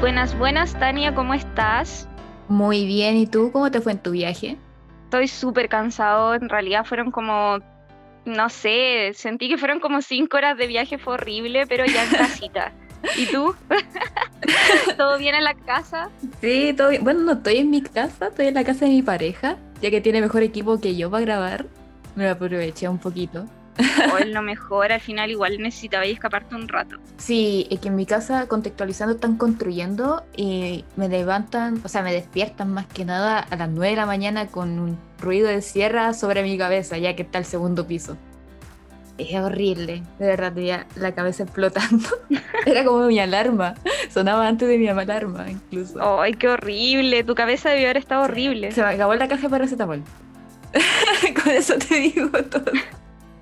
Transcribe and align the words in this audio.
Buenas, 0.00 0.38
buenas, 0.38 0.78
Tania, 0.78 1.14
¿cómo 1.14 1.32
estás? 1.32 2.06
Muy 2.48 2.84
bien, 2.84 3.16
¿y 3.16 3.26
tú 3.26 3.50
cómo 3.50 3.70
te 3.70 3.80
fue 3.80 3.92
en 3.92 3.98
tu 3.98 4.10
viaje? 4.10 4.58
Estoy 5.04 5.26
súper 5.26 5.70
cansado, 5.70 6.34
en 6.34 6.50
realidad 6.50 6.84
fueron 6.84 7.10
como, 7.10 7.58
no 8.26 8.48
sé, 8.50 9.12
sentí 9.14 9.48
que 9.48 9.56
fueron 9.56 9.80
como 9.80 10.02
cinco 10.02 10.36
horas 10.36 10.58
de 10.58 10.66
viaje, 10.66 10.98
fue 10.98 11.14
horrible, 11.14 11.66
pero 11.66 11.86
ya 11.86 12.04
en 12.04 12.10
casita. 12.10 12.72
¿Y 13.16 13.26
tú? 13.26 13.54
¿Todo 14.98 15.16
bien 15.16 15.34
en 15.34 15.44
la 15.44 15.54
casa? 15.54 16.10
Sí, 16.42 16.74
todo 16.76 16.90
bien. 16.90 17.02
Bueno, 17.02 17.20
no 17.20 17.32
estoy 17.32 17.56
en 17.56 17.70
mi 17.70 17.80
casa, 17.80 18.26
estoy 18.26 18.48
en 18.48 18.54
la 18.54 18.64
casa 18.64 18.84
de 18.84 18.90
mi 18.90 19.02
pareja, 19.02 19.56
ya 19.80 19.90
que 19.90 20.02
tiene 20.02 20.20
mejor 20.20 20.42
equipo 20.42 20.78
que 20.78 20.94
yo 20.94 21.10
para 21.10 21.24
grabar. 21.24 21.66
Me 22.14 22.24
lo 22.24 22.32
aproveché 22.32 22.86
un 22.86 22.98
poquito. 22.98 23.46
O 24.12 24.18
es 24.18 24.28
lo 24.28 24.42
mejor, 24.42 24.92
al 24.92 25.00
final 25.00 25.30
igual 25.30 25.58
necesitaba 25.58 26.04
escaparte 26.04 26.54
un 26.54 26.68
rato. 26.68 26.96
Sí, 27.16 27.66
es 27.70 27.80
que 27.80 27.88
en 27.88 27.96
mi 27.96 28.06
casa 28.06 28.46
contextualizando 28.48 29.14
están 29.14 29.36
construyendo 29.36 30.24
y 30.36 30.84
me 30.96 31.08
levantan, 31.08 31.80
o 31.84 31.88
sea, 31.88 32.02
me 32.02 32.12
despiertan 32.12 32.72
más 32.72 32.86
que 32.86 33.04
nada 33.04 33.38
a 33.38 33.56
las 33.56 33.68
9 33.68 33.90
de 33.90 33.96
la 33.96 34.06
mañana 34.06 34.46
con 34.46 34.78
un 34.78 34.98
ruido 35.18 35.48
de 35.48 35.62
sierra 35.62 36.12
sobre 36.14 36.42
mi 36.42 36.56
cabeza, 36.58 36.98
ya 36.98 37.16
que 37.16 37.22
está 37.22 37.38
el 37.38 37.44
segundo 37.44 37.86
piso. 37.86 38.16
Es 39.18 39.34
horrible, 39.34 40.02
de 40.18 40.26
verdad, 40.26 40.52
tenía 40.52 40.86
la 40.94 41.14
cabeza 41.14 41.44
explotando. 41.44 42.06
Era 42.66 42.84
como 42.84 43.06
mi 43.06 43.18
alarma, 43.18 43.74
sonaba 44.10 44.46
antes 44.46 44.68
de 44.68 44.76
mi 44.76 44.88
alarma 44.88 45.50
incluso. 45.50 46.20
¡Ay, 46.20 46.34
qué 46.34 46.48
horrible! 46.48 47.24
Tu 47.24 47.34
cabeza 47.34 47.70
debió 47.70 47.86
haber 47.86 47.96
estado 47.96 48.24
horrible. 48.24 48.72
Se 48.72 48.82
me 48.82 48.88
acabó 48.88 49.14
la 49.14 49.26
caja 49.26 49.42
de 49.42 49.48
paracetamol. 49.48 50.02
Con 51.42 51.52
eso 51.52 51.74
te 51.78 51.94
digo 51.94 52.28
todo. 52.44 52.72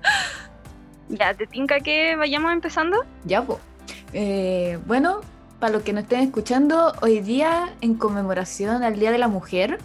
Ya, 1.09 1.35
¿te 1.35 1.45
tinca 1.45 1.81
que 1.81 2.15
vayamos 2.15 2.51
empezando? 2.51 3.05
Ya, 3.25 3.43
pues. 3.43 3.59
bueno, 4.87 5.21
para 5.59 5.73
los 5.73 5.83
que 5.83 5.93
no 5.93 5.99
estén 5.99 6.21
escuchando, 6.21 6.93
hoy 7.03 7.19
día, 7.19 7.75
en 7.81 7.93
conmemoración 7.93 8.81
al 8.81 8.97
Día 8.97 9.11
de 9.11 9.19
la 9.19 9.27
Mujer, 9.27 9.77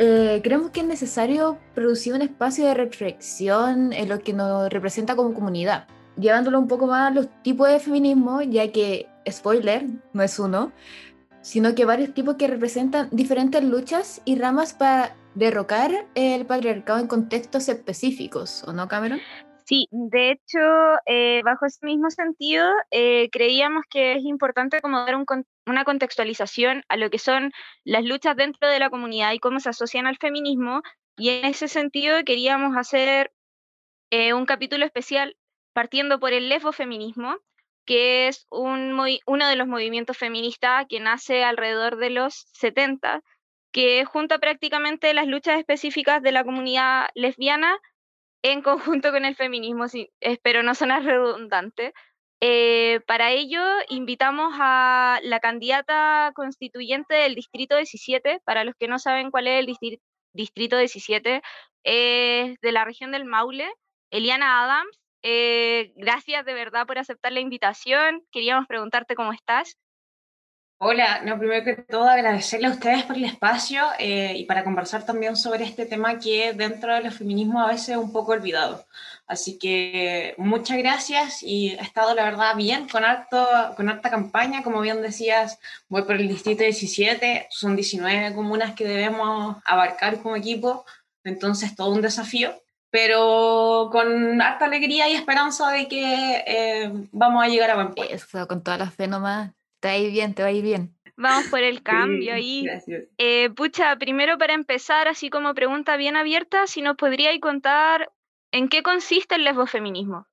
eh, 0.00 0.40
creemos 0.44 0.70
que 0.70 0.80
es 0.80 0.86
necesario 0.86 1.58
producir 1.74 2.14
un 2.14 2.22
espacio 2.22 2.64
de 2.64 2.74
reflexión 2.74 3.92
en 3.92 4.08
lo 4.08 4.20
que 4.20 4.32
nos 4.32 4.70
representa 4.70 5.16
como 5.16 5.34
comunidad, 5.34 5.88
llevándolo 6.16 6.60
un 6.60 6.68
poco 6.68 6.86
más 6.86 7.10
a 7.10 7.14
los 7.14 7.26
tipos 7.42 7.68
de 7.68 7.80
feminismo, 7.80 8.40
ya 8.42 8.70
que, 8.70 9.08
spoiler, 9.28 9.86
no 10.12 10.22
es 10.22 10.38
uno, 10.38 10.70
sino 11.40 11.74
que 11.74 11.84
varios 11.84 12.14
tipos 12.14 12.36
que 12.36 12.46
representan 12.46 13.08
diferentes 13.10 13.64
luchas 13.64 14.20
y 14.24 14.36
ramas 14.38 14.72
para 14.72 15.16
derrocar 15.38 15.92
el 16.14 16.46
patriarcado 16.46 16.98
en 16.98 17.06
contextos 17.06 17.68
específicos, 17.68 18.64
¿o 18.66 18.72
no, 18.72 18.88
Cameron? 18.88 19.20
Sí, 19.64 19.86
de 19.90 20.30
hecho, 20.32 20.58
eh, 21.06 21.42
bajo 21.44 21.66
ese 21.66 21.84
mismo 21.84 22.10
sentido, 22.10 22.66
eh, 22.90 23.28
creíamos 23.30 23.84
que 23.90 24.14
es 24.14 24.24
importante 24.24 24.80
como 24.80 24.98
dar 25.04 25.14
una 25.66 25.84
contextualización 25.84 26.82
a 26.88 26.96
lo 26.96 27.10
que 27.10 27.18
son 27.18 27.52
las 27.84 28.04
luchas 28.04 28.34
dentro 28.34 28.68
de 28.68 28.78
la 28.78 28.90
comunidad 28.90 29.32
y 29.32 29.38
cómo 29.38 29.60
se 29.60 29.68
asocian 29.68 30.06
al 30.06 30.16
feminismo, 30.16 30.82
y 31.16 31.30
en 31.30 31.44
ese 31.44 31.68
sentido 31.68 32.24
queríamos 32.24 32.76
hacer 32.76 33.30
eh, 34.10 34.32
un 34.32 34.46
capítulo 34.46 34.84
especial 34.86 35.36
partiendo 35.72 36.18
por 36.18 36.32
el 36.32 36.48
lesbofeminismo, 36.48 37.36
que 37.84 38.28
es 38.28 38.46
un 38.50 38.98
uno 39.26 39.48
de 39.48 39.56
los 39.56 39.66
movimientos 39.68 40.16
feministas 40.16 40.86
que 40.88 41.00
nace 41.00 41.44
alrededor 41.44 41.96
de 41.96 42.10
los 42.10 42.46
70, 42.52 43.22
que 43.72 44.04
junta 44.04 44.38
prácticamente 44.38 45.14
las 45.14 45.26
luchas 45.26 45.58
específicas 45.58 46.22
de 46.22 46.32
la 46.32 46.44
comunidad 46.44 47.08
lesbiana 47.14 47.78
en 48.42 48.62
conjunto 48.62 49.10
con 49.10 49.24
el 49.24 49.36
feminismo, 49.36 49.86
espero 50.20 50.62
no 50.62 50.74
sonar 50.74 51.02
redundante. 51.04 51.92
Eh, 52.40 53.00
para 53.06 53.32
ello, 53.32 53.60
invitamos 53.88 54.54
a 54.60 55.18
la 55.22 55.40
candidata 55.40 56.32
constituyente 56.34 57.14
del 57.14 57.34
Distrito 57.34 57.76
17. 57.76 58.40
Para 58.44 58.64
los 58.64 58.74
que 58.76 58.88
no 58.88 58.98
saben 58.98 59.30
cuál 59.30 59.48
es 59.48 59.60
el 59.60 59.98
Distrito 60.32 60.76
17, 60.78 61.42
es 61.84 62.60
de 62.60 62.72
la 62.72 62.84
región 62.84 63.10
del 63.10 63.24
Maule, 63.24 63.68
Eliana 64.10 64.62
Adams. 64.62 64.98
Eh, 65.22 65.92
gracias 65.96 66.44
de 66.44 66.54
verdad 66.54 66.86
por 66.86 66.98
aceptar 66.98 67.32
la 67.32 67.40
invitación. 67.40 68.22
Queríamos 68.30 68.66
preguntarte 68.68 69.16
cómo 69.16 69.32
estás. 69.32 69.76
Hola, 70.80 71.22
no, 71.24 71.36
primero 71.40 71.64
que 71.64 71.74
todo 71.74 72.08
agradecerle 72.08 72.68
a 72.68 72.70
ustedes 72.70 73.02
por 73.02 73.16
el 73.16 73.24
espacio 73.24 73.82
eh, 73.98 74.34
y 74.36 74.44
para 74.44 74.62
conversar 74.62 75.04
también 75.04 75.34
sobre 75.34 75.64
este 75.64 75.86
tema 75.86 76.20
que 76.20 76.52
dentro 76.52 76.94
de 76.94 77.02
los 77.02 77.16
feminismos 77.16 77.64
a 77.64 77.72
veces 77.72 77.88
es 77.88 77.96
un 77.96 78.12
poco 78.12 78.30
olvidado. 78.30 78.86
Así 79.26 79.58
que 79.58 80.36
muchas 80.38 80.78
gracias 80.78 81.42
y 81.42 81.70
ha 81.70 81.82
estado 81.82 82.14
la 82.14 82.22
verdad 82.22 82.54
bien 82.54 82.88
con, 82.88 83.04
harto, 83.04 83.44
con 83.76 83.88
harta 83.88 84.08
campaña, 84.08 84.62
como 84.62 84.80
bien 84.80 85.02
decías, 85.02 85.58
voy 85.88 86.02
por 86.02 86.14
el 86.14 86.28
distrito 86.28 86.62
17, 86.62 87.48
son 87.50 87.74
19 87.74 88.36
comunas 88.36 88.74
que 88.76 88.86
debemos 88.86 89.56
abarcar 89.64 90.22
como 90.22 90.36
equipo, 90.36 90.86
entonces 91.24 91.74
todo 91.74 91.90
un 91.90 92.02
desafío 92.02 92.54
pero 92.90 93.90
con 93.92 94.40
harta 94.40 94.64
alegría 94.64 95.10
y 95.10 95.14
esperanza 95.14 95.70
de 95.70 95.88
que 95.88 96.44
eh, 96.46 96.90
vamos 97.12 97.44
a 97.44 97.48
llegar 97.48 97.70
a 97.70 97.74
buen 97.74 97.92
puerto. 97.92 98.14
Eso, 98.14 98.48
con 98.48 98.62
toda 98.62 98.78
la 98.78 98.90
fe 98.90 99.06
nomás 99.06 99.50
te 99.80 99.88
va 99.88 99.94
a 99.94 99.98
ir 99.98 100.10
bien, 100.10 100.34
te 100.34 100.42
va 100.42 100.48
a 100.48 100.52
ir 100.52 100.62
bien. 100.62 100.98
Vamos 101.16 101.46
por 101.48 101.60
el 101.60 101.82
cambio 101.82 102.34
ahí. 102.34 102.64
Eh, 103.18 103.50
pucha, 103.50 103.96
primero 103.96 104.38
para 104.38 104.54
empezar, 104.54 105.08
así 105.08 105.30
como 105.30 105.52
pregunta 105.52 105.96
bien 105.96 106.16
abierta, 106.16 106.68
si 106.68 106.80
nos 106.80 106.96
podríais 106.96 107.40
contar 107.40 108.12
en 108.52 108.68
qué 108.68 108.82
consiste 108.82 109.34
el 109.34 109.44
lesbofeminismo. 109.44 110.26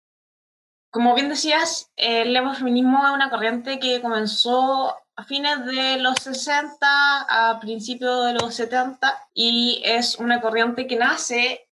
Como 0.92 1.16
bien 1.16 1.30
decías, 1.30 1.92
el 1.96 2.34
lesbofeminismo 2.34 3.06
es 3.06 3.14
una 3.14 3.30
corriente 3.32 3.80
que 3.80 4.00
comenzó 4.00 4.96
a 5.16 5.24
fines 5.24 5.66
de 5.66 5.98
los 5.98 6.16
60, 6.22 6.78
a 6.88 7.60
principios 7.60 8.28
de 8.28 8.34
los 8.34 8.54
70, 8.54 9.30
y 9.34 9.82
es 9.84 10.20
una 10.20 10.40
corriente 10.40 10.86
que 10.86 10.98
nace 10.98 11.68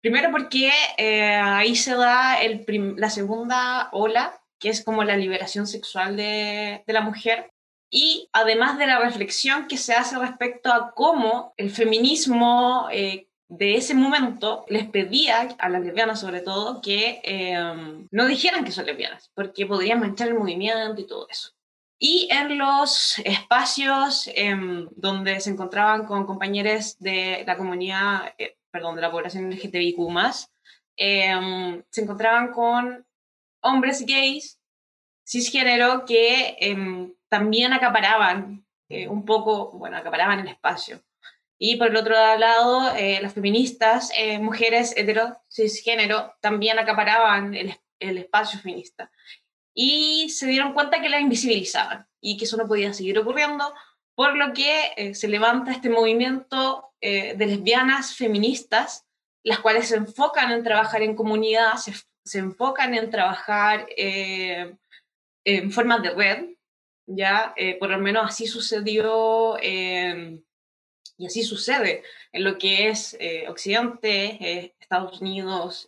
primero 0.00 0.30
porque 0.30 0.70
eh, 0.98 1.34
ahí 1.34 1.74
se 1.76 1.94
da 1.94 2.40
el 2.40 2.64
la 2.96 3.10
segunda 3.10 3.88
ola 3.92 4.40
que 4.58 4.68
es 4.68 4.84
como 4.84 5.04
la 5.04 5.16
liberación 5.16 5.66
sexual 5.66 6.16
de, 6.16 6.82
la 6.86 7.00
mujer, 7.00 7.52
y 7.90 8.28
además 8.32 8.78
de 8.78 8.86
la 8.86 8.98
reflexión 8.98 9.68
que 9.68 9.76
se 9.76 9.94
hace 9.94 10.18
respecto 10.18 10.72
a 10.72 10.92
cómo 10.92 11.54
el 11.56 11.70
feminismo 11.70 12.88
eh, 12.90 13.28
de 13.48 13.76
ese 13.76 13.94
momento 13.94 14.64
les 14.68 14.88
pedía 14.88 15.56
a 15.58 15.68
las 15.68 15.82
lesbianas 15.82 16.20
sobre 16.20 16.40
todo 16.40 16.80
que 16.80 17.20
em, 17.22 18.08
no 18.10 18.26
dijeran 18.26 18.64
que 18.64 18.72
son 18.72 18.86
lesbianas, 18.86 19.30
porque 19.34 19.66
podrían 19.66 20.00
manchar 20.00 20.28
el 20.28 20.34
movimiento 20.34 21.00
y 21.00 21.06
todo 21.06 21.28
eso. 21.30 21.52
Y 21.98 22.28
en 22.30 22.58
los 22.58 23.18
espacios 23.20 24.28
em, 24.34 24.88
donde 24.96 25.40
se 25.40 25.50
encontraban 25.50 26.06
con 26.06 26.26
compañeros 26.26 26.98
de 26.98 27.44
la 27.46 27.56
comunidad, 27.56 28.34
eh, 28.38 28.56
perdón, 28.70 28.96
de 28.96 29.02
la 29.02 29.10
población 29.10 29.50
LGTBIQ+, 29.50 29.96
eh, 30.98 31.82
se 31.88 32.00
encontraban 32.02 32.52
con 32.52 33.05
hombres 33.66 34.04
gays 34.06 34.60
cisgénero 35.26 36.04
que 36.04 36.56
em, 36.60 37.12
también 37.28 37.72
acaparaban 37.72 38.64
eh, 38.88 39.08
un 39.08 39.24
poco, 39.24 39.72
bueno, 39.72 39.96
acaparaban 39.96 40.40
el 40.40 40.48
espacio. 40.48 41.02
Y 41.58 41.76
por 41.76 41.88
el 41.88 41.96
otro 41.96 42.14
lado, 42.14 42.94
eh, 42.94 43.18
las 43.20 43.32
feministas, 43.32 44.12
eh, 44.16 44.38
mujeres 44.38 44.94
hetero 44.96 45.36
cisgénero, 45.50 46.34
también 46.40 46.78
acaparaban 46.78 47.54
el, 47.54 47.76
espacio 47.98 48.60
feminista. 48.60 49.10
Y 49.74 50.28
se 50.30 50.46
dieron 50.46 50.74
cuenta 50.74 51.00
que 51.00 51.08
la 51.08 51.18
invisibilizaban 51.18 52.06
y 52.20 52.36
que 52.36 52.44
eso 52.44 52.56
no 52.56 52.68
podía 52.68 52.92
seguir 52.92 53.18
ocurriendo, 53.18 53.74
por 54.14 54.36
lo 54.36 54.52
que 54.52 55.12
se 55.14 55.28
levanta 55.28 55.72
este 55.72 55.90
movimiento 55.90 56.90
de 57.00 57.36
lesbianas 57.38 58.14
feministas, 58.16 59.06
las 59.42 59.60
cuales 59.60 59.88
se 59.88 59.96
enfocan 59.96 60.50
en 60.52 60.62
trabajar 60.62 61.02
en 61.02 61.16
comunidad, 61.16 61.74
se 61.76 61.92
se 62.26 62.40
enfocan 62.40 62.94
en 62.94 63.10
trabajar 63.10 63.86
eh, 63.96 64.76
en 65.44 65.70
formas 65.70 66.02
de 66.02 66.10
red, 66.10 66.44
ya 67.06 67.54
eh, 67.56 67.78
por 67.78 67.88
lo 67.88 67.98
menos 67.98 68.26
así 68.28 68.46
sucedió 68.46 69.56
y 69.62 71.24
así 71.24 71.42
sucede 71.44 72.02
en 72.32 72.44
lo 72.44 72.58
que 72.58 72.88
es 72.88 73.16
eh, 73.20 73.46
Occidente, 73.48 74.74
Estados 74.78 75.20
Unidos, 75.20 75.86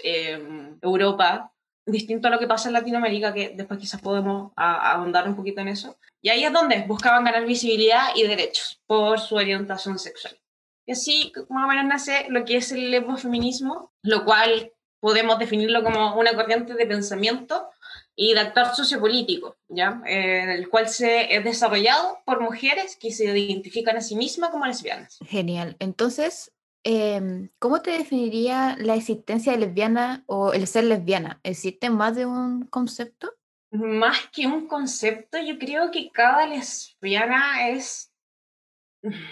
Europa, 0.80 1.52
distinto 1.84 2.28
a 2.28 2.30
lo 2.30 2.38
que 2.38 2.46
pasa 2.46 2.68
en 2.68 2.74
Latinoamérica, 2.74 3.34
que 3.34 3.50
después 3.50 3.80
quizás 3.80 4.00
podemos 4.00 4.52
ahondar 4.56 5.28
un 5.28 5.36
poquito 5.36 5.60
en 5.60 5.68
eso. 5.68 5.98
Y 6.22 6.28
ahí 6.30 6.44
es 6.44 6.52
donde 6.52 6.82
buscaban 6.82 7.24
ganar 7.24 7.44
visibilidad 7.46 8.08
y 8.14 8.24
derechos 8.24 8.80
por 8.86 9.18
su 9.18 9.34
orientación 9.36 9.98
sexual. 9.98 10.38
Y 10.86 10.92
así 10.92 11.32
más 11.50 11.64
o 11.64 11.68
menos 11.68 11.84
nace 11.84 12.26
lo 12.30 12.44
que 12.44 12.56
es 12.56 12.72
el 12.72 13.04
feminismo, 13.18 13.92
lo 14.02 14.24
cual 14.24 14.72
podemos 15.00 15.38
definirlo 15.38 15.82
como 15.82 16.16
una 16.16 16.34
corriente 16.34 16.74
de 16.74 16.86
pensamiento 16.86 17.68
y 18.14 18.34
de 18.34 18.40
actuar 18.40 18.74
sociopolítico, 18.74 19.56
¿ya? 19.68 20.02
Eh, 20.06 20.54
el 20.54 20.68
cual 20.68 20.88
se 20.88 21.34
es 21.34 21.44
desarrollado 21.44 22.18
por 22.24 22.40
mujeres 22.40 22.96
que 22.96 23.12
se 23.12 23.24
identifican 23.38 23.96
a 23.96 24.00
sí 24.00 24.16
mismas 24.16 24.50
como 24.50 24.66
lesbianas. 24.66 25.18
Genial. 25.26 25.76
Entonces, 25.78 26.52
em, 26.82 27.50
¿cómo 27.58 27.80
te 27.80 27.92
definiría 27.92 28.76
la 28.78 28.96
existencia 28.96 29.52
de 29.52 29.58
lesbiana 29.58 30.24
o 30.26 30.52
el 30.52 30.66
ser 30.66 30.84
lesbiana? 30.84 31.40
¿Existe 31.44 31.90
más 31.90 32.16
de 32.16 32.26
un 32.26 32.64
concepto? 32.66 33.34
más 33.70 34.28
que 34.32 34.46
un 34.46 34.66
concepto, 34.66 35.38
yo 35.38 35.58
creo 35.58 35.90
que 35.90 36.10
cada 36.10 36.46
lesbiana 36.46 37.68
es, 37.68 38.12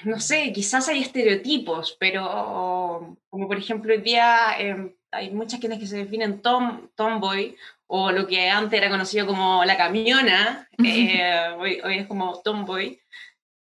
no 0.04 0.20
sé, 0.20 0.52
quizás 0.52 0.88
hay 0.88 1.00
estereotipos, 1.00 1.96
pero 1.98 3.16
como 3.28 3.48
por 3.48 3.56
ejemplo 3.56 3.92
hoy 3.92 4.00
día 4.02 4.58
em, 4.58 4.94
hay 5.10 5.30
muchas 5.30 5.60
quienes 5.60 5.78
que 5.78 5.86
se 5.86 5.98
definen 5.98 6.42
tom, 6.42 6.88
tomboy 6.94 7.56
o 7.86 8.10
lo 8.10 8.26
que 8.26 8.48
antes 8.48 8.78
era 8.78 8.90
conocido 8.90 9.26
como 9.26 9.64
la 9.64 9.76
camiona, 9.76 10.68
eh, 10.84 11.54
hoy, 11.58 11.80
hoy, 11.84 11.98
es 11.98 12.06
como 12.06 12.40
tomboy. 12.42 13.00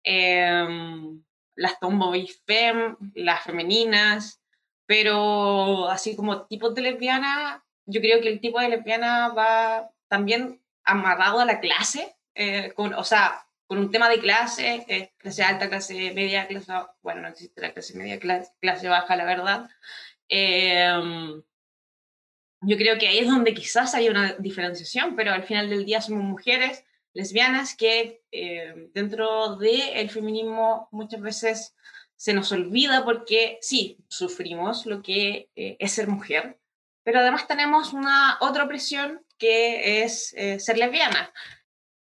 Em, 0.03 1.23
las 1.55 1.79
tomboy 1.79 2.27
fem, 2.45 2.95
las 3.15 3.43
femeninas, 3.43 4.41
pero 4.85 5.89
así 5.89 6.15
como 6.15 6.45
tipos 6.47 6.75
de 6.75 6.81
lesbiana, 6.81 7.63
yo 7.85 8.01
creo 8.01 8.21
que 8.21 8.29
el 8.29 8.39
tipo 8.39 8.59
de 8.59 8.69
lesbiana 8.69 9.29
va 9.29 9.89
también 10.07 10.61
amarrado 10.83 11.39
a 11.39 11.45
la 11.45 11.59
clase, 11.59 12.15
eh, 12.35 12.73
con, 12.75 12.93
o 12.93 13.03
sea, 13.03 13.45
con 13.67 13.79
un 13.79 13.91
tema 13.91 14.09
de 14.09 14.19
clase, 14.19 14.85
eh, 14.87 15.13
clase 15.17 15.43
alta, 15.43 15.69
clase 15.69 16.13
media, 16.13 16.47
clase, 16.47 16.71
bueno, 17.01 17.21
no 17.21 17.27
existe 17.29 17.61
la 17.61 17.73
clase 17.73 17.97
media, 17.97 18.19
clase, 18.19 18.51
clase 18.59 18.87
baja, 18.87 19.15
la 19.15 19.25
verdad. 19.25 19.69
Em, 20.27 21.41
yo 22.61 22.77
creo 22.77 22.97
que 22.97 23.07
ahí 23.07 23.19
es 23.19 23.27
donde 23.27 23.53
quizás 23.53 23.93
hay 23.93 24.09
una 24.09 24.33
diferenciación, 24.33 25.15
pero 25.15 25.31
al 25.31 25.43
final 25.43 25.69
del 25.69 25.85
día 25.85 26.01
somos 26.01 26.23
mujeres 26.23 26.83
lesbianas 27.13 27.75
que 27.75 28.23
eh, 28.31 28.89
dentro 28.93 29.55
del 29.55 30.09
feminismo 30.09 30.89
muchas 30.91 31.21
veces 31.21 31.75
se 32.15 32.33
nos 32.33 32.51
olvida 32.51 33.05
porque 33.05 33.57
sí, 33.61 33.97
sufrimos 34.07 34.85
lo 34.85 35.01
que 35.01 35.49
eh, 35.55 35.77
es 35.79 35.93
ser 35.93 36.07
mujer, 36.07 36.59
pero 37.03 37.19
además 37.19 37.47
tenemos 37.47 37.93
una 37.93 38.37
otra 38.41 38.65
opresión 38.65 39.25
que 39.37 40.03
es 40.03 40.33
eh, 40.35 40.59
ser 40.59 40.77
lesbiana. 40.77 41.31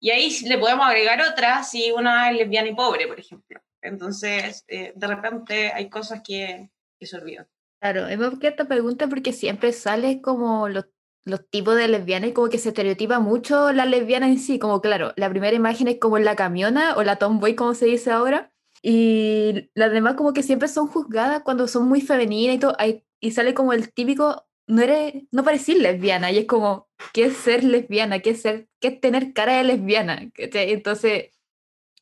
Y 0.00 0.10
ahí 0.10 0.36
le 0.44 0.58
podemos 0.58 0.86
agregar 0.86 1.20
otra 1.22 1.62
si 1.62 1.90
una 1.92 2.30
es 2.30 2.36
lesbiana 2.36 2.68
y 2.68 2.74
pobre, 2.74 3.06
por 3.06 3.18
ejemplo. 3.18 3.60
Entonces, 3.80 4.64
de 4.66 5.06
repente 5.06 5.72
hay 5.72 5.88
cosas 5.88 6.22
que, 6.22 6.70
que 6.98 7.06
se 7.06 7.16
olvidan. 7.16 7.46
Claro, 7.84 8.06
es 8.08 8.38
que 8.38 8.48
esta 8.48 8.64
pregunta 8.64 9.08
porque 9.08 9.34
siempre 9.34 9.70
sale 9.74 10.22
como 10.22 10.70
los, 10.70 10.86
los 11.26 11.46
tipos 11.50 11.76
de 11.76 11.86
lesbianas 11.86 12.30
y 12.30 12.32
como 12.32 12.48
que 12.48 12.56
se 12.56 12.70
estereotipa 12.70 13.18
mucho 13.18 13.72
la 13.72 13.84
lesbiana 13.84 14.26
en 14.26 14.38
sí, 14.38 14.58
como 14.58 14.80
claro, 14.80 15.12
la 15.16 15.28
primera 15.28 15.54
imagen 15.54 15.88
es 15.88 15.98
como 16.00 16.18
la 16.18 16.34
camiona 16.34 16.96
o 16.96 17.02
la 17.02 17.16
tomboy 17.16 17.54
como 17.54 17.74
se 17.74 17.84
dice 17.84 18.10
ahora, 18.10 18.50
y 18.80 19.68
las 19.74 19.92
demás 19.92 20.14
como 20.14 20.32
que 20.32 20.42
siempre 20.42 20.68
son 20.68 20.86
juzgadas 20.86 21.42
cuando 21.42 21.68
son 21.68 21.86
muy 21.86 22.00
femeninas 22.00 22.56
y 22.56 22.58
todo, 22.58 22.74
y 23.20 23.30
sale 23.32 23.52
como 23.52 23.74
el 23.74 23.92
típico, 23.92 24.46
no 24.66 24.80
eres, 24.80 25.24
no 25.30 25.44
parecís 25.44 25.76
lesbiana, 25.78 26.32
y 26.32 26.38
es 26.38 26.46
como, 26.46 26.88
¿qué 27.12 27.26
es 27.26 27.36
ser 27.36 27.64
lesbiana? 27.64 28.20
¿Qué 28.20 28.30
es, 28.30 28.40
ser, 28.40 28.66
qué 28.80 28.88
es 28.88 29.00
tener 29.02 29.34
cara 29.34 29.58
de 29.58 29.64
lesbiana? 29.64 30.30
Entonces 30.36 31.32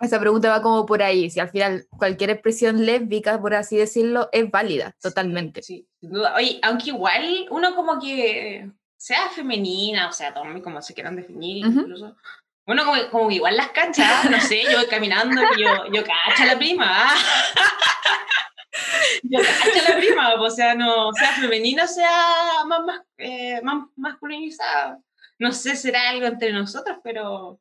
esa 0.02 0.19
pregunta 0.19 0.50
va 0.50 0.62
como 0.62 0.84
por 0.84 1.02
ahí, 1.02 1.31
si 1.31 1.38
al 1.38 1.49
final 1.49 1.87
cualquier 1.96 2.31
expresión 2.31 2.84
lésbica, 2.84 3.40
por 3.40 3.54
así 3.54 3.76
decirlo, 3.76 4.28
es 4.32 4.50
válida, 4.50 4.94
totalmente. 5.00 5.62
Sí. 5.62 5.87
Oye, 6.37 6.58
aunque 6.62 6.90
igual 6.90 7.46
uno 7.50 7.75
como 7.76 8.00
que 8.00 8.69
sea 8.96 9.28
femenina, 9.28 10.08
o 10.08 10.12
sea, 10.12 10.34
tomen 10.34 10.60
como 10.60 10.82
se 10.82 10.94
quieran 10.94 11.16
definir, 11.16 11.64
incluso. 11.64 12.16
Uno 12.66 12.84
como, 12.84 13.10
como 13.10 13.31
igual 13.31 13.56
las 13.56 13.70
cachas, 13.70 14.28
no 14.31 14.40
sé, 14.40 14.62
yo 14.70 14.88
caminando 14.88 15.40
yo, 15.58 15.87
yo 15.93 16.02
cacho 16.04 16.43
a 16.43 16.46
la 16.46 16.58
prima. 16.58 17.10
yo 19.22 19.40
cacho 19.40 19.87
a 19.87 19.90
la 19.90 19.96
prima, 19.96 20.34
o 20.34 20.50
sea, 20.50 20.75
no, 20.75 21.12
sea 21.12 21.32
femenina, 21.32 21.87
sea 21.87 22.64
más, 22.66 22.81
más, 22.84 23.00
eh, 23.19 23.60
más 23.62 23.87
masculinizada. 23.96 24.99
No 25.38 25.52
sé, 25.52 25.76
será 25.76 26.10
algo 26.10 26.26
entre 26.26 26.52
nosotros, 26.52 26.99
pero 27.02 27.60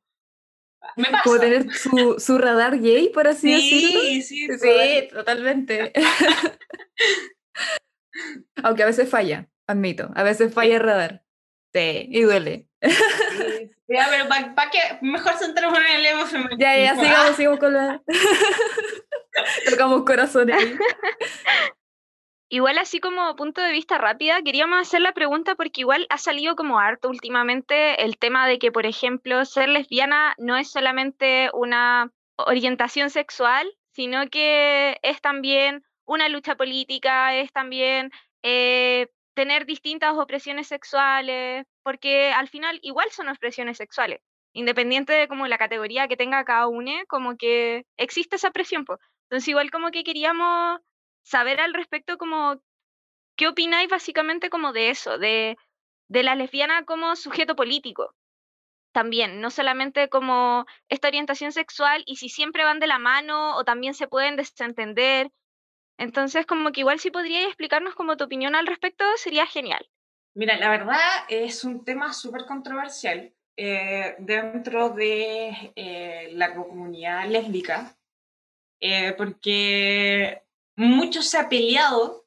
me 0.95 1.05
pasa. 1.05 1.23
Como 1.23 1.39
tener 1.39 1.73
su, 1.73 2.15
su, 2.19 2.37
radar 2.37 2.79
gay, 2.79 3.09
por 3.09 3.27
así 3.27 3.53
decirlo. 3.53 4.01
Sí, 4.01 4.21
sí, 4.21 4.47
sí, 4.59 5.07
totalmente. 5.11 5.91
Aunque 8.63 8.83
a 8.83 8.87
veces 8.87 9.09
falla, 9.09 9.47
admito. 9.67 10.11
A 10.15 10.23
veces 10.23 10.53
falla 10.53 10.75
el 10.75 10.83
radar. 10.83 11.23
Sí, 11.73 12.07
y 12.09 12.21
duele. 12.21 12.67
Sí, 12.81 13.97
a 13.97 14.09
ver, 14.09 14.27
¿para 14.27 14.69
qué? 14.69 14.79
Mejor 15.01 15.37
centramos 15.37 15.79
en 15.79 15.99
el 15.99 16.05
emo 16.05 16.25
femenino. 16.25 16.57
Ya, 16.59 16.77
ya, 16.77 16.95
sigamos, 16.95 17.35
sigamos 17.35 17.59
con 17.59 17.73
la... 17.73 18.01
Tocamos 19.69 20.03
corazones. 20.03 20.57
Igual 22.53 22.77
así 22.79 22.99
como 22.99 23.33
punto 23.37 23.61
de 23.61 23.71
vista 23.71 23.97
rápida, 23.97 24.41
queríamos 24.43 24.77
hacer 24.81 24.99
la 24.99 25.13
pregunta 25.13 25.55
porque 25.55 25.79
igual 25.81 26.05
ha 26.09 26.17
salido 26.17 26.57
como 26.57 26.79
harto 26.79 27.07
últimamente 27.07 28.03
el 28.03 28.17
tema 28.17 28.45
de 28.45 28.59
que, 28.59 28.73
por 28.73 28.85
ejemplo, 28.85 29.45
ser 29.45 29.69
lesbiana 29.69 30.35
no 30.37 30.57
es 30.57 30.69
solamente 30.69 31.49
una 31.53 32.11
orientación 32.35 33.09
sexual, 33.09 33.71
sino 33.93 34.29
que 34.29 34.99
es 35.01 35.21
también 35.21 35.85
una 36.03 36.27
lucha 36.27 36.55
política, 36.57 37.33
es 37.35 37.53
también 37.53 38.11
eh, 38.43 39.07
tener 39.33 39.65
distintas 39.65 40.17
opresiones 40.17 40.67
sexuales, 40.67 41.65
porque 41.83 42.33
al 42.33 42.49
final 42.49 42.79
igual 42.81 43.09
son 43.11 43.29
opresiones 43.29 43.77
sexuales, 43.77 44.19
independiente 44.51 45.13
de 45.13 45.29
como 45.29 45.47
la 45.47 45.57
categoría 45.57 46.09
que 46.09 46.17
tenga 46.17 46.43
cada 46.43 46.67
uno, 46.67 46.91
como 47.07 47.37
que 47.37 47.85
existe 47.95 48.35
esa 48.35 48.51
presión. 48.51 48.83
Entonces 49.29 49.47
igual 49.47 49.71
como 49.71 49.89
que 49.91 50.03
queríamos 50.03 50.81
saber 51.23 51.59
al 51.59 51.73
respecto 51.73 52.17
como, 52.17 52.61
¿qué 53.35 53.47
opináis 53.47 53.89
básicamente 53.89 54.49
como 54.49 54.73
de 54.73 54.89
eso, 54.89 55.17
de, 55.17 55.57
de 56.07 56.23
la 56.23 56.35
lesbiana 56.35 56.85
como 56.85 57.15
sujeto 57.15 57.55
político? 57.55 58.15
También, 58.91 59.39
no 59.39 59.51
solamente 59.51 60.09
como 60.09 60.65
esta 60.89 61.07
orientación 61.07 61.51
sexual 61.51 62.03
y 62.05 62.17
si 62.17 62.27
siempre 62.27 62.65
van 62.65 62.79
de 62.79 62.87
la 62.87 62.99
mano 62.99 63.55
o 63.55 63.63
también 63.63 63.93
se 63.93 64.07
pueden 64.07 64.35
desentender. 64.35 65.31
Entonces, 65.97 66.45
como 66.45 66.71
que 66.71 66.81
igual 66.81 66.99
si 66.99 67.11
podríais 67.11 67.47
explicarnos 67.47 67.95
como 67.95 68.17
tu 68.17 68.25
opinión 68.25 68.55
al 68.55 68.67
respecto, 68.67 69.05
sería 69.15 69.45
genial. 69.45 69.87
Mira, 70.33 70.57
la 70.57 70.69
verdad 70.69 70.97
es 71.29 71.63
un 71.63 71.83
tema 71.83 72.13
súper 72.13 72.45
controversial 72.45 73.33
eh, 73.57 74.15
dentro 74.19 74.89
de 74.89 75.73
eh, 75.75 76.29
la 76.33 76.55
comunidad 76.55 77.27
lésbica, 77.27 77.95
eh, 78.79 79.13
porque 79.17 80.41
mucho 80.81 81.21
se 81.21 81.37
ha 81.37 81.47
peleado 81.47 82.25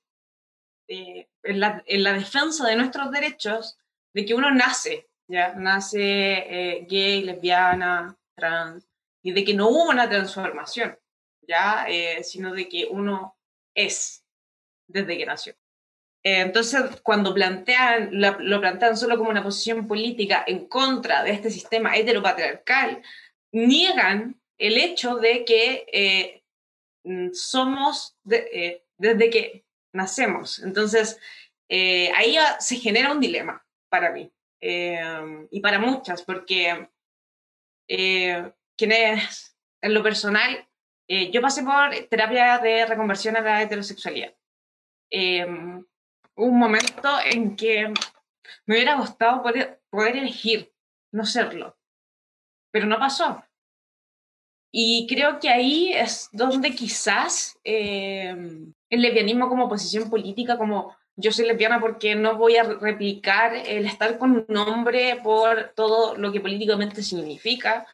eh, 0.89 1.29
en, 1.43 1.61
la, 1.61 1.83
en, 1.87 2.03
la, 2.03 2.13
defensa 2.13 2.67
de 2.67 2.77
nuestros 2.77 3.11
derechos 3.11 3.79
de 4.13 4.25
que 4.25 4.35
uno 4.35 4.51
nace, 4.51 5.09
¿ya? 5.29 5.55
Nace 5.55 5.99
eh, 6.01 6.87
gay, 6.89 7.23
lesbiana, 7.23 8.17
trans, 8.37 8.87
y 9.23 9.33
de 9.33 9.45
que 9.45 9.55
no 9.55 9.69
hubo 9.69 9.91
una 9.91 10.09
transformación, 10.09 10.99
¿ya? 11.43 11.87
Eh, 11.89 12.23
sino 12.23 12.53
de 12.53 12.69
que 12.69 12.87
uno 12.89 13.37
es 13.75 14.25
desde 14.87 15.19
que 15.19 15.27
nació. 15.27 15.55
entonces, 16.23 17.01
cuando 17.03 17.35
plantean, 17.35 18.11
lo, 18.13 18.39
lo 18.39 18.61
plantean 18.61 18.97
solo 18.97 19.17
como 19.19 19.31
una 19.31 19.43
posición 19.43 19.89
política 19.89 20.45
en 20.47 20.69
contra 20.69 21.23
de 21.23 21.33
este 21.33 21.51
sistema 21.51 21.97
heteropatriarcal, 21.97 23.03
niegan 23.53 24.41
el 24.59 24.79
hecho 24.79 25.17
de 25.17 25.45
que 25.45 26.44
Mm, 27.05 27.33
somos 27.33 28.17
eh, 28.31 28.85
desde 28.99 29.31
que 29.31 29.65
nacemos. 29.93 30.59
Entonces, 30.61 31.19
eh, 31.69 32.11
ahí 32.15 32.37
se 32.59 32.77
genera 32.77 33.13
un 33.13 33.21
dilema 33.21 33.65
para 33.89 34.11
mí 34.11 34.33
em, 34.61 35.47
y 35.51 35.61
para 35.61 35.79
muchas, 35.79 36.23
porque 36.23 36.89
eh, 37.89 38.53
quienes, 38.77 39.57
en 39.81 39.95
lo 39.95 40.03
personal, 40.03 40.69
yo 41.07 41.43
pasé 41.43 41.63
por 41.63 41.95
terapia 42.09 42.59
de 42.59 42.87
reconversión 42.87 43.37
a 43.37 43.43
la 43.43 43.63
heterosexualidad. 43.63 44.35
Em, 45.11 45.85
un 46.37 46.59
momento 46.59 47.09
en 47.25 47.55
que 47.57 47.93
me 48.67 48.75
hubiera 48.75 48.97
gustado 48.97 49.43
poder, 49.43 49.83
poder 49.91 50.17
elegir 50.17 50.73
no 51.13 51.27
serlo, 51.27 51.79
pero 52.73 52.87
no 52.87 52.99
pasó. 52.99 53.45
Y 54.77 55.07
creo 55.07 55.39
que 55.39 55.51
ahí 55.51 55.93
es 55.93 56.29
donde 56.33 56.75
quizás 56.75 57.57
eh, 57.63 58.35
el 58.91 59.03
lesbianismo 59.03 59.49
como 59.49 59.69
posición 59.69 60.11
política, 60.11 60.59
como 60.59 60.97
yo 61.15 61.31
soy 61.31 61.47
lesbiana 61.47 61.79
porque 61.79 62.17
no 62.17 62.37
voy 62.37 62.57
a 62.57 62.65
replicar 62.65 63.55
el 63.55 63.87
estar 63.87 64.19
con 64.19 64.45
un 64.49 64.57
hombre 64.57 65.21
por 65.23 65.75
todo 65.77 66.17
lo 66.17 66.33
que 66.33 66.41
políticamente 66.41 67.05
significa, 67.05 67.87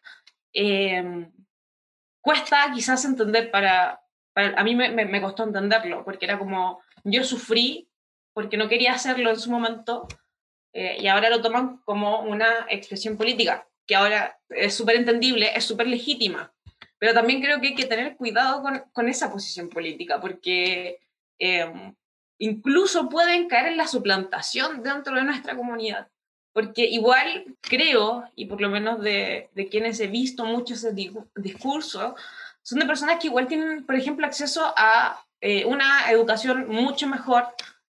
eh, 0.54 1.28
cuesta 2.22 2.72
quizás 2.74 3.04
entender 3.04 3.50
para, 3.50 4.00
a 4.34 4.64
mí 4.64 4.74
me, 4.74 4.88
me, 4.88 5.20
costó 5.20 5.44
entenderlo, 5.44 6.02
porque 6.02 6.24
era 6.24 6.38
como, 6.38 6.80
yo 7.04 7.24
sufrí 7.24 7.90
porque 8.32 8.56
no 8.56 8.70
quería 8.70 8.94
hacerlo 8.94 9.28
en 9.28 9.38
su 9.38 9.50
momento 9.50 10.08
eh, 10.72 10.96
y 10.98 11.08
ahora 11.08 11.28
lo 11.28 11.42
toman 11.42 11.82
como 11.84 12.22
una 12.22 12.64
expresión 12.70 13.18
política, 13.18 13.68
que 13.86 13.96
ahora 13.96 14.40
es 14.48 14.72
súper 14.72 14.96
entendible, 14.96 15.50
es 15.54 15.64
súper 15.64 15.86
legítima 15.86 16.50
pero 17.00 17.14
también 17.14 17.40
creo 17.40 17.60
que 17.60 17.68
hay 17.68 17.74
que 17.74 17.86
tener 17.86 18.16
cuidado 18.16 18.62
con, 18.62 18.84
con 18.92 19.08
esa 19.08 19.32
posición 19.32 19.68
política, 19.70 20.20
porque 20.20 21.00
eh, 21.38 21.94
incluso 22.38 23.08
pueden 23.08 23.48
caer 23.48 23.68
en 23.68 23.78
la 23.78 23.88
suplantación 23.88 24.82
dentro 24.82 25.16
de 25.16 25.24
nuestra 25.24 25.56
comunidad. 25.56 26.08
porque 26.52 26.84
igual 26.84 27.56
creo, 27.60 28.24
y 28.34 28.46
por 28.46 28.60
lo 28.60 28.68
menos 28.68 29.00
de, 29.00 29.48
de 29.54 29.68
quienes 29.68 30.00
he 30.00 30.08
visto 30.08 30.44
mucho 30.44 30.74
ese 30.74 30.92
discurso, 31.36 32.16
son 32.62 32.80
de 32.80 32.86
personas 32.86 33.18
que 33.18 33.28
igual 33.28 33.46
tienen, 33.46 33.86
por 33.86 33.94
ejemplo, 33.94 34.26
acceso 34.26 34.72
a 34.76 35.24
eh, 35.40 35.64
una 35.64 36.10
educación 36.10 36.68
mucho 36.68 37.06
mejor 37.06 37.48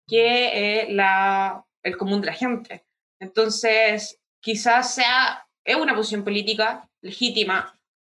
que 0.09 0.81
eh, 0.81 0.93
la, 0.93 1.65
el 1.83 1.97
común 1.97 2.21
de 2.21 2.27
la 2.29 2.33
gente. 2.33 2.85
Entonces, 3.21 4.19
quizás 4.41 4.95
sea, 4.95 5.47
es 5.65 5.77
una 5.77 5.95
posición 5.95 6.25
política 6.25 6.89
legítima, 7.03 7.76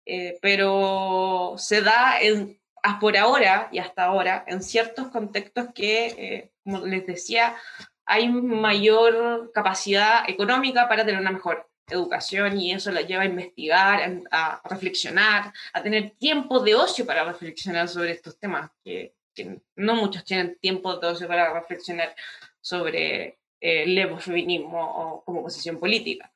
eh, 0.07 0.37
pero 0.41 1.55
se 1.57 1.81
da 1.81 2.19
en, 2.19 2.59
por 2.99 3.17
ahora 3.17 3.69
y 3.71 3.79
hasta 3.79 4.05
ahora 4.05 4.45
en 4.47 4.61
ciertos 4.61 5.09
contextos 5.09 5.67
que, 5.75 6.51
como 6.63 6.85
les 6.85 7.05
decía, 7.05 7.55
hay 8.05 8.29
mayor 8.29 9.51
capacidad 9.53 10.27
económica 10.29 10.87
para 10.87 11.05
tener 11.05 11.19
una 11.19 11.31
mejor 11.31 11.69
educación 11.89 12.59
y 12.59 12.73
eso 12.73 12.91
la 12.91 13.01
lleva 13.01 13.23
a 13.23 13.27
investigar, 13.27 14.21
a, 14.31 14.61
reflexionar, 14.65 15.53
a 15.73 15.83
tener 15.83 16.11
tiempo 16.17 16.59
de 16.59 16.75
ocio 16.75 17.05
para 17.05 17.23
reflexionar 17.23 17.87
sobre 17.87 18.11
estos 18.11 18.37
temas, 18.39 18.71
que, 18.83 19.13
no 19.75 19.95
muchos 19.95 20.23
tienen 20.23 20.57
tiempo 20.59 20.97
de 20.97 21.07
ocio 21.07 21.27
para 21.27 21.53
reflexionar 21.53 22.15
sobre 22.59 23.37
eh, 23.61 23.83
el 23.83 24.19
feminismo 24.19 25.23
como 25.25 25.43
posición 25.43 25.79
política. 25.79 26.31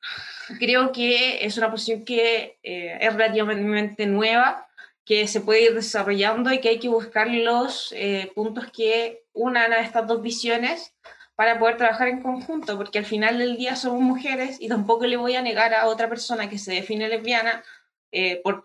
Creo 0.58 0.92
que 0.92 1.44
es 1.44 1.56
una 1.56 1.70
posición 1.70 2.04
que 2.04 2.58
eh, 2.62 2.98
es 3.00 3.12
relativamente 3.12 4.06
nueva, 4.06 4.66
que 5.04 5.26
se 5.26 5.40
puede 5.40 5.64
ir 5.64 5.74
desarrollando 5.74 6.52
y 6.52 6.60
que 6.60 6.68
hay 6.68 6.78
que 6.78 6.88
buscar 6.88 7.28
los 7.28 7.92
eh, 7.96 8.30
puntos 8.34 8.70
que 8.70 9.24
unan 9.32 9.72
a 9.72 9.80
estas 9.80 10.06
dos 10.06 10.22
visiones 10.22 10.94
para 11.34 11.58
poder 11.58 11.76
trabajar 11.76 12.08
en 12.08 12.22
conjunto, 12.22 12.76
porque 12.76 12.98
al 12.98 13.04
final 13.04 13.38
del 13.38 13.56
día 13.56 13.74
somos 13.74 14.00
mujeres 14.00 14.58
y 14.60 14.68
tampoco 14.68 15.06
le 15.06 15.16
voy 15.16 15.34
a 15.34 15.42
negar 15.42 15.74
a 15.74 15.86
otra 15.86 16.08
persona 16.08 16.48
que 16.48 16.58
se 16.58 16.74
define 16.74 17.08
lesbiana 17.08 17.64
eh, 18.12 18.40
por 18.44 18.64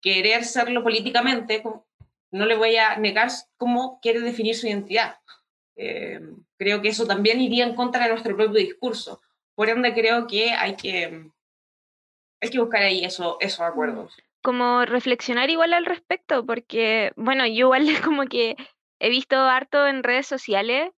querer 0.00 0.44
serlo 0.44 0.82
políticamente, 0.82 1.62
no 2.32 2.46
le 2.46 2.56
voy 2.56 2.76
a 2.76 2.96
negar 2.96 3.30
cómo 3.56 4.00
quiere 4.00 4.20
definir 4.20 4.56
su 4.56 4.66
identidad. 4.66 5.16
Creo 6.62 6.80
que 6.80 6.88
eso 6.88 7.06
también 7.06 7.40
iría 7.40 7.64
en 7.64 7.74
contra 7.74 8.04
de 8.04 8.10
nuestro 8.10 8.36
propio 8.36 8.58
discurso. 8.58 9.20
Por 9.54 9.68
ende, 9.68 9.92
creo 9.94 10.26
que 10.26 10.52
hay 10.52 10.76
que, 10.76 11.30
hay 12.40 12.50
que 12.50 12.60
buscar 12.60 12.82
ahí 12.82 13.04
eso, 13.04 13.36
esos 13.40 13.60
acuerdos. 13.60 14.16
Como 14.42 14.84
reflexionar 14.84 15.50
igual 15.50 15.72
al 15.72 15.86
respecto, 15.86 16.46
porque, 16.46 17.12
bueno, 17.16 17.46
yo 17.46 17.66
igual 17.74 17.86
como 18.04 18.26
que 18.26 18.56
he 19.00 19.08
visto 19.08 19.36
harto 19.36 19.86
en 19.86 20.02
redes 20.02 20.26
sociales 20.26 20.90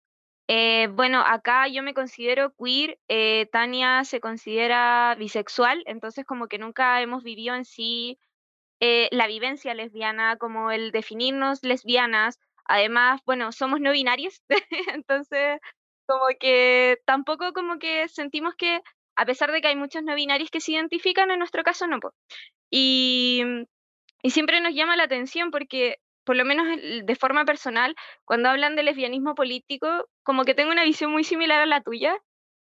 eh, 0.48 0.88
bueno, 0.92 1.22
acá 1.26 1.68
yo 1.68 1.84
me 1.84 1.94
considero 1.94 2.54
queer, 2.56 3.00
eh, 3.08 3.48
Tania 3.52 4.04
se 4.04 4.20
considera 4.20 5.16
bisexual, 5.18 5.84
entonces 5.86 6.26
como 6.26 6.48
que 6.48 6.58
nunca 6.58 7.02
hemos 7.02 7.24
vivido 7.24 7.56
en 7.56 7.64
sí 7.64 8.20
eh, 8.82 9.08
la 9.12 9.28
vivencia 9.28 9.74
lesbiana, 9.74 10.38
como 10.38 10.72
el 10.72 10.92
definirnos 10.92 11.64
lesbianas. 11.64 12.40
Además, 12.66 13.22
bueno, 13.26 13.52
somos 13.52 13.80
no 13.80 13.92
binarios, 13.92 14.42
entonces 14.94 15.60
como 16.06 16.26
que 16.40 17.00
tampoco 17.06 17.54
como 17.54 17.80
que 17.80 18.08
sentimos 18.10 18.56
que, 18.56 18.82
a 19.16 19.26
pesar 19.26 19.52
de 19.52 19.62
que 19.62 19.68
hay 19.70 19.76
muchos 19.76 20.04
no 20.04 20.16
binarios 20.16 20.52
que 20.52 20.62
se 20.62 20.74
identifican, 20.74 21.32
en 21.32 21.40
nuestro 21.40 21.64
caso 21.64 21.88
no. 21.88 22.00
Y, 22.70 23.44
y 24.22 24.30
siempre 24.32 24.62
nos 24.62 24.74
llama 24.74 24.96
la 24.96 25.04
atención 25.04 25.52
porque 25.52 26.00
por 26.24 26.36
lo 26.36 26.46
menos 26.46 26.68
de 27.04 27.16
forma 27.16 27.46
personal, 27.46 27.96
cuando 28.26 28.50
hablan 28.50 28.76
de 28.76 28.84
lesbianismo 28.84 29.36
político, 29.36 30.08
como 30.24 30.46
que 30.46 30.56
tengo 30.56 30.72
una 30.72 30.84
visión 30.84 31.12
muy 31.12 31.24
similar 31.24 31.62
a 31.62 31.66
la 31.66 31.82
tuya, 31.82 32.18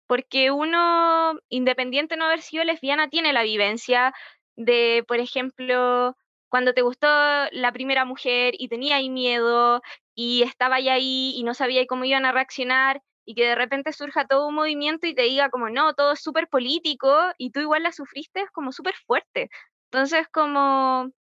porque 0.08 0.52
uno, 0.52 1.40
independiente 1.50 2.16
de 2.16 2.20
no 2.20 2.26
haber 2.26 2.42
sido 2.42 2.64
lesbiana, 2.64 3.10
tiene 3.10 3.34
la 3.34 3.44
vivencia 3.44 4.14
de, 4.56 5.04
por 5.08 5.20
ejemplo, 5.20 6.16
cuando 6.50 6.74
te 6.74 6.82
gustó 6.82 7.08
la 7.52 7.72
primera 7.74 8.06
mujer 8.06 8.54
y 8.58 8.68
tenía 8.70 8.98
ahí 8.98 9.10
miedo 9.10 9.82
y 10.16 10.44
estaba 10.44 10.76
ahí 10.76 11.34
y 11.36 11.44
no 11.44 11.54
sabía 11.54 11.86
cómo 11.88 12.06
iban 12.06 12.26
a 12.26 12.32
reaccionar 12.32 13.02
y 13.26 13.36
que 13.36 13.46
de 13.46 13.56
repente 13.56 13.92
surja 13.94 14.26
todo 14.26 14.48
un 14.48 14.56
movimiento 14.56 15.08
y 15.08 15.14
te 15.16 15.24
diga 15.24 15.50
como 15.50 15.70
no, 15.70 15.94
todo 15.94 16.14
es 16.14 16.22
súper 16.22 16.48
político 16.48 17.14
y 17.38 17.52
tú 17.52 17.60
igual 17.60 17.84
la 17.84 17.92
sufriste, 17.92 18.42
es 18.42 18.52
como 18.52 18.72
súper 18.72 18.96
fuerte. 19.06 19.50
Entonces, 19.92 20.28
como 20.30 21.12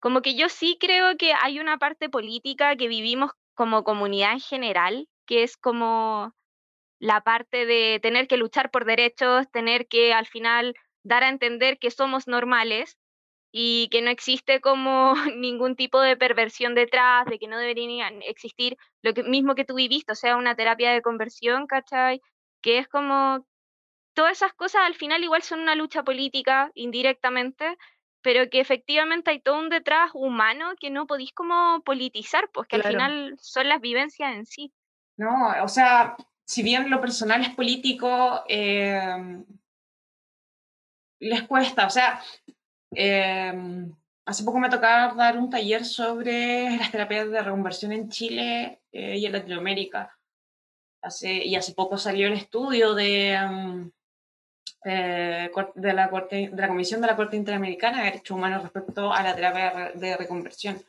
como 0.00 0.22
que 0.22 0.36
yo 0.36 0.48
sí 0.48 0.76
creo 0.80 1.16
que 1.16 1.32
hay 1.32 1.58
una 1.58 1.78
parte 1.78 2.08
política 2.08 2.76
que 2.76 2.88
vivimos 2.88 3.32
como 3.54 3.82
comunidad 3.82 4.34
en 4.34 4.40
general, 4.40 5.08
que 5.26 5.42
es 5.42 5.56
como 5.56 6.32
la 7.00 7.22
parte 7.22 7.66
de 7.66 7.98
tener 8.00 8.28
que 8.28 8.36
luchar 8.36 8.70
por 8.70 8.84
derechos, 8.84 9.50
tener 9.50 9.88
que 9.88 10.14
al 10.14 10.26
final 10.26 10.74
dar 11.02 11.24
a 11.24 11.28
entender 11.28 11.78
que 11.78 11.90
somos 11.90 12.28
normales 12.28 12.96
y 13.52 13.88
que 13.90 14.02
no 14.02 14.10
existe 14.10 14.60
como 14.60 15.14
ningún 15.36 15.76
tipo 15.76 16.00
de 16.00 16.16
perversión 16.16 16.74
detrás, 16.74 17.26
de 17.26 17.38
que 17.38 17.48
no 17.48 17.58
deberían 17.58 18.22
existir 18.22 18.76
lo 19.02 19.14
que, 19.14 19.22
mismo 19.22 19.54
que 19.54 19.64
tú 19.64 19.74
viviste, 19.74 20.12
o 20.12 20.16
sea, 20.16 20.36
una 20.36 20.54
terapia 20.54 20.92
de 20.92 21.02
conversión, 21.02 21.66
¿cachai? 21.66 22.20
Que 22.60 22.78
es 22.78 22.88
como, 22.88 23.46
todas 24.14 24.32
esas 24.32 24.54
cosas 24.54 24.82
al 24.84 24.94
final 24.94 25.22
igual 25.22 25.42
son 25.42 25.60
una 25.60 25.74
lucha 25.74 26.02
política 26.02 26.70
indirectamente, 26.74 27.76
pero 28.22 28.50
que 28.50 28.60
efectivamente 28.60 29.30
hay 29.30 29.40
todo 29.40 29.58
un 29.58 29.68
detrás 29.68 30.10
humano 30.14 30.72
que 30.80 30.90
no 30.90 31.06
podéis 31.06 31.32
como 31.32 31.80
politizar, 31.84 32.50
pues 32.52 32.66
que 32.66 32.76
al 32.76 32.82
final 32.82 33.36
son 33.38 33.68
las 33.68 33.80
vivencias 33.80 34.34
en 34.34 34.46
sí. 34.46 34.72
No, 35.16 35.52
o 35.62 35.68
sea, 35.68 36.16
si 36.44 36.62
bien 36.62 36.90
lo 36.90 37.00
personal 37.00 37.42
es 37.42 37.50
político, 37.50 38.42
em, 38.48 39.44
les 41.20 41.42
cuesta, 41.42 41.86
o 41.86 41.90
sea, 41.90 42.20
em, 42.96 43.94
hace 44.24 44.44
poco 44.44 44.58
me 44.58 44.68
tocaba 44.68 45.14
dar 45.14 45.38
un 45.38 45.50
taller 45.50 45.84
sobre 45.84 46.70
las 46.78 46.90
terapias 46.90 47.30
de 47.30 47.42
reconversión 47.42 47.92
en 47.92 48.08
Chile 48.08 48.80
eh, 48.92 49.16
y 49.18 49.26
en 49.26 49.32
Latinoamérica. 49.32 50.16
Hace, 51.02 51.32
y 51.44 51.54
hace 51.54 51.72
poco 51.72 51.98
salió 51.98 52.26
el 52.26 52.32
estudio 52.32 52.94
de, 52.94 53.32
em, 53.32 53.90
eh, 54.84 55.50
de, 55.74 55.92
la 55.92 56.10
Corte, 56.10 56.50
de 56.52 56.62
la 56.62 56.68
Comisión 56.68 57.00
de 57.00 57.06
la 57.06 57.16
Corte 57.16 57.36
Interamericana 57.36 57.98
de 57.98 58.04
Derechos 58.04 58.36
Humanos 58.36 58.62
respecto 58.62 59.12
a 59.12 59.22
la 59.22 59.34
terapia 59.34 59.92
de 59.94 60.16
reconversión. 60.16 60.82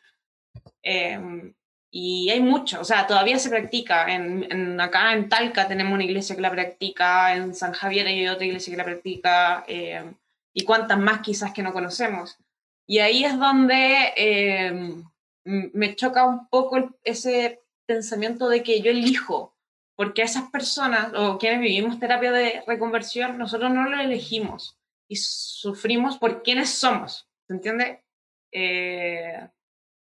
Em, 0.82 1.54
y 1.90 2.30
hay 2.30 2.40
mucho, 2.42 2.82
o 2.82 2.84
sea, 2.84 3.08
todavía 3.08 3.40
se 3.40 3.50
practica. 3.50 4.14
En, 4.14 4.80
acá 4.80 5.14
en 5.14 5.30
Talca 5.30 5.68
tenemos 5.68 5.94
una 5.94 6.04
iglesia 6.04 6.36
que 6.36 6.42
la 6.42 6.52
practica, 6.52 7.36
en 7.36 7.56
San 7.56 7.74
Javier 7.74 8.08
hay 8.08 8.28
otra 8.28 8.46
iglesia 8.46 8.72
que 8.72 8.78
la 8.78 8.84
practica, 8.86 9.64
em, 9.68 10.14
y 10.58 10.66
cuántas 10.66 10.98
más 10.98 11.20
quizás 11.20 11.54
que 11.54 11.62
no 11.62 11.72
conocemos. 11.72 12.36
Y 12.88 12.98
ahí 12.98 13.24
es 13.24 13.38
donde 13.38 14.12
em, 14.16 15.04
me 15.46 15.96
choca 15.96 16.26
un 16.26 16.48
poco 16.50 16.98
ese 17.04 17.62
pensamiento 17.86 18.50
de 18.50 18.64
que 18.64 18.82
yo 18.82 18.90
elijo 18.90 19.56
porque 19.96 20.24
esas 20.24 20.50
personas 20.50 21.14
o 21.14 21.38
quienes 21.38 21.60
vivimos 21.60 22.00
terapia 22.00 22.32
de 22.32 22.64
reconversión, 22.66 23.38
nosotros 23.38 23.72
no 23.72 23.88
lo 23.88 24.00
elegimos 24.00 24.80
y 25.08 25.18
sufrimos 25.18 26.18
por 26.18 26.42
quienes 26.42 26.72
somos, 26.72 27.30
¿se 27.46 27.54
entiende? 27.54 28.04
Eh, 28.52 29.48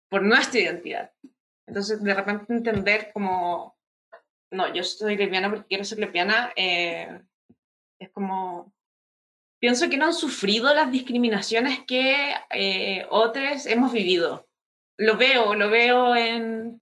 por 0.08 0.22
nuestra 0.22 0.60
identidad. 0.60 1.12
Entonces, 1.66 2.00
de 2.00 2.14
repente 2.14 2.52
entender 2.52 3.10
como, 3.12 3.76
no, 4.52 4.72
yo 4.72 4.84
soy 4.84 5.16
lesbiana 5.16 5.50
porque 5.50 5.66
quiero 5.66 5.84
ser 5.84 5.98
lesbiana, 5.98 6.52
eh, 6.54 7.22
es 8.00 8.10
como, 8.10 8.72
pienso 9.58 9.88
que 9.88 9.96
no 9.96 10.06
han 10.06 10.14
sufrido 10.14 10.72
las 10.74 10.90
discriminaciones 10.90 11.80
que 11.86 12.34
eh, 12.50 13.06
otros 13.10 13.66
hemos 13.66 13.92
vivido 13.92 14.48
lo 14.98 15.16
veo, 15.16 15.54
lo 15.54 15.70
veo 15.70 16.16
en, 16.16 16.80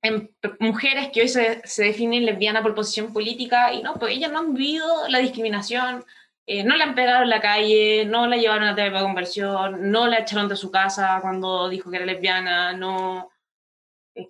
mujeres 0.58 1.10
que 1.12 1.20
hoy 1.20 1.28
se, 1.28 1.62
definen 1.76 2.24
lesbianas 2.24 2.62
por 2.62 2.74
posición 2.74 3.12
política 3.12 3.72
y 3.72 3.82
no, 3.82 3.94
pues 3.94 4.14
ellas 4.14 4.32
no 4.32 4.38
han 4.38 4.54
vivido 4.54 5.06
la 5.08 5.18
discriminación, 5.18 6.02
eh, 6.46 6.64
no 6.64 6.76
la 6.76 6.84
han 6.84 6.94
pegado 6.94 7.24
en 7.24 7.30
la 7.30 7.42
calle, 7.42 8.06
no 8.06 8.26
la 8.26 8.36
llevaron 8.38 8.64
a 8.64 8.74
terapia 8.74 9.00
de 9.00 9.04
conversión, 9.04 9.90
no 9.90 10.06
la 10.06 10.20
echaron 10.20 10.48
de 10.48 10.56
su 10.56 10.70
casa 10.70 11.18
cuando 11.20 11.68
dijo 11.68 11.90
que 11.90 11.96
era 11.96 12.06
lesbiana, 12.06 12.72
no... 12.72 13.30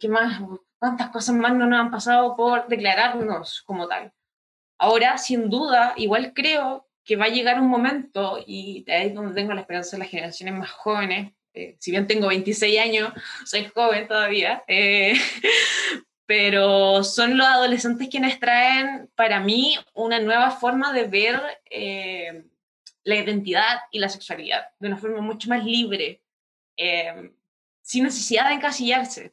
¿Qué 0.00 0.09
más? 0.09 0.43
¿Cuántas 0.81 1.11
cosas 1.11 1.37
más 1.37 1.55
no 1.55 1.65
nos 1.65 1.79
han 1.79 1.93
pasado 1.93 2.35
por 2.35 2.67
declararnos 2.67 3.62
como 3.62 3.87
tal? 3.87 4.12
Ahora, 4.79 5.17
sin 5.17 5.49
duda, 5.49 5.95
igual 5.97 6.33
creo 6.35 6.86
que 7.07 7.17
va 7.17 7.27
a 7.27 7.29
llegar 7.29 7.61
un 7.61 7.69
momento, 7.69 8.43
y 8.45 8.85
ahí 8.91 9.09
es 9.09 9.15
donde 9.15 9.35
tengo 9.35 9.55
la 9.55 9.61
esperanza 9.61 9.97
de 9.97 10.01
las 10.01 10.11
generaciones 10.11 10.55
más 10.55 10.71
jóvenes, 10.73 11.33
eh, 11.55 11.77
si 11.79 11.93
bien 11.93 12.07
tengo 12.09 12.27
26 12.27 12.81
años, 12.81 13.13
soy 13.45 13.65
joven 13.67 14.09
todavía, 14.09 14.65
eh, 14.67 15.15
pero 16.27 17.05
son 17.05 17.39
los 17.39 17.47
adolescentes 17.47 18.09
quienes 18.09 18.41
traen 18.41 19.09
para 19.15 19.39
mí 19.39 19.79
una 19.95 20.19
nueva 20.19 20.51
forma 20.51 20.93
de 20.93 21.05
ver 21.05 21.41
eh, 21.71 22.45
la 23.05 23.15
identidad 23.15 23.79
y 23.93 24.01
la 24.01 24.09
sexualidad 24.09 24.67
de 24.81 24.89
una 24.89 24.99
forma 24.99 25.21
mucho 25.21 25.49
más 25.49 25.65
libre, 25.65 26.21
sin 27.83 28.03
necesidad 28.03 28.49
de 28.49 28.57
encasillarse. 28.57 29.33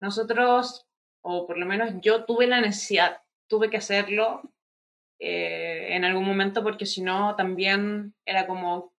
Nosotros, 0.00 0.86
o 1.20 1.46
por 1.46 1.58
lo 1.58 1.66
menos 1.66 1.94
yo 2.00 2.24
tuve 2.24 2.46
la 2.46 2.60
necesidad, 2.60 3.20
tuve 3.48 3.68
que 3.68 3.76
hacerlo 3.78 4.42
eh, 5.18 5.88
en 5.90 6.04
algún 6.04 6.24
momento, 6.24 6.62
porque 6.62 6.86
si 6.86 7.02
no, 7.02 7.34
también 7.34 8.14
era 8.24 8.46
como 8.46 8.92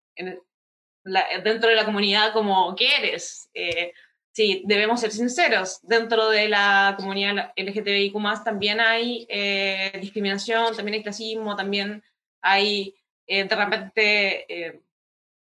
dentro 1.43 1.69
de 1.69 1.75
la 1.75 1.85
comunidad, 1.85 2.33
como, 2.33 2.75
¿qué 2.75 2.89
eres? 2.97 3.49
Eh, 3.53 3.93
sí, 4.33 4.63
debemos 4.65 4.99
ser 4.99 5.11
sinceros, 5.11 5.79
dentro 5.83 6.29
de 6.29 6.49
la 6.49 6.95
comunidad 6.97 7.53
LGTBIQ 7.55 8.13
también 8.43 8.81
hay 8.81 9.25
eh, 9.29 9.97
discriminación, 10.01 10.75
también 10.75 10.95
hay 10.95 11.03
clasismo, 11.03 11.55
también 11.55 12.03
hay 12.41 12.95
de 13.27 13.55
repente 13.55 14.81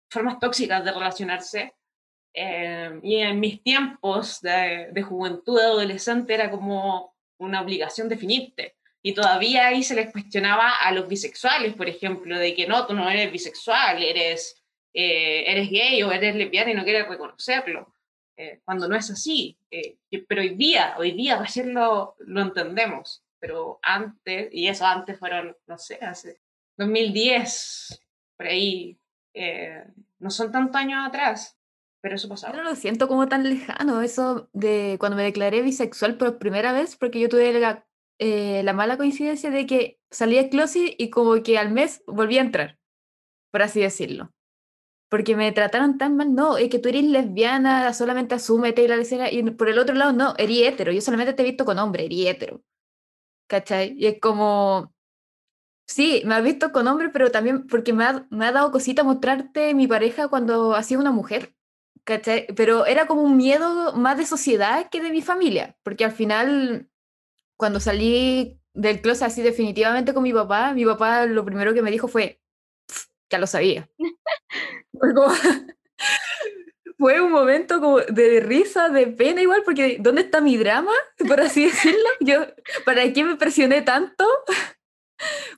formas 0.09 0.39
tóxicas 0.39 0.83
de 0.83 0.91
relacionarse. 0.91 1.75
y 2.33 3.15
en 3.17 3.39
mis 3.39 3.61
tiempos 3.61 4.41
de, 4.41 4.89
de 4.91 5.01
juventud, 5.03 5.59
adolescente, 5.59 6.33
era 6.33 6.49
como 6.49 7.15
una 7.37 7.61
obligación 7.61 8.09
definirte. 8.09 8.74
Y 9.05 9.13
todavía 9.13 9.67
ahí 9.67 9.83
se 9.83 9.93
les 9.93 10.11
cuestionaba 10.11 10.77
a 10.77 10.91
los 10.91 11.07
bisexuales, 11.07 11.75
por 11.75 11.87
ejemplo, 11.87 12.39
de 12.39 12.55
que 12.55 12.65
no, 12.65 12.87
tú 12.87 12.95
no 12.95 13.07
eres 13.07 13.31
bisexual, 13.31 14.01
eres, 14.01 14.63
eh, 14.95 15.43
eres 15.45 15.69
gay 15.69 16.01
o 16.01 16.11
eres 16.11 16.35
lesbiana 16.35 16.71
y 16.71 16.73
no 16.73 16.83
quieres 16.83 17.07
reconocerlo, 17.07 17.93
eh, 18.35 18.61
cuando 18.65 18.87
no 18.87 18.95
es 18.95 19.11
así. 19.11 19.59
Eh, 19.69 19.99
pero 20.27 20.41
hoy 20.41 20.55
día, 20.55 20.95
hoy 20.97 21.11
día 21.11 21.37
recién 21.37 21.75
lo, 21.75 22.15
lo 22.17 22.41
entendemos, 22.41 23.23
pero 23.37 23.77
antes, 23.83 24.49
y 24.51 24.69
eso 24.69 24.87
antes 24.87 25.19
fueron, 25.19 25.55
no 25.67 25.77
sé, 25.77 25.99
hace 26.01 26.41
2010, 26.77 28.01
por 28.35 28.47
ahí, 28.47 28.97
no 30.17 30.31
son 30.31 30.51
tantos 30.51 30.77
años 30.77 31.07
atrás, 31.07 31.55
pero 32.01 32.15
eso 32.15 32.27
pasaba. 32.27 32.55
Yo 32.55 32.63
no 32.63 32.69
lo 32.71 32.75
siento 32.75 33.07
como 33.07 33.27
tan 33.27 33.47
lejano, 33.47 34.01
eso 34.01 34.49
de 34.51 34.97
cuando 34.99 35.15
me 35.15 35.21
declaré 35.21 35.61
bisexual 35.61 36.17
por 36.17 36.39
primera 36.39 36.73
vez, 36.73 36.95
porque 36.95 37.19
yo 37.19 37.29
tuve 37.29 37.53
la 37.53 37.85
eh, 38.19 38.61
la 38.63 38.73
mala 38.73 38.97
coincidencia 38.97 39.49
de 39.49 39.65
que 39.65 39.99
salía 40.09 40.49
closet 40.49 40.95
y 40.97 41.09
como 41.09 41.41
que 41.43 41.57
al 41.57 41.71
mes 41.71 42.03
volví 42.07 42.37
a 42.37 42.41
entrar, 42.41 42.77
por 43.51 43.61
así 43.61 43.81
decirlo. 43.81 44.31
Porque 45.09 45.35
me 45.35 45.51
trataron 45.51 45.97
tan 45.97 46.15
mal, 46.15 46.33
no, 46.33 46.57
es 46.57 46.69
que 46.69 46.79
tú 46.79 46.89
eres 46.89 47.03
lesbiana, 47.03 47.93
solamente 47.93 48.35
asúmete 48.35 48.83
y 48.83 48.87
la 48.87 48.97
lecera, 48.97 49.31
y 49.31 49.43
por 49.51 49.69
el 49.69 49.79
otro 49.79 49.95
lado, 49.95 50.13
no, 50.13 50.33
eres 50.37 50.61
hetero, 50.61 50.91
yo 50.91 51.01
solamente 51.01 51.33
te 51.33 51.43
he 51.43 51.45
visto 51.45 51.65
con 51.65 51.79
hombre, 51.79 52.05
eres 52.05 52.27
hetero. 52.27 52.61
¿Cachai? 53.47 53.95
Y 53.97 54.07
es 54.07 54.19
como, 54.19 54.93
sí, 55.87 56.23
me 56.25 56.35
has 56.35 56.43
visto 56.43 56.71
con 56.71 56.87
hombre, 56.87 57.09
pero 57.09 57.31
también 57.31 57.67
porque 57.67 57.93
me 57.93 58.05
ha, 58.05 58.27
me 58.31 58.45
ha 58.45 58.51
dado 58.51 58.71
cosita 58.71 59.03
mostrarte 59.03 59.73
mi 59.73 59.87
pareja 59.87 60.27
cuando 60.29 60.75
hacía 60.75 60.99
una 60.99 61.11
mujer. 61.11 61.53
¿Cachai? 62.05 62.47
Pero 62.55 62.85
era 62.85 63.07
como 63.07 63.23
un 63.23 63.37
miedo 63.37 63.93
más 63.93 64.17
de 64.17 64.25
sociedad 64.27 64.89
que 64.89 65.01
de 65.01 65.11
mi 65.11 65.21
familia, 65.21 65.75
porque 65.83 66.05
al 66.05 66.11
final 66.11 66.89
cuando 67.57 67.79
salí 67.79 68.59
del 68.73 69.01
closet 69.01 69.27
así 69.27 69.41
definitivamente 69.41 70.13
con 70.13 70.23
mi 70.23 70.33
papá, 70.33 70.73
mi 70.73 70.85
papá 70.85 71.25
lo 71.25 71.45
primero 71.45 71.73
que 71.73 71.81
me 71.81 71.91
dijo 71.91 72.07
fue, 72.07 72.41
ya 73.29 73.37
lo 73.37 73.47
sabía. 73.47 73.89
fue, 76.97 77.21
un 77.21 77.31
momento 77.31 77.79
como 77.79 77.99
de 77.99 78.39
risa, 78.39 78.89
de 78.89 79.07
pena 79.07 79.41
igual, 79.41 79.63
porque 79.63 79.97
¿dónde 79.99 80.21
está 80.21 80.41
mi 80.41 80.57
drama? 80.57 80.91
Por 81.27 81.41
así 81.41 81.65
decirlo. 81.65 82.09
Yo, 82.19 82.45
¿para 82.85 83.11
qué 83.13 83.23
me 83.23 83.35
presioné 83.35 83.81
tanto? 83.81 84.25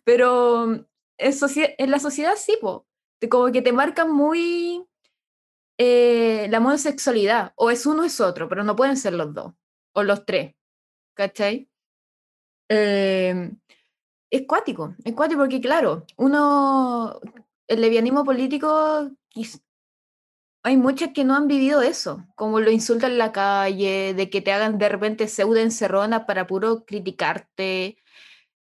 Pero 0.04 0.74
en, 0.74 0.86
en 1.18 1.92
la 1.92 2.00
sociedad 2.00 2.36
sí, 2.38 2.58
po, 2.62 2.88
como 3.30 3.52
que 3.52 3.62
te 3.62 3.74
marcan 3.74 4.12
muy 4.12 4.88
eh, 5.80 6.48
la 6.50 6.58
homosexualidad, 6.60 7.54
o 7.56 7.70
es 7.70 7.86
uno 7.86 8.04
o 8.04 8.06
es 8.06 8.20
otro, 8.20 8.50
pero 8.50 8.64
no 8.64 8.76
pueden 8.76 8.98
ser 8.98 9.14
los 9.14 9.34
dos, 9.34 9.54
o 9.94 10.04
los 10.04 10.26
tres, 10.26 10.56
¿cachai? 11.16 11.70
Eh, 12.70 13.52
es 14.30 14.42
cuático, 14.48 14.96
es 15.04 15.14
cuático 15.14 15.42
porque 15.42 15.62
claro, 15.62 16.06
uno, 16.18 17.20
el 17.68 17.82
levianismo 17.82 18.24
político, 18.26 19.10
hay 20.64 20.76
muchas 20.78 21.12
que 21.14 21.24
no 21.24 21.36
han 21.36 21.48
vivido 21.48 21.82
eso, 21.82 22.26
como 22.36 22.60
lo 22.60 22.72
insultan 22.72 23.12
en 23.14 23.18
la 23.20 23.32
calle, 23.32 24.14
de 24.14 24.30
que 24.30 24.42
te 24.42 24.52
hagan 24.52 24.78
de 24.78 24.90
repente 24.90 25.28
pseudo 25.28 25.58
encerrona 25.58 26.26
para 26.26 26.46
puro 26.46 26.84
criticarte 26.86 27.98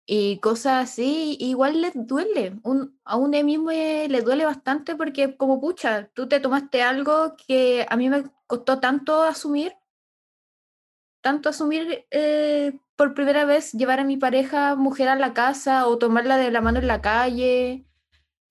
y 0.07 0.39
cosas 0.41 0.85
así, 0.91 1.37
igual 1.41 1.83
les 1.83 1.93
duele, 1.95 2.59
a 3.05 3.17
uno 3.17 3.45
mismo 3.45 3.71
le 3.71 4.21
duele 4.23 4.45
bastante 4.45 4.97
porque 4.97 5.37
como 5.37 5.61
pucha, 5.61 6.09
tú 6.15 6.29
te 6.29 6.41
tomaste 6.41 6.83
algo 6.83 7.37
que 7.37 7.87
a 7.89 7.97
mí 7.97 8.09
me 8.09 8.25
costó 8.47 8.81
tanto 8.81 9.23
asumir, 9.23 9.75
tanto 11.29 11.51
asumir 11.51 12.07
eh, 12.11 12.73
por 12.97 13.13
primera 13.13 13.45
vez 13.45 13.73
llevar 13.73 14.01
a 14.01 14.05
mi 14.05 14.17
pareja 14.17 14.77
mujer 14.77 15.11
a 15.11 15.15
la 15.15 15.35
casa 15.35 15.87
o 15.87 15.99
tomarla 15.99 16.39
de 16.39 16.51
la 16.51 16.63
mano 16.63 16.79
en 16.79 16.87
la 16.87 17.03
calle, 17.03 17.85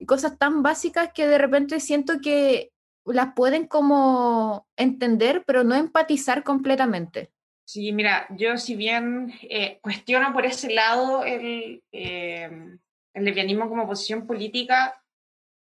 cosas 0.06 0.38
tan 0.38 0.62
básicas 0.62 1.10
que 1.12 1.26
de 1.26 1.38
repente 1.38 1.80
siento 1.80 2.20
que 2.22 2.70
las 3.04 3.34
pueden 3.34 3.66
como 3.66 4.68
entender, 4.76 5.42
pero 5.44 5.64
no 5.64 5.74
empatizar 5.74 6.44
completamente. 6.44 7.32
Sí, 7.64 7.90
mira, 7.90 8.28
yo 8.36 8.56
si 8.58 8.76
bien 8.76 9.34
eh, 9.42 9.80
cuestiono 9.82 10.32
por 10.32 10.46
ese 10.46 10.72
lado 10.72 11.24
el, 11.24 11.82
eh, 11.90 12.78
el 13.12 13.24
lesbianismo 13.24 13.68
como 13.68 13.88
posición 13.88 14.24
política, 14.24 15.02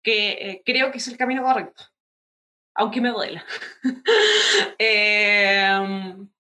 que 0.04 0.32
eh, 0.32 0.62
creo 0.66 0.92
que 0.92 0.98
es 0.98 1.08
el 1.08 1.16
camino 1.16 1.44
correcto, 1.44 1.82
aunque 2.74 3.00
me 3.00 3.12
duela. 3.12 3.46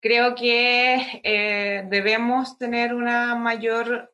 creo 0.00 0.34
que 0.34 1.20
eh, 1.22 1.84
debemos 1.88 2.58
tener 2.58 2.94
una 2.94 3.34
mayor, 3.36 4.12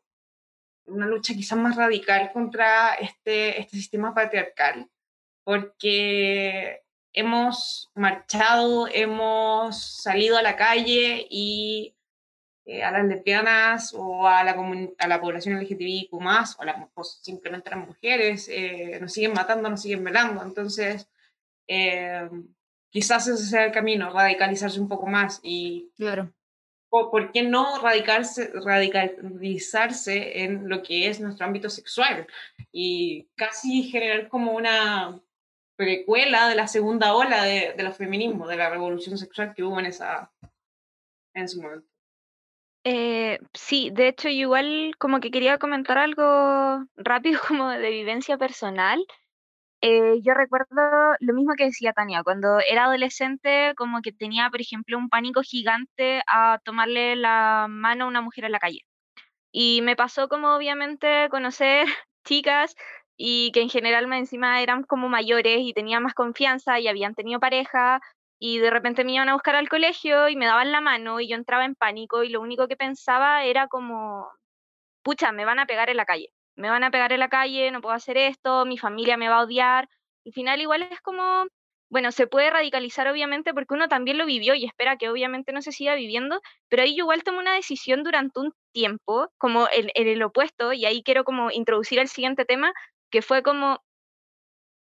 una 0.87 1.07
lucha 1.07 1.35
quizás 1.35 1.59
más 1.59 1.77
radical 1.77 2.33
contra 2.33 2.95
este, 2.95 3.61
este 3.61 3.77
sistema 3.77 4.15
patriarcal, 4.15 4.89
porque 5.45 6.83
hemos 7.13 7.91
marchado, 7.95 8.89
hemos 8.93 10.03
salido 10.03 10.37
a 10.37 10.43
la 10.43 10.57
calle 10.57 11.27
y 11.31 11.95
eh, 12.67 12.83
a 12.83 12.91
las 12.91 13.07
lesbianas 13.07 13.95
o 13.97 14.27
a 14.27 14.43
la, 14.43 14.57
a 14.99 15.09
la 15.09 15.21
población 15.21 15.59
LGTBIQ 15.61 16.13
más, 16.21 16.59
o, 16.95 17.05
simplemente 17.05 17.71
a 17.71 17.77
las 17.77 17.87
mujeres, 17.87 18.49
eh, 18.51 18.99
nos 19.01 19.13
siguen 19.13 19.33
matando, 19.35 19.71
nos 19.71 19.83
siguen 19.83 20.03
velando. 20.03 20.43
Entonces, 20.43 21.09
quizás 22.91 23.27
ese 23.27 23.47
sea 23.47 23.65
el 23.67 23.73
camino, 23.73 24.11
radicalizarse 24.11 24.81
un 24.81 24.89
poco 24.89 25.07
más 25.07 25.41
y... 25.43 25.91
Claro. 25.97 26.33
¿Por 26.89 27.33
qué 27.33 27.43
no 27.43 27.81
radicalizarse 27.83 30.45
en 30.45 30.69
lo 30.69 30.83
que 30.83 31.09
es 31.09 31.21
nuestro 31.21 31.45
ámbito 31.45 31.69
sexual? 31.69 32.27
Y 32.73 33.29
casi 33.35 33.83
generar 33.83 34.29
como 34.29 34.53
una 34.53 35.21
precuela 35.77 36.49
de 36.49 36.55
la 36.55 36.69
segunda 36.69 37.15
ola 37.15 37.43
de, 37.43 37.75
de 37.77 37.83
los 37.83 37.97
feminismos, 37.97 38.49
de 38.49 38.57
la 38.57 38.71
revolución 38.71 39.19
sexual 39.19 39.53
que 39.55 39.63
hubo 39.63 39.79
en, 39.79 39.87
esa, 39.87 40.33
en 41.35 41.49
su 41.49 41.61
momento. 41.61 41.87
Eh, 42.89 43.41
sí, 43.53 43.91
de 43.93 44.07
hecho, 44.07 44.29
igual 44.29 44.95
como 44.97 45.19
que 45.19 45.33
quería 45.33 45.59
comentar 45.59 45.99
algo 45.99 46.87
rápido 46.97 47.41
como 47.49 47.69
de 47.69 47.91
vivencia 47.91 48.39
personal. 48.39 49.05
Eh, 49.89 50.21
yo 50.25 50.35
recuerdo 50.35 51.15
lo 51.21 51.33
mismo 51.33 51.55
que 51.57 51.67
decía 51.67 51.93
Tania, 51.93 52.25
cuando 52.25 52.59
era 52.59 52.87
adolescente 52.87 53.73
como 53.77 54.03
que 54.03 54.11
tenía, 54.11 54.51
por 54.51 54.61
ejemplo, 54.61 54.99
un 54.99 55.09
pánico 55.09 55.43
gigante 55.43 56.23
a 56.27 56.59
tomarle 56.65 57.15
la 57.15 57.67
mano 57.71 58.05
a 58.05 58.09
una 58.09 58.21
mujer 58.21 58.47
en 58.47 58.53
la 58.53 58.59
calle. 58.59 58.81
Y 59.53 59.83
me 59.83 59.97
pasó 59.97 60.29
como 60.29 60.57
obviamente 60.57 61.29
conocer 61.31 61.87
chicas 62.27 62.77
y 63.17 63.53
que 63.53 63.63
en 63.63 63.71
general 63.71 64.13
encima 64.13 64.63
eran 64.63 64.85
como 64.85 65.09
mayores 65.09 65.61
y 65.63 65.73
tenían 65.75 66.03
más 66.03 66.15
confianza 66.15 66.81
y 66.81 66.89
habían 66.89 67.15
tenido 67.15 67.41
pareja 67.41 68.01
y 68.41 68.59
de 68.59 68.71
repente 68.71 69.05
me 69.05 69.13
iban 69.15 69.29
a 69.29 69.35
buscar 69.35 69.57
al 69.57 69.69
colegio 69.69 70.29
y 70.29 70.37
me 70.37 70.47
daban 70.47 70.73
la 70.73 70.81
mano 70.81 71.21
y 71.21 71.29
yo 71.29 71.37
entraba 71.37 71.65
en 71.65 71.77
pánico 71.77 72.25
y 72.25 72.31
lo 72.31 72.41
único 72.43 72.69
que 72.69 72.77
pensaba 72.77 73.45
era 73.45 73.69
como, 73.69 74.29
pucha, 75.05 75.33
me 75.33 75.45
van 75.45 75.61
a 75.61 75.67
pegar 75.67 75.91
en 75.91 75.99
la 75.99 76.07
calle 76.07 76.36
me 76.57 76.71
van 76.71 76.85
a 76.85 76.91
pegar 76.91 77.13
en 77.13 77.21
la 77.21 77.29
calle, 77.29 77.71
no 77.71 77.81
puedo 77.81 77.95
hacer 77.95 78.17
esto, 78.17 78.65
mi 78.67 78.79
familia 78.79 79.17
me 79.17 79.29
va 79.29 79.39
a 79.39 79.45
odiar. 79.45 79.89
Al 80.25 80.33
final 80.33 80.61
igual 80.61 80.83
es 80.83 81.01
como, 81.03 81.47
bueno, 81.89 82.11
se 82.13 82.27
puede 82.27 82.51
radicalizar 82.51 83.07
obviamente 83.09 83.55
porque 83.55 83.75
uno 83.75 83.89
también 83.89 84.19
lo 84.19 84.27
vivió 84.27 84.55
y 84.55 84.65
espera 84.65 84.97
que 84.97 85.09
obviamente 85.09 85.53
no 85.53 85.63
se 85.63 85.73
siga 85.73 85.95
viviendo, 85.95 86.41
pero 86.69 86.83
ahí 86.83 86.97
yo 86.97 87.05
igual 87.05 87.23
tomé 87.23 87.39
una 87.39 87.55
decisión 87.55 88.03
durante 88.03 88.41
un 88.41 88.53
tiempo, 88.73 89.31
como 89.39 89.69
en, 89.73 89.91
el 89.95 90.23
opuesto, 90.23 90.73
y 90.73 90.85
ahí 90.85 91.03
quiero 91.03 91.25
como 91.25 91.51
introducir 91.51 91.99
el 91.99 92.09
siguiente 92.09 92.45
tema, 92.45 92.73
que 93.11 93.23
fue 93.23 93.43
como, 93.43 93.83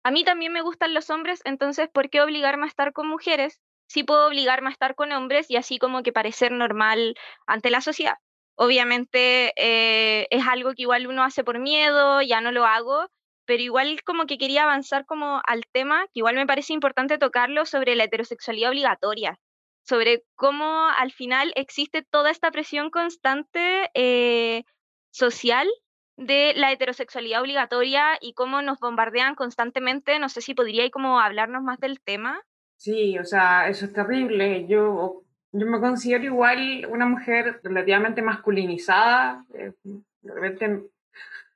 a 0.03 0.11
mí 0.11 0.25
también 0.25 0.53
me 0.53 0.63
gustan 0.63 0.95
los 0.95 1.11
hombres, 1.11 1.41
entonces, 1.45 1.89
¿por 1.91 2.11
qué 2.11 2.23
obligarme 2.23 2.65
a 2.65 2.69
estar 2.69 2.93
con 2.93 3.09
mujeres? 3.09 3.61
Sí 3.87 4.03
puedo 4.03 4.27
obligarme 4.27 4.69
a 4.69 4.73
estar 4.73 4.95
con 4.95 5.13
hombres 5.13 5.51
y 5.51 5.57
así 5.57 5.79
como 5.79 6.03
que 6.03 6.13
parecer 6.13 6.53
normal 6.53 7.15
ante 7.47 7.71
la 7.71 7.81
sociedad. 7.81 8.17
Obviamente 8.57 9.53
eh, 9.57 10.27
es 10.31 10.47
algo 10.47 10.75
que 10.75 10.83
igual 10.83 11.07
uno 11.07 11.25
hace 11.25 11.43
por 11.45 11.59
miedo, 11.59 12.23
ya 12.23 12.41
no 12.41 12.53
lo 12.53 12.65
hago, 12.65 13.09
pero 13.47 13.63
igual 13.63 14.03
como 14.05 14.27
que 14.27 14.39
quería 14.39 14.63
avanzar 14.63 15.07
como 15.07 15.41
al 15.47 15.65
tema, 15.73 16.05
que 16.07 16.21
igual 16.21 16.37
me 16.37 16.47
parece 16.47 16.73
importante 16.73 17.19
tocarlo 17.19 17.67
sobre 17.67 17.95
la 17.97 18.05
heterosexualidad 18.05 18.71
obligatoria, 18.71 19.39
sobre 19.83 20.25
cómo 20.35 20.89
al 20.89 21.13
final 21.13 21.53
existe 21.57 22.03
toda 22.03 22.31
esta 22.31 22.51
presión 22.51 22.91
constante 22.91 23.91
eh, 23.95 24.65
social 25.11 25.69
de 26.17 26.53
la 26.55 26.71
heterosexualidad 26.73 27.43
obligatoria 27.43 28.19
y 28.21 28.35
cómo 28.35 28.63
nos 28.63 28.79
bombardean 28.79 29.35
constantemente. 29.35 30.19
No 30.19 30.29
sé 30.29 30.41
si 30.41 30.55
podría 30.55 30.89
como 30.91 31.19
hablarnos 31.19 31.63
más 31.63 31.79
del 31.81 32.01
tema. 32.01 32.41
Sí, 32.77 33.19
o 33.19 33.25
sea, 33.25 33.69
eso 33.69 33.87
es 33.87 33.93
terrible. 33.93 34.67
Yo, 34.69 35.24
yo 35.55 35.67
me 35.67 35.81
considero 35.81 36.25
igual 36.25 36.87
una 36.91 37.07
mujer 37.07 37.61
relativamente 37.63 38.23
masculinizada. 38.23 39.45
Eh, 39.55 39.73
de 39.83 40.35
repente 40.35 40.91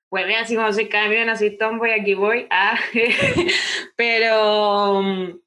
pues 0.09 0.25
así 0.41 0.57
como 0.57 0.73
soy 0.73 0.89
camión, 0.89 1.29
así 1.29 1.51
tomboy, 1.51 1.91
aquí 1.91 2.15
voy. 2.15 2.47
Ah, 2.51 2.79
pero 3.97 5.03
mm, 5.03 5.41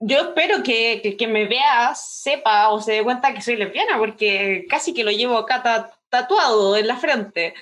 yo 0.00 0.18
espero 0.20 0.62
que, 0.62 1.00
que, 1.02 1.16
que, 1.16 1.28
me 1.28 1.46
vea, 1.46 1.94
sepa 1.94 2.70
o 2.70 2.80
se 2.80 2.92
dé 2.92 3.04
cuenta 3.04 3.32
que 3.32 3.40
soy 3.40 3.56
lesbiana, 3.56 3.98
porque 3.98 4.66
casi 4.68 4.94
que 4.94 5.04
lo 5.04 5.10
llevo 5.12 5.38
acá 5.38 5.92
tatuado 6.08 6.76
en 6.76 6.88
la 6.88 6.96
frente. 6.96 7.54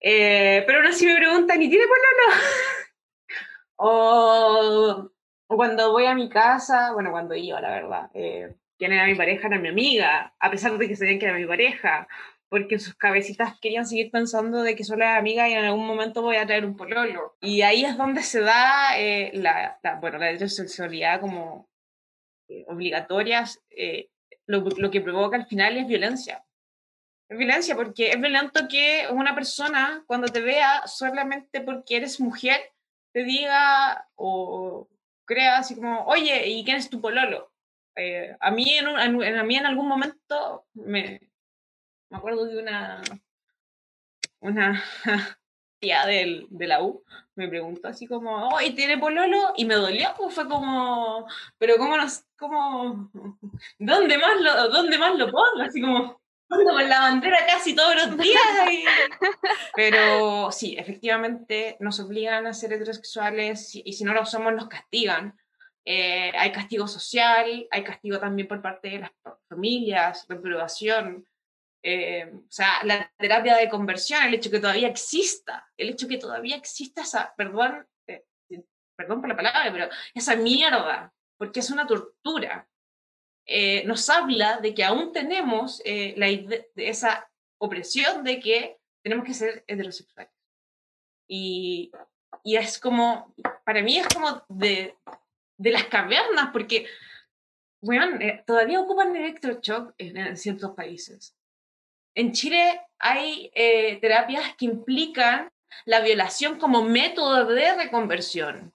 Eh, 0.00 0.64
pero 0.66 0.82
no 0.82 0.92
si 0.92 1.06
me 1.06 1.16
preguntan, 1.16 1.62
¿y 1.62 1.68
tiene 1.68 1.84
pololo? 1.86 2.42
o, 3.76 5.10
o 5.46 5.56
cuando 5.56 5.92
voy 5.92 6.06
a 6.06 6.14
mi 6.14 6.28
casa, 6.28 6.92
bueno, 6.92 7.12
cuando 7.12 7.34
iba, 7.34 7.60
la 7.60 7.70
verdad, 7.70 8.10
eh, 8.14 8.54
a 8.86 9.06
mi 9.06 9.14
pareja, 9.14 9.48
era 9.48 9.58
mi 9.58 9.68
amiga, 9.68 10.34
a 10.38 10.50
pesar 10.50 10.76
de 10.78 10.88
que 10.88 10.96
sabían 10.96 11.18
que 11.18 11.26
era 11.26 11.36
mi 11.36 11.46
pareja, 11.46 12.08
porque 12.48 12.78
sus 12.78 12.94
cabecitas 12.94 13.58
querían 13.60 13.86
seguir 13.86 14.10
pensando 14.10 14.62
de 14.62 14.74
que 14.74 14.84
solo 14.84 15.04
es 15.04 15.10
amiga 15.10 15.48
y 15.48 15.52
en 15.52 15.64
algún 15.64 15.86
momento 15.86 16.22
voy 16.22 16.36
a 16.36 16.46
traer 16.46 16.64
un 16.64 16.76
pololo. 16.76 17.36
Y 17.40 17.62
ahí 17.62 17.84
es 17.84 17.96
donde 17.96 18.22
se 18.22 18.40
da 18.40 18.98
eh, 18.98 19.30
la, 19.34 19.78
bueno, 20.00 20.18
la 20.18 20.30
heterosexualidad 20.30 21.20
como 21.20 21.68
eh, 22.48 22.64
obligatoria, 22.66 23.44
eh, 23.70 24.10
lo, 24.46 24.60
lo, 24.60 24.90
que 24.90 25.00
provoca 25.00 25.36
al 25.36 25.46
final 25.46 25.76
es 25.76 25.86
violencia. 25.86 26.44
Es 27.28 27.38
violencia 27.38 27.76
porque 27.76 28.10
es 28.10 28.20
violento 28.20 28.66
que 28.68 29.06
una 29.12 29.34
persona 29.36 30.02
cuando 30.08 30.26
te 30.26 30.40
vea 30.40 30.86
solamente 30.86 31.60
porque 31.60 31.98
eres 31.98 32.18
mujer 32.18 32.60
te 33.12 33.22
diga 33.22 34.08
o 34.16 34.88
crea 35.24 35.58
así 35.58 35.76
como, 35.76 36.04
oye, 36.06 36.48
¿y 36.48 36.64
quién 36.64 36.76
es 36.78 36.90
tu 36.90 37.00
pololo? 37.00 37.49
Eh, 37.96 38.36
a, 38.38 38.50
mí 38.50 38.72
en, 38.74 38.86
a 38.86 39.42
mí 39.42 39.56
en 39.56 39.66
algún 39.66 39.88
momento 39.88 40.66
me, 40.74 41.20
me 42.08 42.16
acuerdo 42.16 42.44
de 42.46 42.58
una, 42.58 43.02
una 44.40 44.82
tía 45.80 46.06
del, 46.06 46.46
de 46.50 46.66
la 46.66 46.82
U, 46.82 47.02
me 47.34 47.48
preguntó 47.48 47.88
así 47.88 48.06
como, 48.06 48.48
oh, 48.48 48.60
¿y 48.60 48.70
tiene 48.74 48.98
pololo? 48.98 49.52
Y 49.56 49.64
me 49.64 49.74
dolió, 49.74 50.08
pues 50.16 50.34
fue 50.34 50.48
como, 50.48 51.26
pero 51.58 51.76
¿cómo 51.78 51.96
nos, 51.96 52.24
cómo, 52.36 53.10
dónde 53.78 54.18
más 54.18 54.40
lo, 54.40 54.68
dónde 54.68 54.98
más 54.98 55.16
lo 55.16 55.30
pongo? 55.30 55.62
Así 55.62 55.80
como, 55.80 56.20
con 56.50 56.88
la 56.88 57.00
bandera 57.00 57.38
casi 57.46 57.74
todos 57.74 57.94
los 57.94 58.18
días. 58.18 58.40
Pero 59.76 60.50
sí, 60.50 60.76
efectivamente 60.76 61.76
nos 61.80 62.00
obligan 62.00 62.46
a 62.46 62.52
ser 62.52 62.72
heterosexuales 62.72 63.70
y 63.74 63.92
si 63.92 64.04
no 64.04 64.12
lo 64.12 64.26
somos 64.26 64.52
nos 64.52 64.68
castigan. 64.68 65.38
Eh, 65.84 66.32
hay 66.36 66.52
castigo 66.52 66.86
social, 66.86 67.66
hay 67.70 67.84
castigo 67.84 68.18
también 68.18 68.46
por 68.46 68.60
parte 68.60 68.88
de 68.88 68.98
las 69.00 69.12
familias, 69.48 70.26
reprobación. 70.28 71.26
Eh, 71.82 72.30
o 72.34 72.50
sea, 72.50 72.84
la 72.84 73.10
terapia 73.16 73.56
de 73.56 73.68
conversión, 73.68 74.22
el 74.22 74.34
hecho 74.34 74.50
que 74.50 74.60
todavía 74.60 74.88
exista, 74.88 75.66
el 75.76 75.90
hecho 75.90 76.08
que 76.08 76.18
todavía 76.18 76.56
exista 76.56 77.02
esa, 77.02 77.34
perdón, 77.36 77.86
eh, 78.06 78.24
perdón 78.96 79.20
por 79.20 79.30
la 79.30 79.36
palabra, 79.36 79.72
pero 79.72 79.88
esa 80.14 80.36
mierda, 80.36 81.12
porque 81.38 81.60
es 81.60 81.70
una 81.70 81.86
tortura, 81.86 82.68
eh, 83.46 83.82
nos 83.86 84.08
habla 84.10 84.58
de 84.58 84.74
que 84.74 84.84
aún 84.84 85.12
tenemos 85.12 85.82
la 85.84 86.26
de 86.26 86.70
esa 86.76 87.28
opresión 87.58 88.22
de 88.24 88.38
que 88.38 88.78
tenemos 89.02 89.24
que 89.24 89.34
ser 89.34 89.64
heterosexuales. 89.66 90.32
Y, 91.26 91.90
y 92.44 92.56
es 92.56 92.78
como, 92.78 93.34
para 93.64 93.82
mí 93.82 93.98
es 93.98 94.06
como 94.08 94.44
de, 94.48 94.96
de 95.60 95.72
las 95.72 95.84
cavernas, 95.84 96.48
porque, 96.52 96.86
bueno, 97.82 98.18
todavía 98.46 98.80
ocupan 98.80 99.14
electroshock 99.14 99.94
en, 99.98 100.16
en 100.16 100.36
ciertos 100.38 100.70
países. 100.74 101.36
En 102.14 102.32
Chile 102.32 102.80
hay 102.98 103.50
eh, 103.54 103.98
terapias 104.00 104.56
que 104.56 104.64
implican 104.64 105.52
la 105.84 106.00
violación 106.00 106.58
como 106.58 106.82
método 106.82 107.44
de 107.44 107.74
reconversión. 107.74 108.74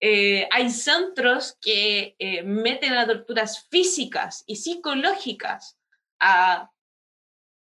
Eh, 0.00 0.48
hay 0.50 0.70
centros 0.70 1.56
que 1.60 2.16
eh, 2.18 2.42
meten 2.42 2.94
a 2.94 3.06
torturas 3.06 3.68
físicas 3.68 4.42
y 4.46 4.56
psicológicas 4.56 5.78
a 6.18 6.70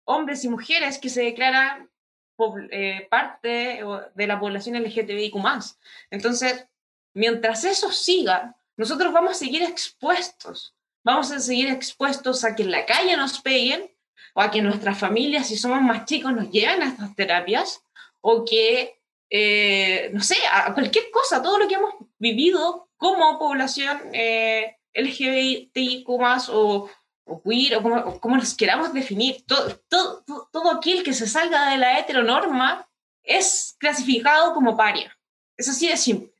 hombres 0.04 0.44
y 0.44 0.48
mujeres 0.48 0.98
que 0.98 1.08
se 1.08 1.22
declaran 1.22 1.90
parte 3.08 3.82
de 4.14 4.26
la 4.26 4.38
población 4.38 4.76
LGTBIQ. 4.76 5.36
Entonces, 6.10 6.68
mientras 7.16 7.64
eso 7.64 7.90
siga, 7.90 8.54
nosotros 8.76 9.12
vamos 9.12 9.32
a 9.32 9.34
seguir 9.34 9.62
expuestos. 9.62 10.74
Vamos 11.02 11.32
a 11.32 11.40
seguir 11.40 11.68
expuestos 11.68 12.44
a 12.44 12.54
que 12.54 12.62
en 12.62 12.70
la 12.70 12.84
calle 12.84 13.16
nos 13.16 13.40
peguen, 13.40 13.90
o 14.34 14.42
a 14.42 14.50
que 14.50 14.60
nuestras 14.60 14.98
familias, 14.98 15.48
si 15.48 15.56
somos 15.56 15.80
más 15.80 16.04
chicos, 16.04 16.32
nos 16.34 16.50
lleven 16.50 16.82
a 16.82 16.88
estas 16.88 17.16
terapias, 17.16 17.82
o 18.20 18.44
que, 18.44 19.00
eh, 19.30 20.10
no 20.12 20.20
sé, 20.22 20.36
a 20.52 20.74
cualquier 20.74 21.10
cosa, 21.10 21.42
todo 21.42 21.58
lo 21.58 21.66
que 21.66 21.76
hemos 21.76 21.94
vivido 22.18 22.90
como 22.98 23.38
población 23.38 23.98
eh, 24.12 24.76
LGBTIQ 24.92 26.08
o, 26.08 26.90
o 27.24 27.42
queer, 27.42 27.76
o 27.76 27.82
como, 27.82 28.20
como, 28.20 28.36
nos 28.36 28.54
queramos 28.54 28.92
definir, 28.92 29.42
todo, 29.46 29.80
todo, 29.88 30.22
todo 30.52 30.70
aquel 30.70 31.02
que 31.02 31.14
se 31.14 31.26
salga 31.26 31.70
de 31.70 31.78
la 31.78 31.98
heteronorma 31.98 32.86
es 33.22 33.74
clasificado 33.78 34.52
como 34.52 34.76
paria. 34.76 35.16
Es 35.56 35.68
así 35.70 35.88
de 35.88 35.96
simple. 35.96 36.35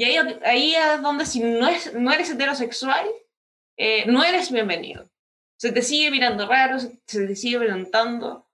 Y 0.00 0.04
ahí, 0.04 0.16
ahí 0.44 0.74
es 0.74 1.02
donde 1.02 1.26
si 1.26 1.40
no, 1.40 1.68
es, 1.68 1.92
no 1.92 2.10
eres 2.10 2.30
heterosexual, 2.30 3.06
eh, 3.76 4.06
no 4.06 4.24
eres 4.24 4.50
bienvenido 4.50 5.10
se 5.60 5.72
te 5.72 5.82
sigue 5.82 6.10
mirando 6.10 6.46
raro, 6.46 6.78
se 6.78 6.98
te 7.06 7.36
sigue 7.36 7.58
preguntando. 7.58 8.48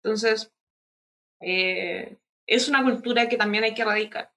Entonces, 0.00 0.52
eh, 1.40 2.18
es 2.46 2.68
una 2.68 2.84
cultura 2.84 3.28
que 3.28 3.36
también 3.36 3.64
hay 3.64 3.74
que 3.74 3.82
erradicar. 3.82 4.32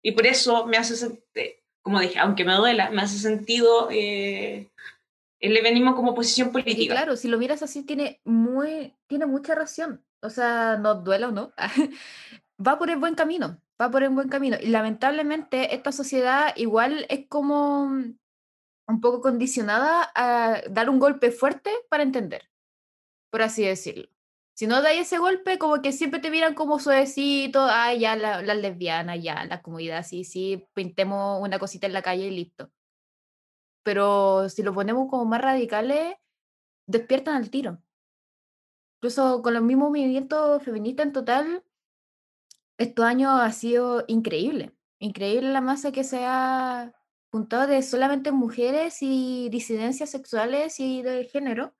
Y 0.00 0.12
por 0.12 0.28
eso 0.28 0.66
me 0.66 0.76
hace 0.76 0.94
sentir, 0.94 1.56
como 1.82 1.98
dije, 1.98 2.20
aunque 2.20 2.44
me 2.44 2.54
duela, 2.54 2.90
me 2.90 3.02
hace 3.02 3.18
sentido 3.18 3.88
eh, 3.90 4.70
el 5.40 5.56
evenismo 5.56 5.96
como 5.96 6.14
posición 6.14 6.52
política. 6.52 6.94
claro, 6.94 7.16
si 7.16 7.26
lo 7.26 7.36
miras 7.36 7.64
así, 7.64 7.82
tiene, 7.82 8.20
muy, 8.22 8.94
tiene 9.08 9.26
mucha 9.26 9.56
razón. 9.56 10.04
O 10.22 10.30
sea, 10.30 10.76
no 10.76 10.94
duela 10.94 11.30
o 11.30 11.32
no. 11.32 11.52
va 12.64 12.78
por 12.78 12.90
el 12.90 12.98
buen 12.98 13.14
camino, 13.14 13.60
va 13.80 13.90
por 13.90 14.02
el 14.02 14.10
buen 14.10 14.28
camino. 14.28 14.56
Y 14.60 14.68
lamentablemente 14.68 15.74
esta 15.74 15.92
sociedad 15.92 16.52
igual 16.56 17.06
es 17.08 17.26
como 17.28 17.84
un 17.84 19.00
poco 19.00 19.20
condicionada 19.20 20.10
a 20.14 20.62
dar 20.70 20.90
un 20.90 20.98
golpe 20.98 21.30
fuerte 21.30 21.70
para 21.88 22.02
entender, 22.02 22.50
por 23.30 23.42
así 23.42 23.64
decirlo. 23.64 24.08
Si 24.54 24.66
no 24.66 24.82
dais 24.82 25.00
ese 25.00 25.18
golpe, 25.18 25.58
como 25.58 25.80
que 25.80 25.92
siempre 25.92 26.20
te 26.20 26.30
miran 26.30 26.54
como 26.54 26.78
suavecito, 26.78 27.60
ah, 27.62 27.94
ya 27.94 28.14
la, 28.16 28.42
la 28.42 28.54
lesbiana, 28.54 29.16
ya 29.16 29.44
la 29.46 29.62
comunidad, 29.62 30.04
sí, 30.04 30.24
sí, 30.24 30.68
pintemos 30.74 31.40
una 31.40 31.58
cosita 31.58 31.86
en 31.86 31.94
la 31.94 32.02
calle 32.02 32.26
y 32.26 32.30
listo. 32.30 32.70
Pero 33.82 34.48
si 34.50 34.62
lo 34.62 34.74
ponemos 34.74 35.08
como 35.08 35.24
más 35.24 35.40
radicales, 35.40 36.14
despiertan 36.86 37.36
al 37.36 37.50
tiro. 37.50 37.78
Incluso 38.98 39.40
con 39.40 39.54
los 39.54 39.62
mismos 39.62 39.88
movimientos 39.88 40.62
feministas 40.62 41.06
en 41.06 41.12
total, 41.14 41.64
estos 42.80 43.04
años 43.04 43.32
ha 43.38 43.52
sido 43.52 44.04
increíble. 44.08 44.72
Increíble 45.00 45.52
la 45.52 45.60
masa 45.60 45.92
que 45.92 46.02
se 46.02 46.24
ha 46.24 46.94
juntado 47.30 47.66
de 47.66 47.82
solamente 47.82 48.32
mujeres 48.32 48.98
y 49.02 49.50
disidencias 49.50 50.10
sexuales 50.10 50.80
y 50.80 51.02
de 51.02 51.24
género, 51.24 51.74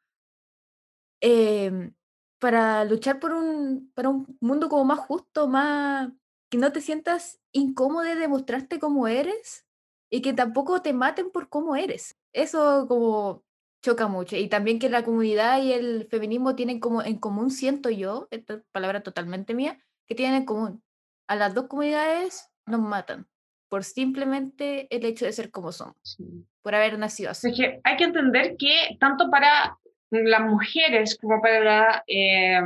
em, 1.20 1.94
para 2.38 2.84
luchar 2.84 3.18
por 3.18 3.32
un, 3.32 3.90
para 3.94 4.10
un 4.10 4.38
mundo 4.40 4.68
como 4.68 4.84
más 4.84 4.98
justo, 5.00 5.48
más 5.48 6.10
que 6.50 6.58
no 6.58 6.72
te 6.72 6.80
sientas 6.82 7.40
incómodo 7.52 8.02
de 8.04 8.16
demostrarte 8.16 8.78
cómo 8.78 9.08
eres 9.08 9.66
y 10.10 10.20
que 10.22 10.34
tampoco 10.34 10.82
te 10.82 10.92
maten 10.92 11.30
por 11.30 11.48
cómo 11.48 11.76
eres. 11.76 12.18
Eso 12.32 12.86
como 12.88 13.44
choca 13.82 14.06
mucho. 14.08 14.36
Y 14.36 14.48
también 14.48 14.78
que 14.78 14.90
la 14.90 15.04
comunidad 15.04 15.62
y 15.62 15.72
el 15.72 16.06
feminismo 16.10 16.54
tienen 16.56 16.80
como 16.80 17.02
en 17.02 17.18
común, 17.18 17.50
siento 17.50 17.88
yo, 17.90 18.28
esta 18.30 18.62
palabra 18.72 19.02
totalmente 19.02 19.54
mía, 19.54 19.78
que 20.06 20.14
tienen 20.14 20.36
en 20.36 20.44
común. 20.46 20.82
A 21.30 21.36
las 21.36 21.54
dos 21.54 21.68
comunidades 21.68 22.50
nos 22.66 22.80
matan 22.80 23.24
por 23.68 23.84
simplemente 23.84 24.88
el 24.90 25.04
hecho 25.04 25.26
de 25.26 25.32
ser 25.32 25.52
como 25.52 25.70
somos, 25.70 26.18
por 26.60 26.74
haber 26.74 26.98
nacido 26.98 27.30
así. 27.30 27.52
hay 27.84 27.96
que 27.96 28.02
entender 28.02 28.56
que 28.58 28.96
tanto 28.98 29.30
para 29.30 29.78
las 30.10 30.40
mujeres 30.40 31.16
como 31.20 31.40
para 31.40 32.02
eh, 32.08 32.60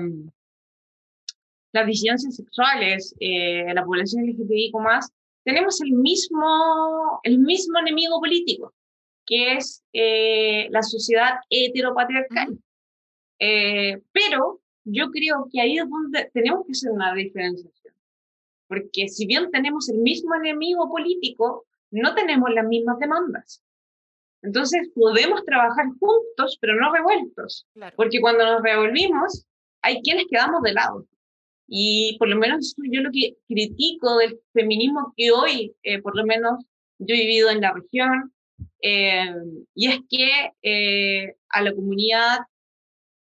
las 1.75 1.87
disidencias 1.87 2.37
sexuales, 2.37 3.15
eh, 3.21 3.67
la 3.75 3.85
población 3.85 4.25
LGTBI 4.25 4.73
más, 4.83 5.13
tenemos 5.45 5.79
el 5.83 5.93
mismo, 5.93 7.21
el 7.23 7.41
mismo 7.41 7.79
enemigo 7.81 8.19
político, 8.19 8.73
que 9.27 9.57
es 9.57 9.85
eh, 9.93 10.69
la 10.71 10.83
sociedad 10.83 11.35
heteropatriarcal. 11.51 12.59
pero 13.39 14.63
yo 14.85 15.11
creo 15.11 15.49
que 15.53 15.61
ahí 15.61 15.77
es 15.77 15.87
donde 15.87 16.31
tenemos 16.33 16.65
que 16.65 16.73
hacer 16.73 16.93
una 16.93 17.13
diferenciación. 17.13 17.84
Porque 18.69 19.09
si 19.09 19.27
bien 19.27 19.51
tenemos 19.51 19.89
el 19.89 19.99
mismo 19.99 20.35
enemigo 20.35 20.89
político, 20.91 21.67
no 21.91 22.15
tenemos 22.15 22.51
las 22.53 22.67
mismas 22.67 22.99
demandas. 22.99 23.63
Entonces 24.43 24.91
podemos 24.95 25.45
trabajar 25.45 25.87
juntos, 25.99 26.59
pero 26.61 26.75
no 26.79 26.93
revueltos. 26.93 27.67
Porque 27.97 28.21
cuando 28.21 28.45
nos 28.45 28.63
revolvimos, 28.63 29.47
hay 29.83 30.03
quienes 30.03 30.27
quedamos 30.31 30.63
de 30.63 30.73
lado. 30.73 31.07
Y 31.67 32.17
por 32.19 32.29
lo 32.29 32.37
menos 32.37 32.75
yo 32.91 33.01
lo 33.01 33.11
que 33.11 33.37
critico 33.49 34.19
del 34.19 34.39
feminismo 34.53 35.15
que 35.17 35.31
hoy, 35.31 35.75
eh, 35.83 36.01
por 36.03 36.17
lo 36.17 36.25
menos 36.25 36.65
yo 36.99 37.15
he 37.15 37.21
vivido 37.21 37.51
en 37.51 37.63
la 37.63 37.73
región, 37.73 38.33
eh, 38.83 39.35
y 39.75 39.89
es 39.89 40.01
que 40.09 40.53
eh, 40.63 41.35
a 41.49 41.63
la 41.63 41.75
comunidad 41.75 42.41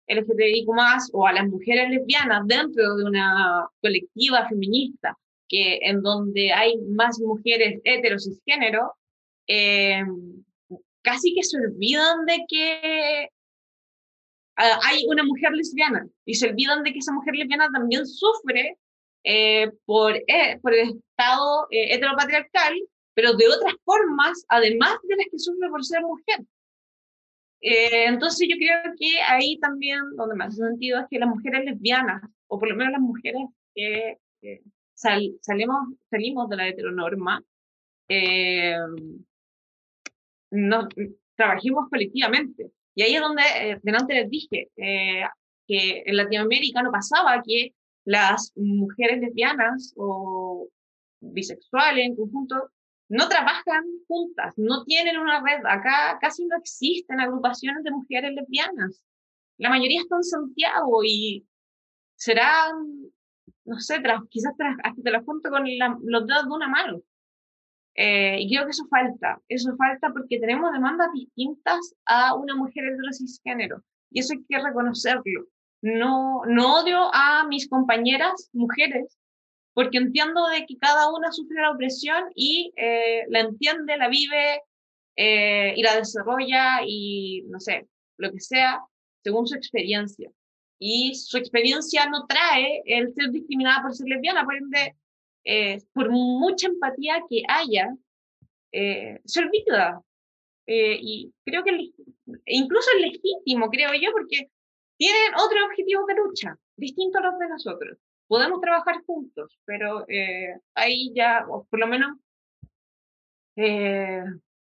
LGTBIQ 0.08 0.68
o 1.12 1.26
a 1.26 1.32
las 1.32 1.48
mujeres 1.48 1.90
lesbianas 1.90 2.46
dentro 2.46 2.96
de 2.96 3.04
una 3.04 3.68
colectiva 3.80 4.48
feminista, 4.48 5.16
que 5.54 5.78
en 5.82 6.02
donde 6.02 6.52
hay 6.52 6.76
más 6.88 7.20
mujeres 7.20 7.80
heteros 7.84 8.26
y 8.26 8.50
género, 8.50 8.94
casi 11.02 11.34
que 11.34 11.42
se 11.42 11.58
olvidan 11.58 12.24
de 12.26 12.38
que 12.48 13.28
Ah, 14.56 14.78
hay 14.84 15.04
una 15.08 15.24
mujer 15.24 15.52
lesbiana 15.52 16.06
y 16.24 16.34
se 16.34 16.48
olvidan 16.48 16.84
de 16.84 16.92
que 16.92 17.00
esa 17.00 17.12
mujer 17.12 17.34
lesbiana 17.34 17.68
también 17.72 18.06
sufre 18.06 18.78
eh, 19.24 19.70
por, 19.84 20.14
eh, 20.14 20.58
por 20.62 20.72
el 20.72 20.90
estado 20.90 21.66
eh, 21.70 21.94
heteropatriarcal, 21.94 22.74
pero 23.14 23.32
de 23.34 23.48
otras 23.48 23.74
formas, 23.84 24.44
además 24.48 24.96
de 25.02 25.16
las 25.16 25.26
que 25.30 25.38
sufre 25.38 25.68
por 25.68 25.84
ser 25.84 26.02
mujer. 26.02 26.40
entonces 27.60 28.46
yo 28.48 28.56
creo 28.56 28.94
que 28.98 29.20
ahí 29.22 29.58
también, 29.58 30.00
donde 30.16 30.36
me 30.36 30.44
hace 30.44 30.58
sentido, 30.58 31.00
es 31.00 31.06
que 31.10 31.18
las 31.18 31.28
mujeres 31.28 31.64
lesbianas, 31.64 32.22
o 32.46 32.58
por 32.58 32.68
lo 32.68 32.76
menos 32.76 32.92
las 32.92 33.00
mujeres 33.00 33.46
que 33.74 34.18
salimos, 35.40 35.88
salimos 36.10 36.48
de 36.48 36.56
la 36.56 36.68
heteronorma, 36.68 37.42
no, 40.50 40.88
trabajemos 41.36 41.88
colectivamente. 41.90 42.70
Y 42.94 43.02
ahí 43.02 43.14
es 43.14 43.20
donde 43.20 43.42
eh, 43.42 43.80
delante 43.82 44.14
les 44.14 44.30
dije 44.30 44.70
eh, 44.76 45.24
que 45.66 46.02
en 46.06 46.16
Latinoamérica 46.16 46.82
no 46.82 46.92
pasaba 46.92 47.42
que 47.44 47.74
las 48.04 48.52
mujeres 48.54 49.20
lesbianas 49.20 49.94
o 49.96 50.68
bisexuales 51.20 52.06
en 52.06 52.16
conjunto 52.16 52.70
no 53.08 53.28
trabajan 53.28 53.84
juntas, 54.06 54.54
no 54.56 54.84
tienen 54.84 55.18
una 55.18 55.42
red. 55.42 55.64
Acá 55.66 56.18
casi 56.20 56.44
no 56.46 56.56
existen 56.56 57.20
agrupaciones 57.20 57.82
de 57.82 57.90
mujeres 57.90 58.32
lesbianas. 58.32 59.02
La 59.58 59.70
mayoría 59.70 60.00
están 60.00 60.18
en 60.18 60.24
Santiago 60.24 61.04
y 61.04 61.46
serán, 62.16 62.74
no 63.64 63.78
sé, 63.80 64.02
quizás 64.30 64.52
hasta 64.82 65.02
te 65.02 65.10
las 65.10 65.24
cuento 65.24 65.50
con 65.50 65.64
los 66.02 66.26
dedos 66.26 66.44
de 66.44 66.50
una 66.50 66.68
mano. 66.68 67.02
Eh, 67.96 68.38
y 68.40 68.48
creo 68.48 68.64
que 68.64 68.72
eso 68.72 68.86
falta, 68.88 69.40
eso 69.48 69.74
falta 69.76 70.10
porque 70.12 70.40
tenemos 70.40 70.72
demandas 70.72 71.12
distintas 71.14 71.94
a 72.06 72.34
una 72.34 72.56
mujer 72.56 72.84
cisgénero 73.12 73.82
y 74.10 74.20
eso 74.20 74.34
hay 74.34 74.44
que 74.48 74.58
reconocerlo. 74.58 75.46
No, 75.80 76.42
no 76.46 76.80
odio 76.80 77.14
a 77.14 77.46
mis 77.46 77.68
compañeras 77.68 78.50
mujeres 78.52 79.16
porque 79.74 79.98
entiendo 79.98 80.46
de 80.48 80.66
que 80.66 80.78
cada 80.78 81.12
una 81.12 81.30
sufre 81.32 81.60
la 81.60 81.72
opresión 81.72 82.24
y 82.34 82.72
eh, 82.76 83.24
la 83.28 83.40
entiende, 83.40 83.96
la 83.96 84.08
vive 84.08 84.62
eh, 85.16 85.74
y 85.76 85.82
la 85.82 85.96
desarrolla 85.96 86.80
y 86.86 87.42
no 87.48 87.60
sé, 87.60 87.88
lo 88.16 88.32
que 88.32 88.40
sea, 88.40 88.80
según 89.22 89.46
su 89.46 89.56
experiencia. 89.56 90.30
Y 90.78 91.14
su 91.14 91.38
experiencia 91.38 92.06
no 92.08 92.26
trae 92.26 92.82
el 92.84 93.12
ser 93.14 93.30
discriminada 93.30 93.82
por 93.82 93.94
ser 93.94 94.08
lesbiana, 94.08 94.44
por 94.44 94.56
ende, 94.56 94.96
eh, 95.44 95.78
por 95.92 96.10
mucha 96.10 96.66
empatía 96.66 97.22
que 97.28 97.42
haya, 97.48 97.94
eh, 98.72 99.20
se 99.24 99.40
olvida. 99.40 100.02
Eh, 100.66 100.98
y 101.00 101.32
creo 101.44 101.62
que 101.62 101.92
incluso 102.46 102.90
es 102.96 103.02
legítimo, 103.02 103.70
creo 103.70 103.90
yo, 103.94 104.10
porque 104.12 104.50
tienen 104.96 105.34
otros 105.34 105.60
objetivos 105.66 106.06
de 106.06 106.14
lucha, 106.14 106.58
distintos 106.76 107.22
a 107.22 107.26
los 107.26 107.38
de 107.38 107.48
nosotros. 107.48 107.98
Podemos 108.26 108.60
trabajar 108.60 108.96
juntos, 109.06 109.58
pero 109.64 110.04
eh, 110.08 110.56
ahí 110.74 111.12
ya, 111.14 111.46
por 111.46 111.78
lo 111.78 111.86
menos, 111.86 112.16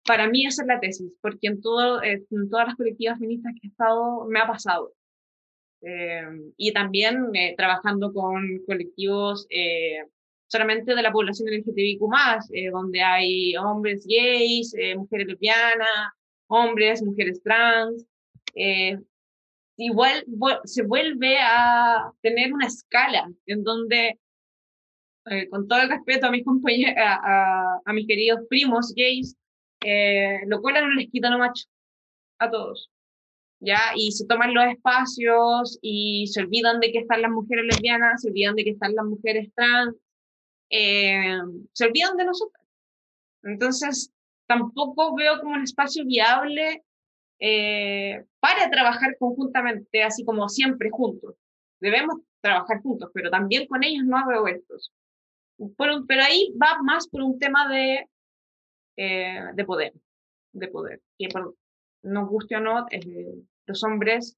para 0.06 0.30
mí 0.30 0.46
esa 0.46 0.62
es 0.62 0.68
la 0.68 0.80
tesis, 0.80 1.12
porque 1.22 1.48
en, 1.48 1.62
todo, 1.62 2.02
en 2.02 2.50
todas 2.50 2.68
las 2.68 2.76
colectivas 2.78 3.20
feministas 3.20 3.54
que 3.60 3.68
he 3.68 3.72
estado 3.72 4.26
me 4.26 4.40
ha 4.40 4.48
pasado. 4.48 4.94
Y 5.82 6.74
también 6.74 7.32
trabajando 7.56 8.12
con 8.12 8.60
colectivos 8.66 9.48
solamente 10.48 10.96
de 10.96 11.02
la 11.02 11.12
población 11.12 11.50
LGTBIQ+, 11.50 12.02
eh, 12.54 12.70
donde 12.72 13.02
hay 13.02 13.56
hombres 13.58 14.06
gays, 14.08 14.74
eh, 14.78 14.96
mujeres 14.96 15.28
lesbianas, 15.28 16.14
hombres, 16.48 17.04
mujeres 17.04 17.42
trans. 17.44 18.06
Eh, 18.56 18.98
igual 19.78 20.26
se 20.64 20.84
vuelve 20.84 21.38
a 21.40 22.12
tener 22.22 22.54
una 22.54 22.68
escala 22.68 23.30
en 23.46 23.64
donde, 23.64 24.18
con 25.52 25.68
todo 25.68 25.82
el 25.82 25.90
respeto 25.90 26.28
a 26.28 26.32
mis 26.32 26.46
compañeros, 26.46 26.96
a, 26.98 27.82
a, 27.86 27.94
mis 27.94 28.08
queridos 28.08 28.40
primos 28.50 28.94
gays, 28.96 29.36
lo 30.48 30.62
cual 30.62 30.76
no 30.76 30.94
les 30.96 31.12
quita 31.12 31.30
no 31.30 31.38
macho 31.38 31.66
a 32.40 32.50
todos. 32.50 32.90
¿Ya? 33.60 33.80
Y 33.96 34.12
se 34.12 34.26
toman 34.28 34.54
los 34.54 34.66
espacios 34.66 35.80
y 35.82 36.28
se 36.28 36.42
olvidan 36.42 36.80
de 36.80 36.92
que 36.92 37.00
están 37.00 37.22
las 37.22 37.32
mujeres 37.32 37.66
lesbianas, 37.66 38.22
se 38.22 38.30
olvidan 38.30 38.56
de 38.56 38.64
que 38.64 38.72
están 38.72 38.96
las 38.96 39.06
mujeres 39.06 39.50
trans, 39.56 39.96
eh, 40.70 41.38
se 41.74 41.86
olvidan 41.86 42.18
de 42.18 42.26
nosotros. 42.26 42.64
Entonces, 43.44 44.12
tampoco 44.48 45.16
veo 45.16 45.40
como 45.40 45.54
un 45.56 45.64
espacio 45.64 46.06
viable 46.06 46.84
eh, 47.40 48.24
para 48.40 48.70
trabajar 48.70 49.16
conjuntamente, 49.20 50.04
así 50.04 50.24
como 50.26 50.50
siempre 50.50 50.90
juntos. 50.90 51.36
Debemos 51.80 52.18
trabajar 52.42 52.82
juntos, 52.82 53.10
pero 53.14 53.30
también 53.30 53.68
con 53.68 53.84
ellos 53.84 54.06
no 54.06 54.26
revueltos. 54.28 54.92
Pero, 55.78 56.06
pero 56.08 56.24
ahí 56.24 56.54
va 56.62 56.82
más 56.84 57.08
por 57.08 57.22
un 57.22 57.40
tema 57.40 57.68
de, 57.70 58.08
eh, 58.98 59.42
de 59.54 59.66
poder, 59.66 59.94
de 60.54 60.68
poder. 60.68 61.02
Nos 62.08 62.30
guste 62.30 62.56
o 62.56 62.60
no, 62.60 62.86
los 63.66 63.84
hombres, 63.84 64.38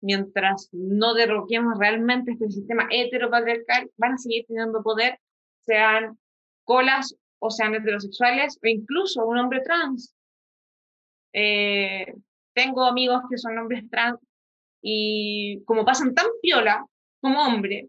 mientras 0.00 0.68
no 0.72 1.14
derroquemos 1.14 1.78
realmente 1.78 2.32
este 2.32 2.50
sistema 2.50 2.86
heteropatriarcal, 2.90 3.90
van 3.96 4.14
a 4.14 4.18
seguir 4.18 4.44
teniendo 4.46 4.82
poder 4.82 5.18
sean 5.60 6.18
colas 6.64 7.16
o 7.38 7.50
sean 7.50 7.74
heterosexuales 7.74 8.58
o 8.62 8.66
incluso 8.66 9.24
un 9.26 9.38
hombre 9.38 9.60
trans. 9.62 10.14
Eh, 11.32 12.14
tengo 12.54 12.84
amigos 12.84 13.22
que 13.30 13.38
son 13.38 13.58
hombres 13.58 13.88
trans 13.90 14.20
y 14.82 15.62
como 15.64 15.84
pasan 15.84 16.14
tan 16.14 16.26
piola 16.42 16.86
como 17.20 17.42
hombre, 17.42 17.88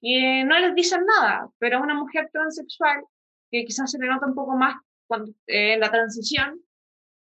y 0.00 0.44
no 0.44 0.58
les 0.58 0.74
dicen 0.74 1.04
nada, 1.06 1.48
pero 1.58 1.80
una 1.80 1.94
mujer 1.94 2.28
transexual, 2.32 3.04
que 3.50 3.64
quizás 3.64 3.90
se 3.90 3.98
le 3.98 4.08
nota 4.08 4.26
un 4.26 4.34
poco 4.34 4.56
más 4.56 4.76
cuando, 5.06 5.30
eh, 5.46 5.74
en 5.74 5.80
la 5.80 5.90
transición, 5.90 6.60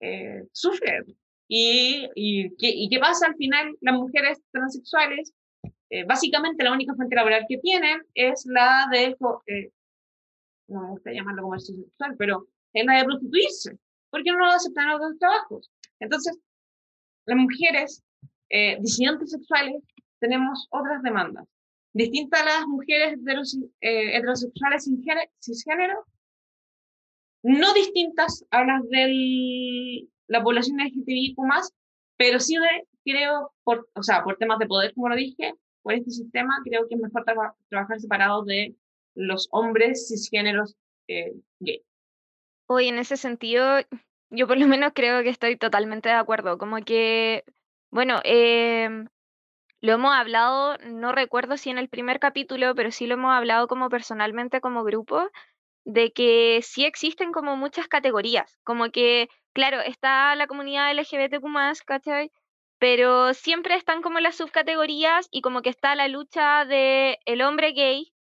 eh, 0.01 0.45
sufre. 0.53 1.03
Y, 1.49 2.09
y, 2.15 2.51
¿qué, 2.57 2.69
¿Y 2.69 2.89
qué 2.89 2.99
pasa 2.99 3.27
al 3.27 3.37
final? 3.37 3.77
Las 3.81 3.95
mujeres 3.95 4.39
transexuales 4.53 5.33
eh, 5.91 6.05
básicamente 6.05 6.65
la 6.65 6.73
única 6.73 6.95
fuente 6.95 7.17
laboral 7.17 7.47
que 7.49 7.59
tienen 7.59 8.03
es 8.15 8.45
la 8.45 8.87
de, 8.93 9.17
eh, 9.47 9.71
no 10.69 10.83
me 10.83 10.89
gusta 10.91 11.13
llamarlo 11.13 11.43
comercio 11.43 11.75
sexual, 11.77 12.15
pero 12.19 12.47
es 12.75 12.85
la 12.85 12.99
de 12.99 13.05
prostituirse, 13.05 13.79
porque 14.11 14.31
no 14.33 14.45
aceptan 14.45 14.91
otros 14.91 15.19
trabajos. 15.19 15.71
Entonces, 15.99 16.39
las 17.25 17.39
mujeres 17.39 18.03
eh, 18.51 18.77
disidentes 18.81 19.31
sexuales 19.31 19.83
tenemos 20.21 20.67
otras 20.71 21.03
demandas, 21.03 21.47
distintas 21.95 22.43
a 22.43 22.45
las 22.45 22.67
mujeres 22.67 23.19
eh, 23.81 24.17
heterosexuales 24.17 24.91
cisgénero, 25.41 26.05
no 27.43 27.73
distintas 27.75 28.45
a 28.51 28.65
las 28.65 28.89
de 28.89 30.07
la 30.27 30.43
población 30.43 30.81
LGTBIQ+, 30.81 31.37
pero 32.17 32.41
sí 32.41 32.57
de, 32.57 32.87
creo, 33.05 33.53
por, 33.65 33.89
o 33.95 34.03
sea, 34.03 34.25
por 34.25 34.37
temas 34.37 34.59
de 34.59 34.67
poder, 34.67 34.93
como 34.95 35.09
lo 35.09 35.17
dije, 35.17 35.55
por 35.83 35.95
este 35.95 36.11
sistema, 36.11 36.61
creo 36.65 36.87
que 36.89 36.97
es 36.97 37.01
mejor 37.01 37.25
trabajar 37.25 38.01
separados 38.01 38.45
de 38.47 38.75
los 39.15 39.49
hombres 39.51 40.09
cisgéneros 40.09 40.77
eh, 41.09 41.33
gay. 41.61 41.83
Hoy 42.67 42.89
en 42.89 42.99
ese 42.99 43.17
sentido, 43.17 43.79
yo 44.31 44.47
por 44.47 44.59
lo 44.59 44.67
menos 44.67 44.93
creo 44.95 45.23
que 45.23 45.31
estoy 45.31 45.57
totalmente 45.57 46.09
de 46.09 46.17
acuerdo. 46.17 46.59
Como 46.59 46.77
que, 46.85 47.45
bueno, 47.91 48.21
em, 48.25 49.09
lo 49.81 49.93
hemos 49.93 50.15
hablado, 50.15 50.77
no 50.79 51.13
recuerdo 51.13 51.57
si 51.57 51.71
en 51.71 51.79
el 51.79 51.89
primer 51.89 52.21
capítulo, 52.21 52.75
pero 52.75 52.91
sí 52.91 53.07
lo 53.07 53.15
hemos 53.15 53.33
hablado 53.33 53.69
como 53.69 53.89
personalmente, 53.89 54.61
como 54.61 54.85
grupo, 54.85 55.31
de 55.89 56.13
que 56.13 56.61
sí 56.63 56.85
existen 56.85 57.33
como 57.33 57.57
muchas 57.57 57.89
categorías. 57.89 58.59
Como 58.63 58.91
que, 58.91 59.29
claro, 59.55 59.81
está 59.81 60.35
la 60.37 60.47
comunidad 60.47 60.93
LGBTQ, 60.93 61.47
¿cachai? 61.87 62.31
pero 62.79 63.35
siempre 63.35 63.75
están 63.75 64.03
como 64.03 64.21
las 64.21 64.37
subcategorías 64.37 65.29
y 65.31 65.41
como 65.41 65.63
que 65.63 65.71
está 65.71 65.97
la 65.97 66.07
lucha 66.09 66.65
de 66.65 67.19
hombre 67.45 67.73
gay, 67.73 68.13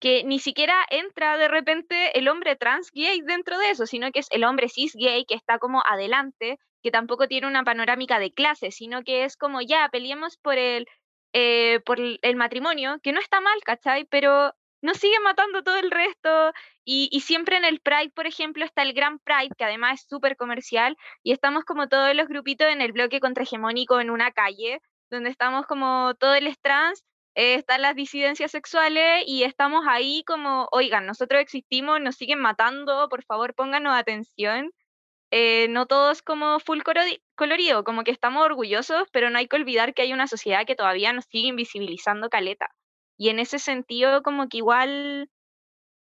que 0.00 0.24
ni 0.24 0.40
siquiera 0.40 0.74
entra 0.90 1.38
de 1.38 1.46
repente 1.46 2.18
el 2.18 2.26
hombre 2.26 2.56
trans 2.56 2.90
gay 2.92 3.20
dentro 3.20 3.56
de 3.58 3.70
eso, 3.70 3.86
sino 3.86 4.10
que 4.10 4.18
es 4.18 4.26
el 4.32 4.42
hombre 4.42 4.68
cis 4.68 4.94
gay 4.96 5.24
que 5.24 5.36
está 5.36 5.58
como 5.58 5.80
adelante, 5.86 6.58
que 6.82 6.90
tampoco 6.90 7.28
tiene 7.28 7.46
una 7.46 7.62
panorámica 7.62 8.18
de 8.18 8.32
clase, 8.32 8.72
sino 8.72 9.04
que 9.04 9.24
es 9.24 9.36
como 9.36 9.60
ya, 9.60 9.88
peleemos 9.90 10.36
por 10.38 10.58
el, 10.58 10.88
eh, 11.32 11.78
por 11.86 12.00
el 12.00 12.36
matrimonio, 12.36 12.98
que 13.00 13.12
no 13.12 13.20
está 13.20 13.40
mal, 13.40 13.62
¿cachai? 13.64 14.04
Pero 14.06 14.52
nos 14.82 14.98
sigue 14.98 15.18
matando 15.20 15.62
todo 15.62 15.78
el 15.78 15.90
resto. 15.90 16.52
Y, 16.84 17.20
siempre 17.20 17.56
en 17.56 17.64
el 17.64 17.80
Pride, 17.80 18.10
por 18.10 18.26
ejemplo, 18.26 18.64
está 18.64 18.82
el 18.82 18.92
Gran 18.92 19.18
Pride, 19.20 19.54
que 19.56 19.64
además 19.64 20.00
es 20.00 20.08
súper 20.08 20.36
comercial, 20.36 20.96
y 21.22 21.32
estamos 21.32 21.64
como 21.64 21.88
todos 21.88 22.14
los 22.14 22.28
grupitos 22.28 22.68
en 22.68 22.80
el 22.82 22.92
bloque 22.92 23.20
contrahegemónico 23.20 24.00
en 24.00 24.10
una 24.10 24.32
calle, 24.32 24.80
donde 25.10 25.30
estamos 25.30 25.66
como 25.66 26.14
todos 26.18 26.40
los 26.42 26.58
trans, 26.60 27.04
eh, 27.34 27.54
están 27.54 27.82
las 27.82 27.94
disidencias 27.96 28.50
sexuales 28.50 29.24
y 29.26 29.44
estamos 29.44 29.84
ahí 29.88 30.22
como, 30.26 30.68
oigan, 30.72 31.06
nosotros 31.06 31.40
existimos, 31.40 32.00
nos 32.00 32.16
siguen 32.16 32.40
matando, 32.40 33.08
por 33.08 33.24
favor 33.24 33.54
pónganos 33.54 33.94
atención. 33.96 34.70
Eh, 35.30 35.68
no 35.70 35.86
todos 35.86 36.22
como 36.22 36.60
full 36.60 36.80
colorido, 37.36 37.84
como 37.84 38.04
que 38.04 38.10
estamos 38.10 38.44
orgullosos, 38.44 39.08
pero 39.12 39.30
no 39.30 39.38
hay 39.38 39.48
que 39.48 39.56
olvidar 39.56 39.94
que 39.94 40.02
hay 40.02 40.12
una 40.12 40.26
sociedad 40.28 40.66
que 40.66 40.76
todavía 40.76 41.12
nos 41.14 41.24
sigue 41.26 41.48
invisibilizando 41.48 42.28
caleta. 42.28 42.68
Y 43.18 43.28
en 43.30 43.38
ese 43.38 43.58
sentido, 43.58 44.22
como 44.22 44.48
que 44.48 44.58
igual 44.58 45.30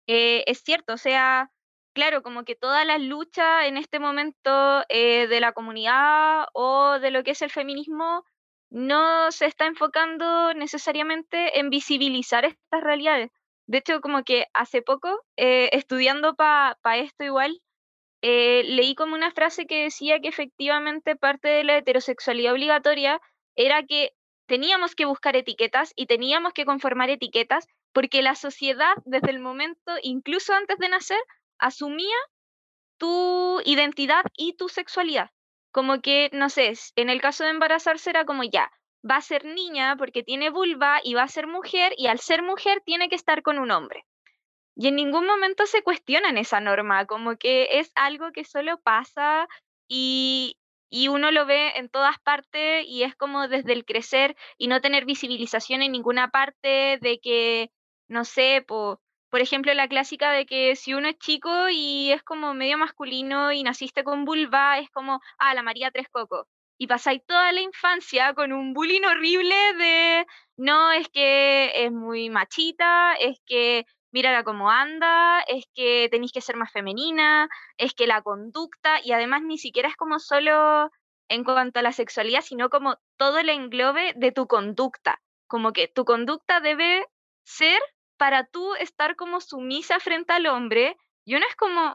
eh, 0.08 0.44
es 0.46 0.60
cierto, 0.62 0.94
o 0.94 0.98
sea, 0.98 1.50
claro, 1.94 2.22
como 2.22 2.44
que 2.44 2.56
todas 2.56 2.86
las 2.86 3.00
luchas 3.00 3.64
en 3.64 3.76
este 3.76 3.98
momento 4.00 4.84
de 4.88 5.38
la 5.40 5.52
comunidad 5.52 6.46
o 6.52 6.98
de 7.00 7.10
lo 7.10 7.22
que 7.24 7.32
es 7.32 7.42
el 7.42 7.50
feminismo 7.50 8.24
no 8.70 9.30
se 9.32 9.46
está 9.46 9.66
enfocando 9.66 10.52
necesariamente 10.54 11.58
en 11.58 11.70
visibilizar 11.70 12.44
estas 12.44 12.82
realidades. 12.82 13.30
De 13.66 13.78
hecho, 13.78 14.00
como 14.00 14.22
que 14.22 14.46
hace 14.54 14.82
poco, 14.82 15.24
eh, 15.36 15.70
estudiando 15.72 16.34
para 16.36 16.96
esto 16.96 17.24
igual, 17.24 17.60
eh, 18.22 18.64
leí 18.64 18.94
como 18.94 19.14
una 19.14 19.30
frase 19.32 19.66
que 19.66 19.84
decía 19.84 20.20
que 20.20 20.28
efectivamente 20.28 21.16
parte 21.16 21.48
de 21.48 21.64
la 21.64 21.78
heterosexualidad 21.78 22.52
obligatoria 22.52 23.20
era 23.56 23.84
que 23.84 24.12
teníamos 24.46 24.94
que 24.94 25.04
buscar 25.04 25.36
etiquetas 25.36 25.92
y 25.96 26.06
teníamos 26.06 26.52
que 26.52 26.64
conformar 26.64 27.10
etiquetas 27.10 27.66
porque 27.92 28.22
la 28.22 28.34
sociedad 28.34 28.94
desde 29.04 29.30
el 29.30 29.40
momento, 29.40 29.92
incluso 30.02 30.52
antes 30.54 30.78
de 30.78 30.88
nacer, 30.88 31.20
asumía 31.58 32.16
tu 32.98 33.60
identidad 33.64 34.24
y 34.36 34.54
tu 34.54 34.68
sexualidad 34.68 35.30
como 35.76 36.00
que, 36.00 36.30
no 36.32 36.48
sé, 36.48 36.72
en 36.96 37.10
el 37.10 37.20
caso 37.20 37.44
de 37.44 37.50
embarazarse 37.50 38.08
era 38.08 38.24
como 38.24 38.44
ya, 38.44 38.72
va 39.08 39.16
a 39.16 39.20
ser 39.20 39.44
niña 39.44 39.94
porque 39.98 40.22
tiene 40.22 40.48
vulva 40.48 41.00
y 41.04 41.12
va 41.12 41.24
a 41.24 41.28
ser 41.28 41.46
mujer 41.46 41.92
y 41.98 42.06
al 42.06 42.18
ser 42.18 42.42
mujer 42.42 42.82
tiene 42.86 43.10
que 43.10 43.14
estar 43.14 43.42
con 43.42 43.58
un 43.58 43.70
hombre. 43.70 44.06
Y 44.74 44.88
en 44.88 44.96
ningún 44.96 45.26
momento 45.26 45.66
se 45.66 45.82
cuestionan 45.82 46.38
esa 46.38 46.60
norma, 46.60 47.04
como 47.04 47.36
que 47.36 47.78
es 47.78 47.92
algo 47.94 48.32
que 48.32 48.44
solo 48.44 48.80
pasa 48.80 49.48
y, 49.86 50.56
y 50.90 51.08
uno 51.08 51.30
lo 51.30 51.46
ve 51.46 51.72
en 51.76 51.88
todas 51.88 52.18
partes 52.20 52.84
y 52.86 53.02
es 53.02 53.14
como 53.16 53.48
desde 53.48 53.72
el 53.72 53.84
crecer 53.84 54.36
y 54.58 54.68
no 54.68 54.80
tener 54.80 55.04
visibilización 55.04 55.82
en 55.82 55.92
ninguna 55.92 56.30
parte 56.30 56.98
de 57.00 57.18
que, 57.22 57.70
no 58.08 58.24
sé, 58.24 58.64
pues 58.66 58.98
por 59.30 59.40
ejemplo, 59.40 59.74
la 59.74 59.88
clásica 59.88 60.30
de 60.32 60.46
que 60.46 60.76
si 60.76 60.94
uno 60.94 61.08
es 61.08 61.18
chico 61.18 61.68
y 61.68 62.12
es 62.12 62.22
como 62.22 62.54
medio 62.54 62.78
masculino 62.78 63.52
y 63.52 63.62
naciste 63.62 64.04
con 64.04 64.24
vulva, 64.24 64.78
es 64.78 64.88
como, 64.90 65.20
ah, 65.38 65.54
la 65.54 65.62
María 65.62 65.90
Tres 65.90 66.08
Coco. 66.10 66.46
Y 66.78 66.86
pasáis 66.86 67.22
toda 67.26 67.52
la 67.52 67.60
infancia 67.60 68.34
con 68.34 68.52
un 68.52 68.72
bullying 68.72 69.02
horrible 69.04 69.54
de, 69.74 70.26
no, 70.56 70.92
es 70.92 71.08
que 71.08 71.84
es 71.84 71.92
muy 71.92 72.30
machita, 72.30 73.14
es 73.16 73.38
que 73.46 73.84
mírala 74.16 74.44
cómo 74.44 74.70
anda, 74.70 75.40
es 75.40 75.66
que 75.74 76.08
tenéis 76.10 76.32
que 76.32 76.40
ser 76.40 76.56
más 76.56 76.72
femenina, 76.72 77.50
es 77.76 77.92
que 77.92 78.06
la 78.06 78.22
conducta, 78.22 78.98
y 79.04 79.12
además 79.12 79.42
ni 79.42 79.58
siquiera 79.58 79.90
es 79.90 79.96
como 79.96 80.18
solo 80.20 80.90
en 81.28 81.44
cuanto 81.44 81.80
a 81.80 81.82
la 81.82 81.92
sexualidad, 81.92 82.40
sino 82.40 82.70
como 82.70 82.96
todo 83.18 83.38
el 83.40 83.50
englobe 83.50 84.14
de 84.16 84.32
tu 84.32 84.46
conducta. 84.46 85.20
Como 85.46 85.74
que 85.74 85.86
tu 85.86 86.06
conducta 86.06 86.60
debe 86.60 87.04
ser 87.44 87.78
para 88.16 88.46
tú 88.46 88.74
estar 88.76 89.16
como 89.16 89.42
sumisa 89.42 90.00
frente 90.00 90.32
al 90.32 90.46
hombre, 90.46 90.96
y 91.26 91.34
uno 91.34 91.44
es 91.46 91.54
como, 91.54 91.94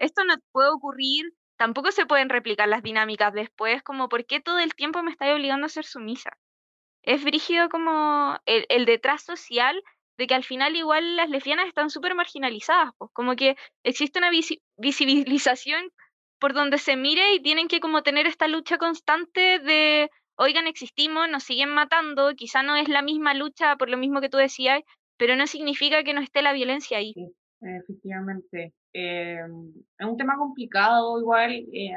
esto 0.00 0.24
no 0.24 0.34
puede 0.50 0.70
ocurrir, 0.70 1.26
tampoco 1.56 1.92
se 1.92 2.06
pueden 2.06 2.28
replicar 2.28 2.66
las 2.66 2.82
dinámicas 2.82 3.32
después, 3.32 3.84
como, 3.84 4.08
¿por 4.08 4.26
qué 4.26 4.40
todo 4.40 4.58
el 4.58 4.74
tiempo 4.74 5.00
me 5.04 5.12
estáis 5.12 5.32
obligando 5.32 5.66
a 5.66 5.68
ser 5.68 5.84
sumisa? 5.84 6.30
Es 7.02 7.22
brígido 7.22 7.68
como 7.68 8.36
el, 8.46 8.66
el 8.68 8.84
detrás 8.84 9.22
social 9.22 9.80
de 10.18 10.26
que 10.26 10.34
al 10.34 10.44
final 10.44 10.76
igual 10.76 11.16
las 11.16 11.30
lesbianas 11.30 11.68
están 11.68 11.90
súper 11.90 12.14
marginalizadas, 12.14 12.92
pues 12.98 13.10
como 13.12 13.36
que 13.36 13.56
existe 13.82 14.18
una 14.18 14.30
visibilización 14.76 15.90
por 16.38 16.52
donde 16.52 16.78
se 16.78 16.96
mire 16.96 17.34
y 17.34 17.40
tienen 17.40 17.68
que 17.68 17.80
como 17.80 18.02
tener 18.02 18.26
esta 18.26 18.48
lucha 18.48 18.78
constante 18.78 19.58
de, 19.58 20.10
oigan, 20.36 20.66
existimos, 20.66 21.28
nos 21.28 21.44
siguen 21.44 21.70
matando, 21.70 22.34
quizá 22.34 22.62
no 22.62 22.76
es 22.76 22.88
la 22.88 23.02
misma 23.02 23.34
lucha 23.34 23.76
por 23.76 23.88
lo 23.88 23.96
mismo 23.96 24.20
que 24.20 24.28
tú 24.28 24.36
decías, 24.36 24.82
pero 25.16 25.36
no 25.36 25.46
significa 25.46 26.02
que 26.04 26.14
no 26.14 26.20
esté 26.20 26.42
la 26.42 26.52
violencia 26.52 26.98
ahí. 26.98 27.12
Sí, 27.14 27.34
efectivamente. 27.60 28.74
Eh, 28.92 29.38
es 29.98 30.06
un 30.06 30.16
tema 30.16 30.36
complicado 30.36 31.18
igual. 31.20 31.52
Eh, 31.52 31.90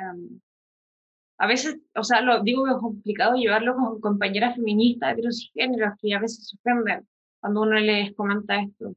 a 1.38 1.48
veces, 1.48 1.78
o 1.96 2.04
sea, 2.04 2.22
lo 2.22 2.44
digo 2.44 2.66
que 2.66 2.72
es 2.72 2.78
complicado 2.78 3.36
llevarlo 3.36 3.76
con 3.76 4.02
compañeras 4.02 4.56
feministas 4.56 5.14
heterogéneros 5.14 5.94
que 6.02 6.14
a 6.14 6.20
veces 6.20 6.50
se 6.50 6.58
ofenden 6.58 7.08
cuando 7.40 7.62
uno 7.62 7.76
les 7.80 8.14
comenta 8.16 8.62
esto. 8.62 8.96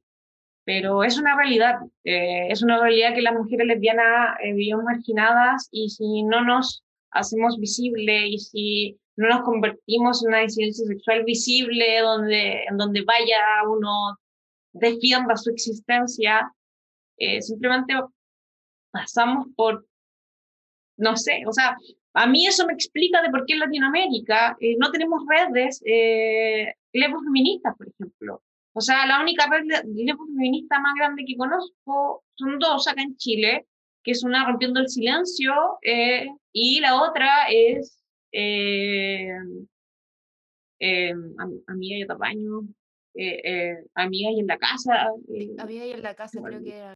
Pero 0.64 1.02
es 1.02 1.18
una 1.18 1.37
realidad, 1.37 1.81
eh, 2.05 2.48
es 2.50 2.62
una 2.62 2.81
realidad 2.81 3.14
que 3.14 3.22
las 3.22 3.35
mujeres 3.35 3.66
lesbianas 3.66 4.37
vivimos 4.42 4.85
marginadas 4.85 5.68
y 5.72 5.90
si 5.90 6.22
no 6.22 6.44
nos 6.44 6.85
hacemos 7.11 7.59
visible 7.59 8.28
y 8.28 8.38
si 8.38 8.98
no 9.16 9.28
nos 9.28 9.42
convertimos 9.42 10.22
en 10.22 10.28
una 10.28 10.40
disidencia 10.40 10.87
sexual 10.87 11.24
visible 11.24 12.00
donde, 12.00 12.64
en 12.64 12.76
donde 12.76 13.02
vaya 13.02 13.40
uno 13.68 14.18
defienda 14.72 15.37
su 15.37 15.50
existencia, 15.50 16.50
eh, 17.18 17.42
simplemente 17.42 17.94
pasamos 18.90 19.48
por, 19.55 19.87
no 20.96 21.16
sé, 21.16 21.42
o 21.46 21.52
sea, 21.52 21.76
a 22.14 22.26
mí 22.26 22.46
eso 22.46 22.66
me 22.66 22.72
explica 22.72 23.22
de 23.22 23.31
por 23.31 23.46
qué 23.46 23.55
en 23.55 23.61
Latinoamérica 23.61 24.57
eh, 24.61 24.76
no 24.78 24.90
tenemos 24.90 25.22
redes 25.26 25.83
eh, 25.85 26.74
feministas, 26.92 27.76
por 27.76 27.88
ejemplo. 27.88 28.42
O 28.74 28.81
sea, 28.81 29.07
la 29.07 29.20
única 29.20 29.46
red 29.50 29.66
feminista 29.83 30.78
más 30.81 30.94
grande 30.94 31.24
que 31.26 31.37
conozco 31.37 32.24
son 32.35 32.59
dos 32.59 32.88
acá 32.88 33.02
en 33.02 33.16
Chile, 33.16 33.66
que 34.02 34.12
es 34.12 34.24
una 34.24 34.46
Rompiendo 34.46 34.81
el 34.81 34.88
Silencio 34.88 35.52
eh, 35.83 36.26
y 36.52 36.81
la 36.81 37.02
otra 37.02 37.48
es 37.50 38.02
eh, 38.33 39.28
eh, 40.81 41.14
amiga 41.66 41.96
y 41.96 42.07
tapaño, 42.07 42.62
eh, 43.14 43.74
amiga 43.94 44.31
y 44.31 44.40
en 44.40 44.46
la 44.46 44.59
casa. 44.59 45.09
Amiga 45.59 45.87
y 45.87 45.90
en 45.92 46.02
la 46.02 46.14
casa, 46.14 46.40
creo 46.42 46.62
que 46.62 46.76
era. 46.76 46.94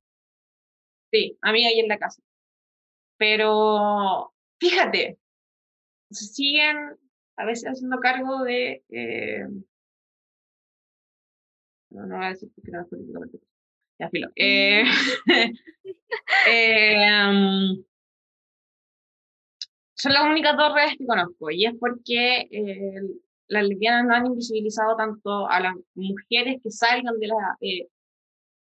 Sí, 1.12 1.38
amiga 1.42 1.72
y 1.72 1.80
en 1.80 1.88
la 1.88 1.98
casa. 1.98 2.22
Pero 3.18 4.32
fíjate, 4.58 5.18
se 6.10 6.24
siguen 6.26 6.76
a 7.36 7.44
veces 7.44 7.70
haciendo 7.70 7.98
cargo 7.98 8.42
de. 8.44 8.82
Eh, 8.88 9.46
no, 11.96 12.06
no 12.06 12.16
voy 12.16 12.26
a 12.26 12.28
decir 12.30 12.50
que 12.62 12.70
no 12.70 12.82
es 12.82 12.88
políticamente. 12.88 13.38
Ya, 13.98 14.10
filo. 14.10 14.28
Eh, 14.36 14.84
eh, 16.48 17.06
um, 17.28 17.84
son 19.94 20.12
las 20.12 20.24
únicas 20.24 20.56
dos 20.56 20.74
redes 20.74 20.96
que 20.98 21.06
conozco 21.06 21.50
y 21.50 21.64
es 21.64 21.74
porque 21.80 22.48
eh, 22.50 23.00
las 23.48 23.66
lesbianas 23.66 24.06
no 24.06 24.14
han 24.14 24.26
invisibilizado 24.26 24.94
tanto 24.96 25.48
a 25.48 25.60
las 25.60 25.74
mujeres 25.94 26.60
que 26.62 26.70
salgan 26.70 27.18
de 27.18 27.28
la, 27.28 27.56
eh, 27.62 27.88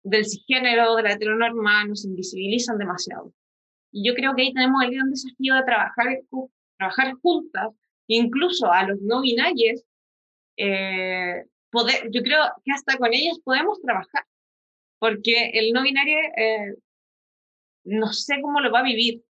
del 0.03 0.25
cisgénero, 0.25 0.95
de 0.95 1.03
la 1.03 1.11
heteronorma, 1.11 1.85
nos 1.85 2.05
invisibilizan 2.05 2.79
demasiado. 2.79 3.31
Y 3.91 4.07
yo 4.07 4.15
creo 4.15 4.35
que 4.35 4.43
ahí 4.43 4.53
tenemos 4.53 4.83
el 4.83 4.91
gran 4.91 5.11
desafío 5.11 5.55
de 5.55 5.63
trabajar, 5.63 6.19
trabajar 6.77 7.13
juntas, 7.21 7.69
incluso 8.07 8.71
a 8.71 8.87
los 8.87 8.99
no 9.01 9.21
binarios, 9.21 9.83
eh, 10.57 11.43
poder, 11.71 12.09
yo 12.11 12.21
creo 12.21 12.43
que 12.63 12.71
hasta 12.71 12.97
con 12.97 13.13
ellas 13.13 13.39
podemos 13.43 13.81
trabajar, 13.81 14.25
porque 14.99 15.51
el 15.53 15.71
no 15.73 15.83
binario 15.83 16.17
eh, 16.37 16.75
no 17.83 18.11
sé 18.13 18.41
cómo 18.41 18.59
lo 18.59 18.71
va 18.71 18.79
a 18.79 18.83
vivir. 18.83 19.23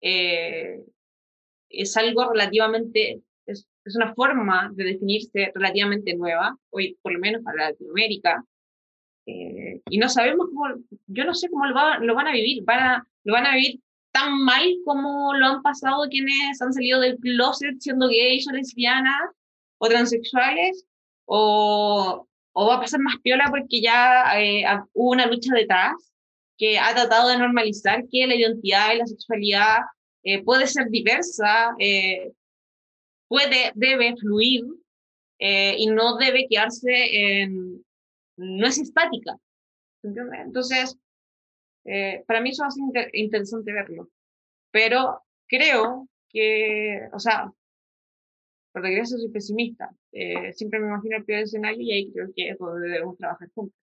Eh, 0.00 0.80
es 1.68 1.96
algo 1.96 2.30
relativamente, 2.30 3.22
es, 3.46 3.66
es, 3.84 3.96
una 3.96 4.14
forma 4.14 4.70
de 4.74 4.84
definirse 4.84 5.52
relativamente 5.54 6.14
nueva, 6.14 6.56
hoy 6.70 6.98
por 7.02 7.12
lo 7.12 7.18
menos 7.18 7.42
para 7.42 7.70
Latinoamérica, 7.70 8.44
eh, 9.26 9.80
y 9.88 9.98
no 9.98 10.08
sabemos 10.08 10.48
cómo, 10.48 10.74
yo 11.06 11.24
no 11.24 11.34
sé 11.34 11.48
cómo 11.50 11.66
lo, 11.66 11.74
va, 11.74 11.98
lo 11.98 12.14
van 12.14 12.26
a 12.26 12.32
vivir, 12.32 12.64
van 12.64 12.80
a, 12.80 13.08
lo 13.24 13.32
van 13.34 13.46
a 13.46 13.54
vivir 13.54 13.80
tan 14.12 14.42
mal 14.42 14.64
como 14.84 15.34
lo 15.34 15.46
han 15.46 15.62
pasado 15.62 16.08
quienes 16.08 16.60
han 16.60 16.72
salido 16.72 17.00
del 17.00 17.18
closet 17.18 17.78
siendo 17.78 18.08
gays 18.08 18.48
o 18.48 18.52
lesbianas 18.52 19.30
o 19.78 19.88
transexuales, 19.88 20.84
o, 21.32 22.26
o 22.52 22.66
va 22.66 22.74
a 22.76 22.80
pasar 22.80 23.00
más 23.00 23.16
piola 23.22 23.46
porque 23.50 23.80
ya 23.80 24.40
eh, 24.40 24.64
hubo 24.94 25.10
una 25.10 25.26
lucha 25.26 25.54
detrás 25.54 25.92
que 26.58 26.78
ha 26.78 26.92
tratado 26.94 27.28
de 27.28 27.38
normalizar 27.38 28.04
que 28.10 28.26
la 28.26 28.34
identidad 28.34 28.92
y 28.92 28.98
la 28.98 29.06
sexualidad 29.06 29.78
eh, 30.24 30.42
puede 30.42 30.66
ser 30.66 30.88
diversa, 30.88 31.74
eh, 31.78 32.32
puede, 33.28 33.72
debe 33.74 34.16
fluir 34.16 34.64
y 35.42 35.86
no 35.86 36.18
debe 36.18 36.46
quedarse 36.50 37.40
en, 37.40 37.82
no 38.36 38.66
es 38.66 38.78
estática. 38.78 39.36
Entonces, 40.02 40.98
eh, 41.84 42.24
para 42.26 42.40
mí 42.40 42.50
eso 42.50 42.64
a 42.64 42.70
ser 42.70 43.10
interesante 43.14 43.72
verlo. 43.72 44.10
Pero 44.70 45.22
creo 45.46 46.08
que, 46.28 47.00
o 47.12 47.18
sea, 47.18 47.52
por 48.72 48.82
regreso 48.82 49.18
soy 49.18 49.30
pesimista. 49.30 49.90
Eh, 50.12 50.52
siempre 50.52 50.80
me 50.80 50.88
imagino 50.88 51.16
el 51.16 51.24
peor 51.24 51.42
escenario 51.42 51.80
y 51.82 51.92
ahí 51.92 52.12
creo 52.12 52.28
que 52.34 52.56
debemos 52.82 53.16
trabajar 53.16 53.48
juntos 53.54 53.76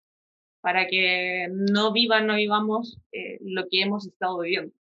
para 0.61 0.87
que 0.87 1.49
no 1.51 1.93
vivan, 1.93 2.27
no 2.27 2.37
vivamos 2.37 2.99
eh, 3.13 3.39
lo 3.43 3.67
que 3.69 3.83
hemos 3.83 4.07
estado 4.07 4.41
viviendo. 4.41 4.75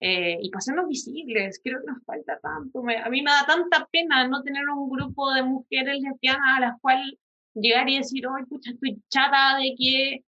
y 0.00 0.50
pasarnos 0.50 0.88
visibles, 0.88 1.60
creo 1.62 1.80
que 1.80 1.92
nos 1.92 2.04
falta 2.04 2.38
tanto. 2.40 2.80
a 2.80 3.10
mí 3.10 3.22
me 3.22 3.30
da 3.30 3.44
tanta 3.46 3.88
pena 3.90 4.28
no 4.28 4.42
tener 4.42 4.68
un 4.68 4.88
grupo 4.88 5.32
de 5.34 5.42
mujeres 5.42 6.00
lesbianas 6.00 6.58
a 6.58 6.60
las 6.60 6.80
cuales 6.80 7.14
llegar 7.54 7.88
y 7.88 7.98
decir, 7.98 8.26
oye, 8.26 8.46
pucha, 8.46 8.70
estoy 8.70 9.02
chata 9.08 9.58
de 9.58 9.74
que 9.76 10.24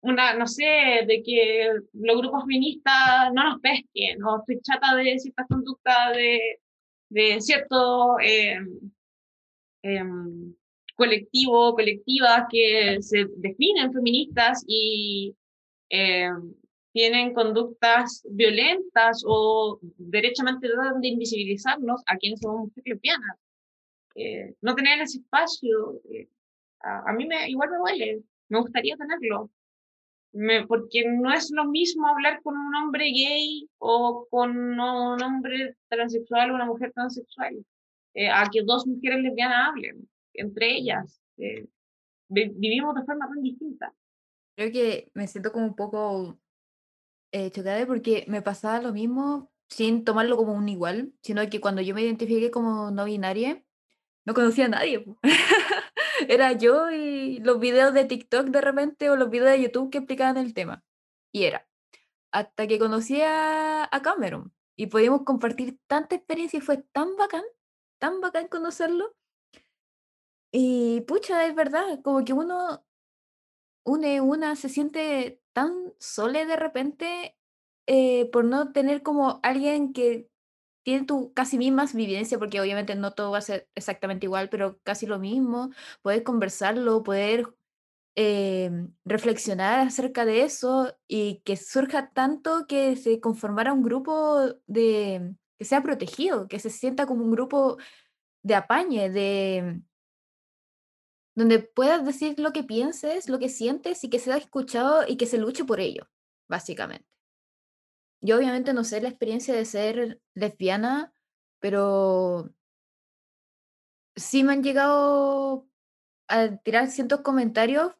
una, 0.00 0.34
no 0.34 0.46
sé, 0.46 0.64
de 1.06 1.22
que 1.24 1.70
los 1.92 2.18
grupos 2.18 2.42
feministas 2.42 3.32
no 3.34 3.44
nos 3.44 3.60
pesquen, 3.60 4.22
o 4.22 4.38
estoy 4.38 4.60
chata 4.62 4.94
de 4.96 5.18
ciertas 5.18 5.46
conductas 5.48 6.16
de, 6.16 6.60
de 7.10 7.40
cierto 7.40 8.18
eh, 8.20 8.58
eh, 9.82 10.04
colectivo, 10.96 11.74
colectivas 11.74 12.46
que 12.50 12.98
se 13.00 13.26
definen 13.36 13.92
feministas 13.92 14.64
y 14.66 15.34
eh, 15.90 16.30
tienen 16.92 17.32
conductas 17.32 18.24
violentas 18.28 19.22
o 19.26 19.78
derechamente 19.96 20.68
tratan 20.68 21.00
de 21.00 21.08
invisibilizarnos 21.08 22.02
a 22.06 22.16
quienes 22.16 22.40
somos 22.40 22.62
mujeres 22.62 22.84
lesbianas. 22.86 23.36
Eh, 24.16 24.54
no 24.60 24.74
tener 24.74 25.00
ese 25.00 25.18
espacio, 25.18 26.00
eh, 26.10 26.28
a, 26.80 27.10
a, 27.10 27.12
mí 27.12 27.26
me, 27.26 27.48
igual 27.48 27.70
me 27.70 27.78
duele, 27.78 28.22
me 28.48 28.60
gustaría 28.60 28.96
tenerlo 28.96 29.50
porque 30.68 31.04
no 31.06 31.32
es 31.32 31.50
lo 31.50 31.64
mismo 31.64 32.06
hablar 32.06 32.40
con 32.42 32.56
un 32.56 32.74
hombre 32.74 33.06
gay 33.06 33.68
o 33.78 34.26
con 34.30 34.56
un 34.56 35.22
hombre 35.22 35.76
transexual 35.88 36.50
o 36.50 36.54
una 36.54 36.66
mujer 36.66 36.92
transexual, 36.92 37.64
eh, 38.14 38.30
a 38.30 38.48
que 38.52 38.62
dos 38.62 38.86
mujeres 38.86 39.20
lesbianas 39.20 39.68
hablen 39.68 40.08
entre 40.38 40.76
ellas. 40.76 41.20
Eh, 41.36 41.66
vivimos 42.28 42.94
de 42.94 43.04
forma 43.04 43.28
tan 43.28 43.42
distinta. 43.42 43.92
Creo 44.56 44.72
que 44.72 45.10
me 45.14 45.26
siento 45.26 45.52
como 45.52 45.66
un 45.66 45.76
poco 45.76 46.38
eh, 47.32 47.50
chocada 47.50 47.86
porque 47.86 48.24
me 48.28 48.42
pasaba 48.42 48.80
lo 48.80 48.92
mismo 48.92 49.50
sin 49.68 50.04
tomarlo 50.04 50.36
como 50.36 50.54
un 50.54 50.68
igual, 50.68 51.12
sino 51.22 51.48
que 51.48 51.60
cuando 51.60 51.82
yo 51.82 51.94
me 51.94 52.02
identifiqué 52.02 52.50
como 52.50 52.90
no 52.90 53.04
binaria, 53.04 53.62
no 54.24 54.34
conocía 54.34 54.64
a 54.66 54.68
nadie. 54.68 55.04
era 56.28 56.52
yo 56.52 56.90
y 56.90 57.40
los 57.40 57.58
videos 57.58 57.94
de 57.94 58.04
TikTok 58.04 58.48
de 58.48 58.60
repente 58.60 59.10
o 59.10 59.16
los 59.16 59.30
videos 59.30 59.50
de 59.50 59.62
YouTube 59.62 59.90
que 59.90 59.98
explicaban 59.98 60.36
el 60.36 60.52
tema. 60.54 60.84
Y 61.32 61.44
era. 61.44 61.66
Hasta 62.32 62.66
que 62.66 62.78
conocí 62.78 63.20
a, 63.22 63.88
Cameron 64.02 64.52
y 64.76 64.86
pudimos 64.86 65.22
compartir 65.24 65.78
tanta 65.86 66.14
experiencia 66.16 66.58
y 66.58 66.60
fue 66.60 66.78
tan 66.92 67.16
bacán, 67.16 67.44
tan 67.98 68.20
bacán 68.20 68.48
conocerlo. 68.48 69.16
Y 70.52 71.00
pucha, 71.02 71.46
es 71.46 71.54
verdad, 71.54 72.00
como 72.02 72.24
que 72.24 72.32
uno 72.34 72.84
une 73.84 74.20
una, 74.20 74.54
se 74.54 74.68
siente 74.68 75.40
tan 75.54 75.94
sole 75.98 76.44
de 76.46 76.56
repente 76.56 77.36
eh, 77.86 78.30
por 78.30 78.44
no 78.44 78.72
tener 78.72 79.02
como 79.02 79.40
alguien 79.42 79.94
que 79.94 80.27
tienen 80.88 81.06
tu 81.06 81.34
casi 81.34 81.58
mismas 81.58 81.94
vivencias, 81.94 82.38
porque 82.38 82.62
obviamente 82.62 82.94
no 82.94 83.12
todo 83.12 83.30
va 83.32 83.38
a 83.38 83.40
ser 83.42 83.68
exactamente 83.74 84.24
igual, 84.24 84.48
pero 84.48 84.78
casi 84.84 85.04
lo 85.06 85.18
mismo, 85.18 85.70
poder 86.00 86.22
conversarlo, 86.22 87.02
poder 87.02 87.46
em, 88.16 88.94
reflexionar 89.04 89.80
acerca 89.86 90.24
de 90.24 90.44
eso 90.44 90.96
y 91.06 91.42
que 91.44 91.56
surja 91.58 92.10
tanto 92.14 92.66
que 92.66 92.96
se 92.96 93.20
conformara 93.20 93.74
un 93.74 93.82
grupo 93.82 94.40
de 94.66 95.34
que 95.58 95.64
sea 95.66 95.82
protegido, 95.82 96.48
que 96.48 96.58
se 96.58 96.70
sienta 96.70 97.06
como 97.06 97.22
un 97.24 97.32
grupo 97.32 97.76
de 98.42 98.54
apañe, 98.54 99.10
de 99.10 99.82
donde 101.34 101.58
puedas 101.60 102.06
decir 102.06 102.38
lo 102.38 102.52
que 102.52 102.64
pienses, 102.64 103.28
lo 103.28 103.38
que 103.38 103.50
sientes 103.50 104.04
y 104.04 104.10
que 104.10 104.20
sea 104.20 104.38
escuchado 104.38 105.04
y 105.06 105.18
que 105.18 105.26
se 105.26 105.38
luche 105.38 105.64
por 105.64 105.80
ello, 105.80 106.08
básicamente. 106.48 107.07
Yo 108.20 108.36
obviamente 108.36 108.72
no 108.72 108.84
sé 108.84 109.00
la 109.00 109.08
experiencia 109.08 109.54
de 109.54 109.64
ser 109.64 110.20
lesbiana, 110.34 111.12
pero 111.60 112.50
sí 114.16 114.42
me 114.44 114.52
han 114.52 114.62
llegado 114.62 115.68
a 116.28 116.56
tirar 116.58 116.88
ciertos 116.88 117.20
comentarios, 117.22 117.94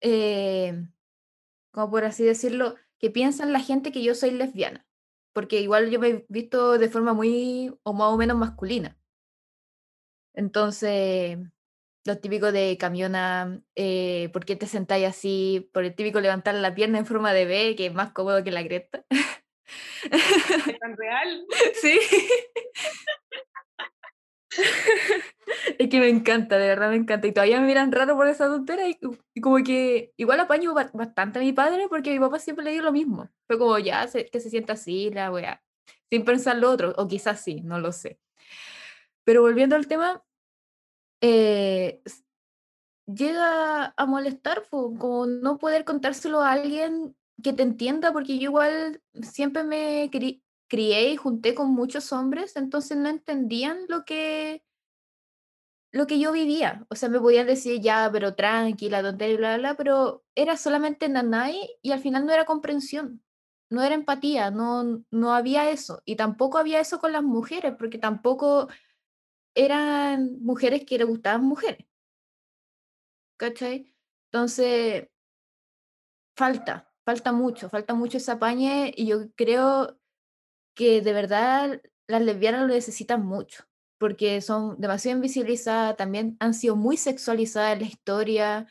eh, 0.00 0.86
como 1.72 1.90
por 1.90 2.04
así 2.04 2.24
decirlo, 2.24 2.76
que 2.98 3.10
piensan 3.10 3.52
la 3.52 3.60
gente 3.60 3.92
que 3.92 4.02
yo 4.02 4.14
soy 4.14 4.30
lesbiana, 4.32 4.86
porque 5.32 5.60
igual 5.60 5.90
yo 5.90 6.00
me 6.00 6.08
he 6.08 6.26
visto 6.28 6.78
de 6.78 6.88
forma 6.88 7.14
muy 7.14 7.76
o 7.82 7.92
más 7.92 8.12
o 8.12 8.16
menos 8.16 8.36
masculina. 8.38 8.98
Entonces, 10.34 11.38
lo 12.04 12.18
típico 12.18 12.52
de 12.52 12.76
camiona, 12.78 13.62
eh, 13.74 14.30
¿por 14.32 14.44
qué 14.44 14.56
te 14.56 14.66
sentáis 14.66 15.06
así? 15.06 15.70
Por 15.72 15.84
el 15.84 15.94
típico 15.94 16.20
levantar 16.20 16.54
la 16.54 16.74
pierna 16.74 16.98
en 16.98 17.06
forma 17.06 17.32
de 17.32 17.46
B, 17.46 17.74
que 17.76 17.86
es 17.86 17.94
más 17.94 18.12
cómodo 18.12 18.44
que 18.44 18.50
la 18.52 18.64
cresta. 18.64 19.04
¿Es 20.10 20.78
tan 20.78 20.96
real? 20.96 21.46
Sí. 21.80 21.98
es 25.78 25.88
que 25.88 26.00
me 26.00 26.08
encanta, 26.08 26.58
de 26.58 26.68
verdad 26.68 26.90
me 26.90 26.96
encanta. 26.96 27.26
Y 27.26 27.32
todavía 27.32 27.60
me 27.60 27.66
miran 27.66 27.92
raro 27.92 28.16
por 28.16 28.28
esa 28.28 28.46
tontera 28.46 28.88
y, 28.88 28.98
como 29.40 29.56
que 29.64 30.12
igual 30.16 30.40
apaño 30.40 30.74
bastante 30.74 31.38
a 31.38 31.42
mi 31.42 31.52
padre 31.52 31.88
porque 31.88 32.12
mi 32.12 32.18
papá 32.18 32.38
siempre 32.38 32.64
le 32.64 32.72
dio 32.72 32.82
lo 32.82 32.92
mismo. 32.92 33.28
Fue 33.46 33.58
como 33.58 33.78
ya, 33.78 34.06
que 34.06 34.40
se 34.40 34.50
sienta 34.50 34.74
así, 34.74 35.10
la 35.10 35.30
weá. 35.30 35.62
Sin 36.10 36.24
pensar 36.24 36.56
lo 36.58 36.70
otro, 36.70 36.94
o 36.96 37.08
quizás 37.08 37.40
sí, 37.40 37.60
no 37.62 37.80
lo 37.80 37.92
sé. 37.92 38.18
Pero 39.24 39.42
volviendo 39.42 39.74
al 39.74 39.88
tema, 39.88 40.22
eh, 41.20 42.00
llega 43.06 43.92
a 43.96 44.06
molestar, 44.06 44.64
como 44.70 45.26
no 45.26 45.58
poder 45.58 45.84
contárselo 45.84 46.42
a 46.42 46.52
alguien 46.52 47.16
que 47.42 47.52
te 47.52 47.62
entienda, 47.62 48.12
porque 48.12 48.38
yo 48.38 48.44
igual 48.50 49.02
siempre 49.22 49.64
me 49.64 50.10
crié 50.68 51.10
y 51.12 51.16
junté 51.16 51.54
con 51.54 51.72
muchos 51.72 52.12
hombres, 52.12 52.56
entonces 52.56 52.96
no 52.96 53.08
entendían 53.08 53.78
lo 53.88 54.04
que 54.04 54.62
lo 55.92 56.06
que 56.06 56.18
yo 56.18 56.32
vivía. 56.32 56.84
O 56.90 56.94
sea, 56.94 57.08
me 57.08 57.20
podían 57.20 57.46
decir 57.46 57.80
ya, 57.80 58.10
pero 58.12 58.34
tranquila, 58.34 59.02
tontería, 59.02 59.36
bla, 59.36 59.48
bla, 59.56 59.58
bla, 59.58 59.76
pero 59.76 60.24
era 60.34 60.56
solamente 60.56 61.08
nanay 61.08 61.78
y 61.82 61.92
al 61.92 62.00
final 62.00 62.26
no 62.26 62.32
era 62.32 62.44
comprensión, 62.44 63.22
no 63.70 63.82
era 63.82 63.94
empatía, 63.94 64.50
no, 64.50 65.02
no 65.10 65.34
había 65.34 65.70
eso. 65.70 66.02
Y 66.04 66.16
tampoco 66.16 66.58
había 66.58 66.80
eso 66.80 66.98
con 66.98 67.12
las 67.12 67.22
mujeres, 67.22 67.74
porque 67.78 67.98
tampoco 67.98 68.68
eran 69.54 70.38
mujeres 70.42 70.84
que 70.84 70.98
le 70.98 71.04
gustaban 71.04 71.44
mujeres. 71.44 71.86
¿Cachai? 73.38 73.94
Entonces, 74.30 75.08
falta, 76.36 76.92
falta 77.06 77.32
mucho, 77.32 77.70
falta 77.70 77.94
mucho 77.94 78.18
esa 78.18 78.38
pañe 78.38 78.92
y 78.96 79.06
yo 79.06 79.30
creo 79.36 79.96
que 80.74 81.00
de 81.00 81.12
verdad 81.12 81.80
las 82.08 82.22
lesbianas 82.22 82.62
lo 82.62 82.68
necesitan 82.68 83.24
mucho, 83.24 83.64
porque 83.98 84.40
son 84.42 84.78
demasiado 84.80 85.16
invisibilizadas, 85.16 85.96
también 85.96 86.36
han 86.40 86.52
sido 86.52 86.76
muy 86.76 86.96
sexualizadas 86.96 87.74
en 87.74 87.80
la 87.80 87.86
historia 87.86 88.66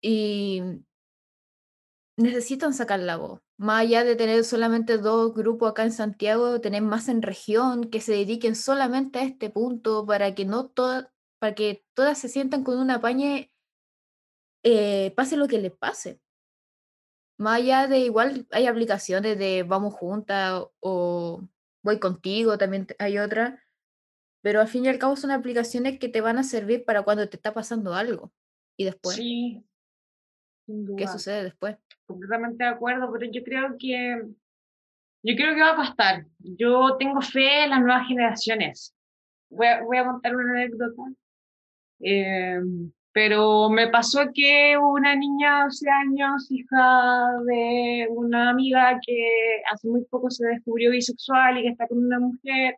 y 0.00 0.62
necesitan 2.16 2.72
sacar 2.74 3.00
la 3.00 3.16
voz. 3.16 3.40
Más 3.58 3.82
allá 3.82 4.04
de 4.04 4.16
tener 4.16 4.44
solamente 4.44 4.98
dos 4.98 5.34
grupos 5.34 5.70
acá 5.70 5.84
en 5.84 5.92
Santiago, 5.92 6.60
tener 6.60 6.82
más 6.82 7.08
en 7.08 7.22
región 7.22 7.90
que 7.90 8.00
se 8.00 8.12
dediquen 8.12 8.56
solamente 8.56 9.18
a 9.18 9.24
este 9.24 9.50
punto 9.50 10.06
para 10.06 10.34
que 10.34 10.44
no 10.46 10.68
todas, 10.68 11.08
para 11.38 11.54
que 11.54 11.84
todas 11.94 12.18
se 12.18 12.28
sientan 12.28 12.64
con 12.64 12.78
una 12.78 13.00
pañe, 13.00 13.52
eh, 14.62 15.12
pase 15.16 15.36
lo 15.36 15.46
que 15.48 15.58
les 15.58 15.72
pase. 15.72 16.20
Más 17.38 17.60
allá 17.60 17.86
de 17.86 17.98
igual 17.98 18.46
hay 18.50 18.66
aplicaciones 18.66 19.38
de 19.38 19.62
vamos 19.62 19.94
juntas 19.94 20.64
o 20.80 21.42
voy 21.82 21.98
contigo, 21.98 22.56
también 22.56 22.86
hay 22.98 23.18
otra, 23.18 23.62
pero 24.42 24.60
al 24.60 24.68
fin 24.68 24.84
y 24.84 24.88
al 24.88 24.98
cabo 24.98 25.16
son 25.16 25.30
aplicaciones 25.30 25.98
que 25.98 26.08
te 26.08 26.20
van 26.20 26.38
a 26.38 26.42
servir 26.44 26.84
para 26.84 27.02
cuando 27.02 27.28
te 27.28 27.36
está 27.36 27.52
pasando 27.52 27.94
algo. 27.94 28.32
Y 28.78 28.84
después, 28.84 29.16
Sí, 29.16 29.64
¿qué 30.96 31.06
sucede 31.06 31.44
después? 31.44 31.76
completamente 32.06 32.62
de 32.62 32.70
acuerdo, 32.70 33.10
pero 33.12 33.30
yo 33.30 33.42
creo 33.42 33.76
que 33.78 34.22
Yo 35.22 35.34
creo 35.34 35.54
que 35.54 35.60
va 35.60 35.72
a 35.72 35.76
costar. 35.76 36.26
Yo 36.38 36.96
tengo 36.98 37.20
fe 37.20 37.64
en 37.64 37.70
las 37.70 37.80
nuevas 37.80 38.06
generaciones. 38.06 38.94
Voy 39.50 39.66
a, 39.66 39.82
voy 39.82 39.96
a 39.98 40.04
contar 40.04 40.36
una 40.36 40.52
anécdota. 40.52 41.02
Eh, 42.00 42.60
pero 43.16 43.70
me 43.70 43.88
pasó 43.88 44.26
que 44.34 44.76
una 44.76 45.16
niña 45.16 45.60
de 45.60 45.64
12 45.64 45.88
años, 45.88 46.50
hija 46.50 47.28
de 47.46 48.08
una 48.10 48.50
amiga 48.50 49.00
que 49.06 49.62
hace 49.72 49.88
muy 49.88 50.04
poco 50.04 50.30
se 50.30 50.46
descubrió 50.46 50.90
bisexual 50.90 51.56
y 51.56 51.62
que 51.62 51.68
está 51.70 51.88
con 51.88 51.96
una 51.96 52.18
mujer, 52.18 52.76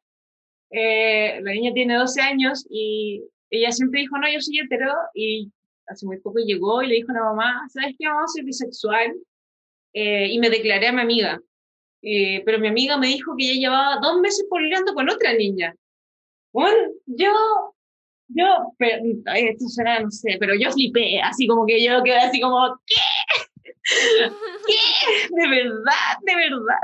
eh, 0.71 1.41
la 1.43 1.51
niña 1.51 1.73
tiene 1.75 1.97
12 1.97 2.21
años 2.21 2.65
y 2.71 3.25
ella 3.51 3.73
siempre 3.73 4.03
dijo, 4.03 4.17
no, 4.17 4.31
yo 4.33 4.41
soy 4.41 4.61
hetero, 4.61 4.95
y 5.13 5.51
hace 5.89 6.07
muy 6.07 6.21
poco 6.21 6.39
llegó 6.39 6.83
y 6.83 6.87
le 6.87 6.95
dijo 6.95 7.11
a 7.11 7.15
la 7.15 7.25
mamá, 7.25 7.69
¿sabes 7.71 7.97
qué, 7.99 8.07
mamá? 8.07 8.23
Soy 8.29 8.45
bisexual. 8.45 9.17
Eh, 9.93 10.29
y 10.31 10.39
me 10.39 10.51
declaré 10.51 10.87
a 10.87 10.93
mi 10.93 11.01
amiga. 11.01 11.41
Eh, 12.01 12.45
pero 12.45 12.61
mi 12.61 12.69
amiga 12.69 12.97
me 12.97 13.09
dijo 13.09 13.35
que 13.37 13.43
ella 13.45 13.61
llevaba 13.61 13.99
dos 14.01 14.21
meses 14.21 14.47
peleando 14.49 14.95
con 14.95 15.11
otra 15.11 15.33
niña. 15.33 15.75
Bueno, 16.53 16.93
yo 17.07 17.75
yo, 18.29 18.75
pero, 18.79 19.03
esto 19.35 19.69
suena, 19.69 20.01
no 20.01 20.11
sé, 20.11 20.37
pero 20.39 20.55
yo 20.55 20.71
flipé, 20.71 21.21
así 21.21 21.47
como 21.47 21.67
que 21.67 21.83
yo 21.83 22.03
quedé 22.03 22.19
así 22.19 22.41
como, 22.41 22.79
¿qué? 22.87 22.95
¿Qué? 24.67 25.35
De 25.35 25.49
verdad, 25.49 26.19
de 26.23 26.35
verdad. 26.37 26.77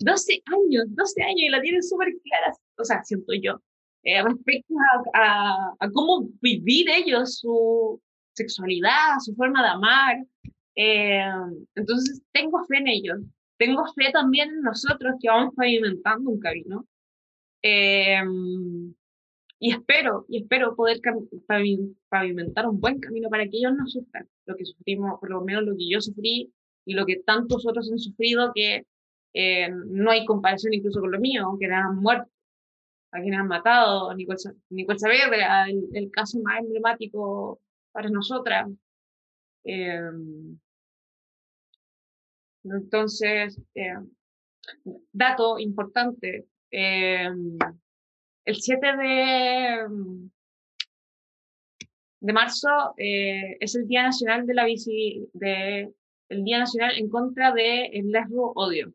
12 0.00 0.42
años, 0.46 0.84
12 0.88 1.22
años 1.22 1.40
y 1.40 1.48
la 1.48 1.60
tienen 1.60 1.82
súper 1.82 2.08
clara, 2.24 2.54
o 2.78 2.84
sea, 2.84 3.02
siento 3.04 3.34
yo, 3.34 3.60
eh, 4.02 4.22
respecto 4.22 4.74
a, 5.14 5.74
a, 5.78 5.90
cómo 5.90 6.28
vivir 6.40 6.88
ellos 6.88 7.38
su 7.38 8.00
sexualidad, 8.32 9.18
su 9.22 9.34
forma 9.34 9.62
de 9.62 9.68
amar. 9.68 10.16
Eh, 10.74 11.30
entonces, 11.74 12.22
tengo 12.32 12.64
fe 12.64 12.78
en 12.78 12.88
ellos. 12.88 13.18
Tengo 13.58 13.84
fe 13.94 14.10
también 14.12 14.48
en 14.48 14.62
nosotros 14.62 15.16
que 15.20 15.28
vamos 15.28 15.54
pavimentando 15.54 16.30
un 16.30 16.40
camino. 16.40 16.86
Eh, 17.62 18.22
y 19.62 19.72
espero, 19.72 20.24
y 20.26 20.38
espero 20.38 20.74
poder 20.74 21.00
pavimentar 22.08 22.66
un 22.66 22.80
buen 22.80 22.98
camino 22.98 23.28
para 23.28 23.44
que 23.44 23.58
ellos 23.58 23.74
no 23.76 23.86
sufran 23.86 24.26
lo 24.46 24.56
que 24.56 24.64
sufrimos, 24.64 25.20
por 25.20 25.30
lo 25.30 25.42
menos 25.42 25.64
lo 25.64 25.76
que 25.76 25.86
yo 25.86 26.00
sufrí 26.00 26.50
y 26.86 26.94
lo 26.94 27.04
que 27.04 27.16
tantos 27.16 27.66
otros 27.66 27.92
han 27.92 27.98
sufrido, 27.98 28.52
que 28.54 28.86
eh, 29.34 29.68
no 29.70 30.10
hay 30.10 30.24
comparación 30.24 30.72
incluso 30.72 31.00
con 31.00 31.12
lo 31.12 31.20
mío, 31.20 31.56
que 31.60 31.66
han 31.66 31.96
muerto, 31.96 32.30
a 33.12 33.20
quienes 33.20 33.38
han 33.38 33.48
matado, 33.48 34.14
Nicole, 34.14 34.98
Saavedra, 34.98 35.68
el, 35.68 35.88
el, 35.92 36.10
caso 36.10 36.40
más 36.40 36.60
emblemático 36.60 37.60
para 37.92 38.08
nosotras. 38.08 38.66
Eh, 39.64 40.00
entonces, 42.64 43.60
eh, 43.74 43.94
dato 45.12 45.58
importante, 45.58 46.46
el 48.50 48.56
7 48.56 48.96
de, 48.96 49.88
de 52.20 52.32
marzo 52.32 52.94
eh, 52.96 53.56
es 53.60 53.74
el 53.76 53.86
Día 53.86 54.02
Nacional 54.02 54.46
de 54.46 54.54
la 54.54 54.64
de, 54.64 55.92
el 56.28 56.44
Día 56.44 56.58
Nacional 56.58 56.98
en 56.98 57.08
contra 57.08 57.52
del 57.52 57.90
de 57.92 58.02
lesbo 58.04 58.52
odio. 58.54 58.92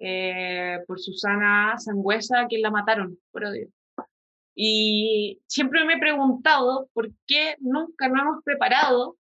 Eh, 0.00 0.78
por 0.86 1.00
Susana 1.00 1.74
Sangüesa, 1.76 2.46
que 2.48 2.58
la 2.58 2.70
mataron 2.70 3.18
por 3.32 3.44
odio. 3.44 3.68
Y 4.54 5.40
siempre 5.46 5.84
me 5.84 5.94
he 5.94 5.98
preguntado 5.98 6.88
por 6.92 7.10
qué 7.26 7.56
nunca 7.60 8.08
nos 8.08 8.22
hemos 8.22 8.44
preparado 8.44 9.16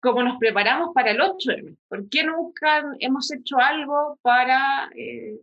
como 0.00 0.22
nos 0.22 0.38
preparamos 0.38 0.94
para 0.94 1.10
el 1.10 1.18
8M. 1.18 1.76
¿Por 1.88 2.08
qué 2.08 2.24
nunca 2.24 2.84
hemos 3.00 3.32
hecho 3.32 3.58
algo 3.58 4.18
para 4.22 4.88
eh, 4.96 5.40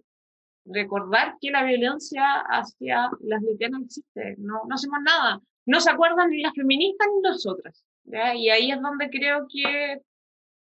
recordar 0.66 1.36
que 1.42 1.52
la 1.52 1.64
violencia 1.64 2.24
hacia 2.50 3.10
las 3.22 3.42
lesbianas 3.42 3.84
existe, 3.84 4.36
no, 4.38 4.62
no 4.68 4.76
hacemos 4.76 5.00
nada, 5.04 5.42
no 5.66 5.80
se 5.80 5.92
acuerdan 5.92 6.30
ni 6.30 6.42
las 6.42 6.54
feministas 6.54 7.08
ni 7.14 7.22
nosotras, 7.22 7.84
¿ya? 8.06 8.36
y 8.36 8.50
ahí 8.50 8.72
es 8.72 8.82
donde 8.82 9.10
creo 9.10 9.48
que 9.52 10.02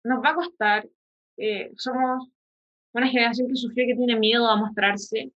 nos 0.05 0.23
va 0.23 0.31
a 0.31 0.35
costar, 0.35 0.89
eh, 1.37 1.73
somos 1.77 2.29
una 2.93 3.09
generación 3.09 3.49
que 3.49 3.57
sufrió 3.57 3.87
que 3.87 3.97
tiene 3.97 4.19
miedo 4.19 4.49
a 4.49 4.57
mostrarse, 4.57 5.33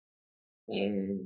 eh, 0.68 1.20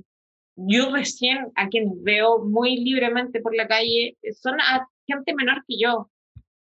yo 0.55 0.91
recién 0.91 1.51
a 1.55 1.69
quienes 1.69 2.01
veo 2.01 2.43
muy 2.43 2.77
libremente 2.77 3.41
por 3.41 3.55
la 3.55 3.67
calle 3.67 4.17
son 4.41 4.59
a 4.59 4.87
gente 5.05 5.35
menor 5.35 5.63
que 5.67 5.77
yo, 5.79 6.09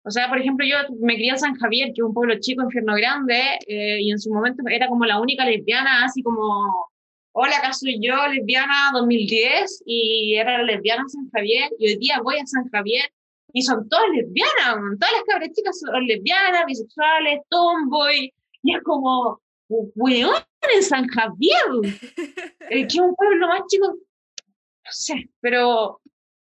o 0.05 0.11
sea, 0.11 0.29
por 0.29 0.39
ejemplo, 0.39 0.67
yo 0.67 0.77
me 1.01 1.15
crié 1.15 1.31
en 1.31 1.39
San 1.39 1.55
Javier, 1.55 1.89
que 1.89 2.01
es 2.01 2.05
un 2.05 2.15
pueblo 2.15 2.35
chico, 2.41 2.63
infierno 2.63 2.95
grande, 2.95 3.41
eh, 3.69 4.01
y 4.01 4.11
en 4.11 4.19
su 4.19 4.33
momento 4.33 4.65
era 4.69 4.89
como 4.89 5.05
la 5.05 5.21
única 5.21 5.45
lesbiana, 5.45 6.05
así 6.05 6.23
como, 6.25 6.91
hola, 7.33 7.57
acá 7.59 7.73
soy 7.73 8.01
yo, 8.01 8.15
lesbiana 8.27 8.91
2010, 8.95 9.85
y 9.87 10.35
era 10.35 10.61
lesbiana 10.65 11.03
en 11.03 11.09
San 11.09 11.31
Javier, 11.31 11.71
y 11.79 11.87
hoy 11.87 11.97
día 11.99 12.21
voy 12.21 12.37
a 12.37 12.47
San 12.47 12.69
Javier, 12.71 13.13
y 13.53 13.63
son 13.63 13.89
todas 13.89 14.09
lesbianas, 14.13 14.99
todas 14.99 15.13
las 15.13 15.25
cabras 15.29 15.51
chicas 15.53 15.79
son 15.79 16.07
lesbianas, 16.07 16.65
bisexuales, 16.67 17.41
tomboy, 17.49 18.33
y 18.63 18.75
es 18.75 18.83
como, 18.83 19.41
weón, 19.69 20.43
en 20.75 20.83
San 20.83 21.07
Javier, 21.07 21.63
eh, 22.71 22.87
que 22.87 22.87
es 22.87 22.99
un 22.99 23.15
pueblo 23.15 23.47
más 23.47 23.61
chico, 23.69 23.87
no 23.87 24.91
sé, 24.91 25.31
pero 25.39 26.01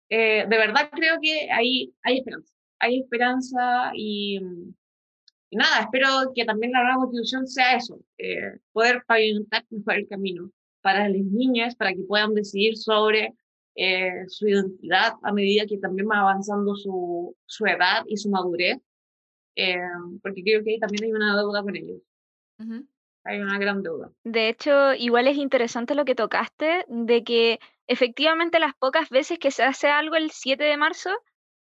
eh, 0.09 0.45
de 0.49 0.57
verdad 0.57 0.89
creo 0.91 1.17
que 1.21 1.49
ahí 1.49 1.93
hay 2.03 2.17
esperanza 2.17 2.56
hay 2.79 2.99
esperanza 2.99 3.91
y, 3.95 4.39
nada, 5.51 5.81
espero 5.81 6.31
que 6.35 6.45
también 6.45 6.71
la 6.71 6.83
nueva 6.83 6.97
constitución 6.97 7.47
sea 7.47 7.75
eso, 7.75 7.99
eh, 8.17 8.59
poder 8.71 9.03
pavimentar 9.07 9.65
mejor 9.69 9.95
el 9.95 10.07
camino 10.07 10.51
para 10.81 11.09
las 11.09 11.21
niñas, 11.21 11.75
para 11.75 11.93
que 11.93 12.03
puedan 12.07 12.33
decidir 12.33 12.77
sobre 12.77 13.33
eh, 13.75 14.23
su 14.27 14.47
identidad 14.47 15.13
a 15.23 15.33
medida 15.33 15.65
que 15.65 15.77
también 15.77 16.07
va 16.09 16.21
avanzando 16.21 16.75
su, 16.75 17.35
su 17.45 17.65
edad 17.65 18.03
y 18.07 18.17
su 18.17 18.29
madurez, 18.29 18.77
eh, 19.55 19.77
porque 20.21 20.43
creo 20.43 20.63
que 20.63 20.71
ahí 20.71 20.79
también 20.79 21.05
hay 21.05 21.11
una 21.11 21.35
deuda 21.35 21.61
con 21.61 21.75
ellos. 21.75 22.01
Hay 23.23 23.39
una 23.41 23.59
gran 23.59 23.83
deuda. 23.83 24.11
De 24.23 24.49
hecho, 24.49 24.93
igual 24.93 25.27
es 25.27 25.37
interesante 25.37 25.95
lo 25.95 26.05
que 26.05 26.15
tocaste, 26.15 26.85
de 26.87 27.23
que 27.23 27.59
efectivamente 27.87 28.59
las 28.59 28.73
pocas 28.75 29.09
veces 29.09 29.37
que 29.39 29.51
se 29.51 29.63
hace 29.63 29.87
algo 29.87 30.15
el 30.15 30.31
7 30.31 30.63
de 30.63 30.77
marzo 30.77 31.09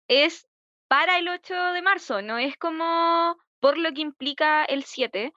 es 0.08 0.46
para 0.94 1.18
el 1.18 1.26
8 1.26 1.72
de 1.72 1.82
marzo, 1.82 2.22
no 2.22 2.38
es 2.38 2.56
como 2.56 3.36
por 3.58 3.78
lo 3.78 3.92
que 3.92 4.00
implica 4.00 4.64
el 4.64 4.84
7. 4.84 5.32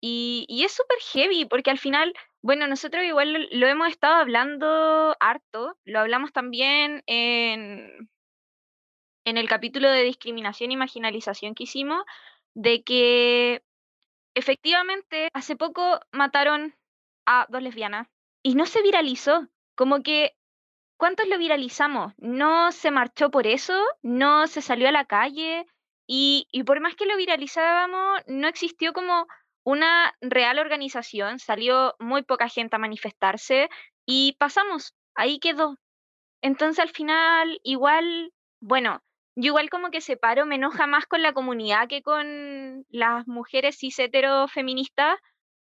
Y, 0.00 0.62
es 0.64 0.72
súper 0.72 0.96
heavy, 1.12 1.44
porque 1.44 1.70
al 1.70 1.78
final, 1.78 2.14
bueno, 2.40 2.66
nosotros 2.66 3.04
igual 3.04 3.46
lo, 3.52 3.66
hemos 3.66 3.88
estado 3.88 4.14
hablando 4.14 5.14
harto, 5.20 5.76
lo 5.84 6.00
hablamos 6.00 6.32
también 6.32 7.02
en, 7.06 8.08
en 9.26 9.36
el 9.36 9.50
capítulo 9.50 9.90
de 9.90 10.02
discriminación 10.02 10.72
y 10.72 10.78
marginalización 10.78 11.54
que 11.54 11.64
hicimos, 11.64 12.02
de 12.54 12.82
que 12.82 13.62
efectivamente 14.34 15.28
hace 15.34 15.56
poco 15.56 16.00
mataron 16.10 16.74
a 17.26 17.46
dos 17.50 17.62
lesbianas 17.62 18.08
y 18.42 18.54
no 18.54 18.64
se 18.64 18.80
viralizó, 18.80 19.46
como 19.74 20.02
que 20.02 20.34
¿cuántos 21.02 21.26
lo 21.26 21.36
viralizamos? 21.36 22.12
No 22.18 22.70
se 22.70 22.92
marchó 22.92 23.28
por 23.28 23.48
eso, 23.48 23.76
no 24.02 24.46
se 24.46 24.62
salió 24.62 24.88
a 24.88 24.92
la 24.92 25.04
calle 25.04 25.66
y, 26.06 26.46
por 26.64 26.78
más 26.78 26.94
que 26.94 27.06
lo 27.06 27.16
viralizábamos, 27.16 28.22
no 28.28 28.46
existió 28.46 28.92
como 28.92 29.26
una 29.64 30.14
real 30.20 30.60
organización, 30.60 31.40
salió 31.40 31.96
muy 31.98 32.22
poca 32.22 32.48
gente 32.48 32.76
a 32.76 32.78
manifestarse 32.78 33.68
y 34.06 34.36
pasamos, 34.38 34.94
ahí 35.16 35.40
quedó. 35.40 35.76
Entonces 36.40 36.78
al 36.78 36.90
final, 36.90 37.58
igual, 37.64 38.32
bueno, 38.60 39.02
yo 39.34 39.48
igual 39.48 39.70
como 39.70 39.90
que 39.90 40.02
separo, 40.02 40.46
me 40.46 40.54
enoja 40.54 40.86
más 40.86 41.06
con 41.06 41.20
la 41.20 41.32
comunidad 41.32 41.88
que 41.88 42.02
con 42.02 42.86
las 42.90 43.26
mujeres 43.26 43.76
cis 43.76 43.96
feministas, 44.52 45.18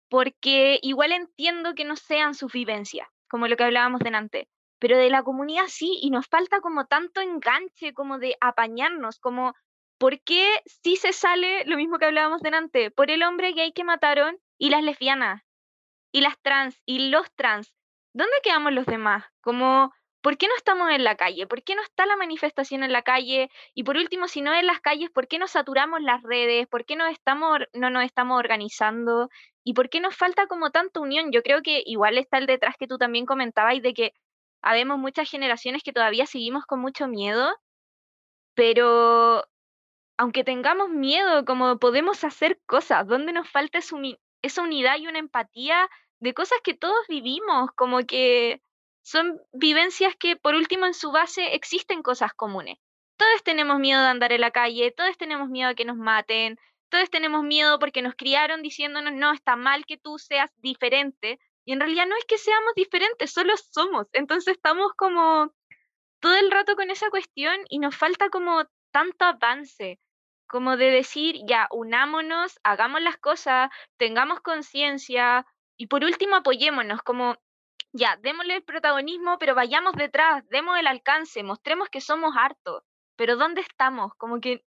porque 0.08 0.78
igual 0.82 1.10
entiendo 1.10 1.74
que 1.74 1.84
no 1.84 1.96
sean 1.96 2.34
sus 2.34 2.52
vivencias, 2.52 3.08
como 3.28 3.48
lo 3.48 3.56
que 3.56 3.64
hablábamos 3.64 3.98
delante 3.98 4.46
pero 4.78 4.96
de 4.98 5.10
la 5.10 5.22
comunidad 5.22 5.66
sí, 5.68 5.98
y 6.02 6.10
nos 6.10 6.26
falta 6.26 6.60
como 6.60 6.86
tanto 6.86 7.20
enganche, 7.20 7.94
como 7.94 8.18
de 8.18 8.36
apañarnos, 8.40 9.18
como, 9.18 9.54
¿por 9.98 10.20
qué 10.20 10.60
sí 10.66 10.96
se 10.96 11.12
sale 11.12 11.64
lo 11.64 11.76
mismo 11.76 11.98
que 11.98 12.06
hablábamos 12.06 12.42
delante? 12.42 12.90
Por 12.90 13.10
el 13.10 13.22
hombre 13.22 13.52
gay 13.52 13.72
que 13.72 13.84
mataron 13.84 14.38
y 14.58 14.70
las 14.70 14.82
lesbianas, 14.82 15.42
y 16.12 16.20
las 16.20 16.38
trans, 16.40 16.80
y 16.86 17.10
los 17.10 17.30
trans. 17.34 17.74
¿Dónde 18.12 18.36
quedamos 18.42 18.72
los 18.72 18.86
demás? 18.86 19.24
Como, 19.40 19.92
¿por 20.22 20.38
qué 20.38 20.48
no 20.48 20.56
estamos 20.56 20.90
en 20.90 21.04
la 21.04 21.16
calle? 21.16 21.46
¿Por 21.46 21.62
qué 21.62 21.74
no 21.74 21.82
está 21.82 22.06
la 22.06 22.16
manifestación 22.16 22.82
en 22.82 22.92
la 22.92 23.02
calle? 23.02 23.50
Y 23.74 23.84
por 23.84 23.96
último, 23.96 24.28
si 24.28 24.40
no 24.40 24.54
en 24.54 24.66
las 24.66 24.80
calles, 24.80 25.10
¿por 25.10 25.28
qué 25.28 25.38
no 25.38 25.46
saturamos 25.48 26.00
las 26.02 26.22
redes? 26.22 26.66
¿Por 26.66 26.84
qué 26.84 26.96
no, 26.96 27.06
estamos, 27.06 27.58
no 27.74 27.90
nos 27.90 28.04
estamos 28.04 28.38
organizando? 28.38 29.28
¿Y 29.64 29.74
por 29.74 29.90
qué 29.90 30.00
nos 30.00 30.16
falta 30.16 30.46
como 30.46 30.70
tanta 30.70 31.00
unión? 31.00 31.32
Yo 31.32 31.42
creo 31.42 31.60
que 31.62 31.82
igual 31.84 32.18
está 32.18 32.38
el 32.38 32.46
detrás 32.46 32.76
que 32.78 32.86
tú 32.86 32.98
también 32.98 33.26
comentabas 33.26 33.80
de 33.82 33.92
que 33.92 34.12
habemos 34.62 34.98
muchas 34.98 35.30
generaciones 35.30 35.82
que 35.82 35.92
todavía 35.92 36.26
seguimos 36.26 36.64
con 36.66 36.80
mucho 36.80 37.08
miedo, 37.08 37.56
pero 38.54 39.44
aunque 40.18 40.44
tengamos 40.44 40.88
miedo, 40.88 41.44
como 41.44 41.78
podemos 41.78 42.24
hacer 42.24 42.60
cosas, 42.66 43.06
¿dónde 43.06 43.32
nos 43.32 43.48
falta 43.48 43.78
esa 43.78 44.62
unidad 44.62 44.98
y 44.98 45.06
una 45.06 45.18
empatía 45.18 45.88
de 46.20 46.34
cosas 46.34 46.58
que 46.64 46.74
todos 46.74 47.06
vivimos, 47.08 47.70
como 47.74 48.00
que 48.06 48.62
son 49.02 49.40
vivencias 49.52 50.16
que 50.16 50.36
por 50.36 50.54
último 50.54 50.86
en 50.86 50.94
su 50.94 51.12
base 51.12 51.54
existen 51.54 52.02
cosas 52.02 52.32
comunes. 52.34 52.78
Todos 53.16 53.44
tenemos 53.44 53.78
miedo 53.78 54.00
de 54.00 54.08
andar 54.08 54.32
en 54.32 54.40
la 54.40 54.50
calle, 54.50 54.90
todos 54.90 55.16
tenemos 55.16 55.48
miedo 55.48 55.68
de 55.68 55.74
que 55.74 55.84
nos 55.84 55.96
maten, 55.96 56.58
todos 56.88 57.10
tenemos 57.10 57.44
miedo 57.44 57.78
porque 57.78 58.02
nos 58.02 58.14
criaron 58.14 58.62
diciéndonos, 58.62 59.14
no, 59.14 59.32
está 59.32 59.56
mal 59.56 59.86
que 59.86 59.96
tú 59.96 60.18
seas 60.18 60.50
diferente. 60.56 61.38
Y 61.66 61.72
en 61.72 61.80
realidad 61.80 62.06
no 62.06 62.16
es 62.16 62.24
que 62.24 62.38
seamos 62.38 62.74
diferentes, 62.76 63.32
solo 63.32 63.54
somos. 63.56 64.06
Entonces 64.12 64.54
estamos 64.54 64.92
como 64.96 65.52
todo 66.20 66.36
el 66.36 66.50
rato 66.50 66.76
con 66.76 66.90
esa 66.90 67.10
cuestión 67.10 67.56
y 67.68 67.80
nos 67.80 67.96
falta 67.96 68.30
como 68.30 68.64
tanto 68.92 69.24
avance, 69.24 69.98
como 70.46 70.76
de 70.76 70.90
decir, 70.90 71.40
ya, 71.44 71.66
unámonos, 71.72 72.58
hagamos 72.62 73.02
las 73.02 73.16
cosas, 73.16 73.68
tengamos 73.96 74.40
conciencia 74.40 75.44
y 75.76 75.88
por 75.88 76.04
último 76.04 76.36
apoyémonos, 76.36 77.02
como, 77.02 77.34
ya, 77.92 78.16
démosle 78.16 78.54
el 78.56 78.62
protagonismo, 78.62 79.36
pero 79.38 79.56
vayamos 79.56 79.94
detrás, 79.94 80.48
demos 80.48 80.78
el 80.78 80.86
alcance, 80.86 81.42
mostremos 81.42 81.88
que 81.88 82.00
somos 82.00 82.34
hartos, 82.36 82.84
pero 83.16 83.36
¿dónde 83.36 83.60
estamos? 83.62 84.12
Como 84.18 84.40
que 84.40 84.64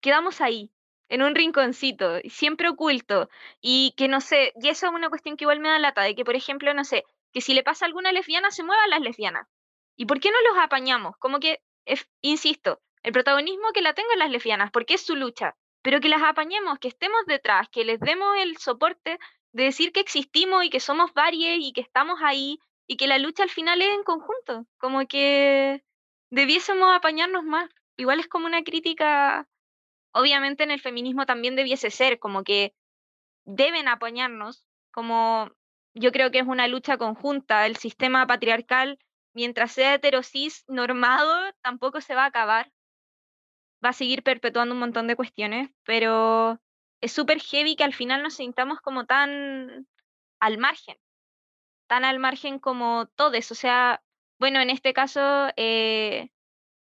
quedamos 0.00 0.40
ahí, 0.40 0.72
en 1.08 1.22
un 1.22 1.34
rinconcito, 1.34 2.20
siempre 2.28 2.68
oculto, 2.68 3.28
y 3.60 3.94
que 3.96 4.08
no 4.08 4.20
sé, 4.20 4.52
y 4.60 4.68
eso 4.68 4.86
es 4.86 4.92
una 4.92 5.08
cuestión 5.08 5.36
que 5.36 5.44
igual 5.44 5.60
me 5.60 5.68
da 5.68 5.78
lata, 5.78 6.02
de 6.02 6.14
que 6.14 6.24
por 6.24 6.36
ejemplo, 6.36 6.72
no 6.74 6.84
sé, 6.84 7.04
que 7.32 7.40
si 7.40 7.54
le 7.54 7.62
pasa 7.62 7.84
a 7.84 7.88
alguna 7.88 8.12
lesbiana, 8.12 8.50
se 8.50 8.64
muevan 8.64 8.90
las 8.90 9.00
lesbianas. 9.00 9.46
¿Y 9.96 10.06
por 10.06 10.20
qué 10.20 10.30
no 10.30 10.40
los 10.48 10.62
apañamos? 10.62 11.16
Como 11.18 11.40
que, 11.40 11.60
insisto, 12.20 12.80
el 13.02 13.12
protagonismo 13.12 13.72
que 13.72 13.82
la 13.82 13.94
tengan 13.94 14.18
las 14.18 14.30
lesbianas, 14.30 14.70
porque 14.70 14.94
es 14.94 15.00
su 15.00 15.16
lucha, 15.16 15.56
pero 15.82 16.00
que 16.00 16.08
las 16.08 16.22
apañemos, 16.22 16.78
que 16.78 16.88
estemos 16.88 17.24
detrás, 17.26 17.68
que 17.68 17.84
les 17.84 18.00
demos 18.00 18.36
el 18.38 18.56
soporte 18.56 19.18
de 19.52 19.64
decir 19.64 19.92
que 19.92 20.00
existimos 20.00 20.64
y 20.64 20.70
que 20.70 20.80
somos 20.80 21.14
varias 21.14 21.56
y 21.60 21.72
que 21.72 21.80
estamos 21.80 22.18
ahí 22.22 22.58
y 22.86 22.96
que 22.96 23.06
la 23.06 23.18
lucha 23.18 23.42
al 23.42 23.50
final 23.50 23.80
es 23.80 23.88
en 23.94 24.02
conjunto, 24.02 24.66
como 24.78 25.06
que 25.06 25.82
debiésemos 26.30 26.94
apañarnos 26.94 27.44
más. 27.44 27.70
Igual 27.96 28.20
es 28.20 28.28
como 28.28 28.46
una 28.46 28.62
crítica, 28.62 29.48
obviamente 30.16 30.64
en 30.64 30.70
el 30.70 30.80
feminismo 30.80 31.26
también 31.26 31.56
debiese 31.56 31.90
ser, 31.90 32.18
como 32.18 32.42
que 32.42 32.74
deben 33.44 33.88
apañarnos, 33.88 34.66
como 34.90 35.50
yo 35.94 36.12
creo 36.12 36.30
que 36.30 36.38
es 36.40 36.46
una 36.46 36.68
lucha 36.68 36.96
conjunta, 36.98 37.66
el 37.66 37.76
sistema 37.76 38.26
patriarcal 38.26 38.98
mientras 39.34 39.72
sea 39.72 39.94
heterosis 39.94 40.64
normado, 40.66 41.52
tampoco 41.62 42.00
se 42.00 42.14
va 42.14 42.24
a 42.24 42.28
acabar. 42.28 42.72
Va 43.84 43.90
a 43.90 43.92
seguir 43.92 44.22
perpetuando 44.22 44.74
un 44.74 44.80
montón 44.80 45.06
de 45.06 45.16
cuestiones, 45.16 45.70
pero 45.84 46.58
es 47.02 47.12
súper 47.12 47.40
heavy 47.40 47.76
que 47.76 47.84
al 47.84 47.92
final 47.92 48.22
nos 48.22 48.34
sintamos 48.34 48.80
como 48.80 49.04
tan 49.04 49.86
al 50.40 50.56
margen, 50.56 50.96
tan 51.86 52.06
al 52.06 52.18
margen 52.18 52.58
como 52.58 53.06
todos. 53.14 53.50
O 53.50 53.54
sea, 53.54 54.02
bueno, 54.38 54.60
en 54.60 54.70
este 54.70 54.94
caso, 54.94 55.20
eh, 55.56 56.30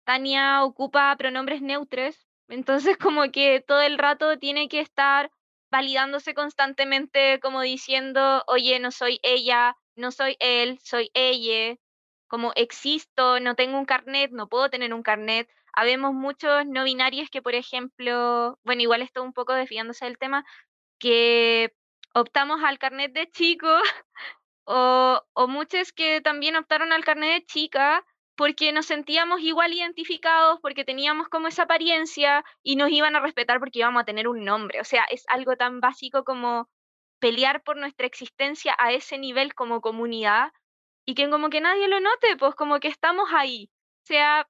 Tania 0.05 0.65
ocupa 0.65 1.15
pronombres 1.17 1.61
neutres, 1.61 2.30
entonces 2.51 2.97
como 2.99 3.31
que 3.31 3.61
todo 3.61 3.81
el 3.81 3.99
rato 3.99 4.39
tiene 4.39 4.69
que 4.69 4.81
estar 4.81 5.31
validándose 5.71 6.35
constantemente 6.35 7.41
como 7.41 7.63
diciendo, 7.63 8.43
oye, 8.47 8.79
no 8.81 8.91
soy 8.91 9.21
ella, 9.23 9.77
no 9.97 10.11
soy 10.11 10.37
él, 10.41 10.79
soy 10.83 11.11
ella, 11.15 11.77
como 12.27 12.53
existo, 12.57 13.41
no 13.41 13.55
tengo 13.55 13.79
un 13.79 13.87
carnet, 13.87 14.31
no 14.33 14.49
puedo 14.49 14.69
tener 14.71 14.93
un 14.95 15.03
carnet. 15.03 15.49
Habemos 15.73 16.13
muchos 16.13 16.67
no 16.67 16.85
binarios 16.85 17.31
que, 17.31 17.43
por 17.43 17.55
ejemplo, 17.55 18.59
bueno, 18.65 18.83
igual 18.83 19.03
estoy 19.03 19.25
un 19.25 19.33
poco 19.33 19.53
desviándose 19.55 20.05
del 20.05 20.19
tema, 20.19 20.45
que 20.99 21.73
optamos 22.15 22.63
al 22.65 22.79
carnet 22.79 23.13
de 23.13 23.31
chico 23.31 23.69
o, 24.65 25.23
o 25.33 25.49
muchos 25.49 25.93
que 25.93 26.21
también 26.21 26.57
optaron 26.57 26.93
al 26.93 27.05
carnet 27.05 27.43
de 27.43 27.47
chica 27.47 28.05
porque 28.41 28.73
nos 28.73 28.87
sentíamos 28.87 29.43
igual 29.43 29.75
identificados, 29.75 30.61
porque 30.63 30.83
teníamos 30.83 31.29
como 31.29 31.49
esa 31.49 31.65
apariencia 31.65 32.43
y 32.63 32.77
nos 32.77 32.91
iban 32.91 33.15
a 33.15 33.21
respetar 33.21 33.59
porque 33.59 33.81
íbamos 33.81 34.01
a 34.01 34.07
tener 34.07 34.29
un 34.29 34.47
nombre. 34.47 34.81
O 34.81 34.85
sea, 34.85 35.05
es 35.11 35.25
algo 35.29 35.57
tan 35.57 35.81
básico 35.81 36.25
como 36.25 36.67
pelear 37.19 37.63
por 37.63 37.77
nuestra 37.77 38.07
existencia 38.07 38.75
a 38.79 38.93
ese 38.93 39.19
nivel 39.19 39.55
como 39.55 39.83
comunidad 39.83 40.53
y 41.05 41.15
que 41.15 41.29
como 41.29 41.51
que 41.51 41.61
nadie 41.61 41.87
lo 41.87 42.01
note, 42.01 42.39
pues 42.39 42.55
como 42.55 42.81
que 42.81 42.89
estamos 42.89 43.29
ahí. 43.31 43.71
O 44.05 44.07
sea, 44.07 44.49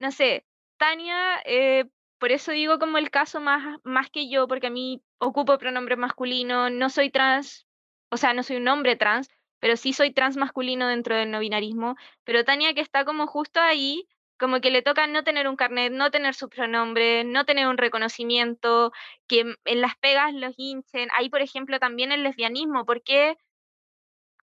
no 0.00 0.10
sé, 0.10 0.44
Tania, 0.76 1.40
eh, 1.44 1.84
por 2.18 2.32
eso 2.32 2.50
digo 2.50 2.80
como 2.80 2.98
el 2.98 3.12
caso 3.12 3.40
más, 3.40 3.78
más 3.84 4.10
que 4.10 4.28
yo, 4.28 4.48
porque 4.48 4.66
a 4.66 4.70
mí 4.70 5.04
ocupo 5.18 5.56
pronombre 5.58 5.94
masculino, 5.94 6.68
no 6.68 6.90
soy 6.90 7.10
trans, 7.10 7.64
o 8.10 8.16
sea, 8.16 8.34
no 8.34 8.42
soy 8.42 8.56
un 8.56 8.66
hombre 8.66 8.96
trans, 8.96 9.30
pero 9.60 9.76
sí 9.76 9.92
soy 9.92 10.12
trans 10.12 10.36
masculino 10.36 10.88
dentro 10.88 11.16
del 11.16 11.30
no 11.30 11.40
binarismo, 11.40 11.96
pero 12.24 12.44
Tania 12.44 12.74
que 12.74 12.80
está 12.80 13.04
como 13.04 13.26
justo 13.26 13.60
ahí, 13.60 14.06
como 14.38 14.60
que 14.60 14.70
le 14.70 14.82
toca 14.82 15.06
no 15.06 15.24
tener 15.24 15.48
un 15.48 15.56
carnet, 15.56 15.92
no 15.92 16.10
tener 16.10 16.34
su 16.34 16.48
pronombre, 16.48 17.24
no 17.24 17.44
tener 17.44 17.66
un 17.66 17.76
reconocimiento, 17.78 18.92
que 19.26 19.56
en 19.64 19.80
las 19.80 19.96
pegas 19.96 20.32
los 20.32 20.54
hinchen. 20.56 21.08
Ahí, 21.16 21.28
por 21.28 21.42
ejemplo, 21.42 21.78
también 21.80 22.12
el 22.12 22.22
lesbianismo, 22.22 22.84
porque 22.84 23.36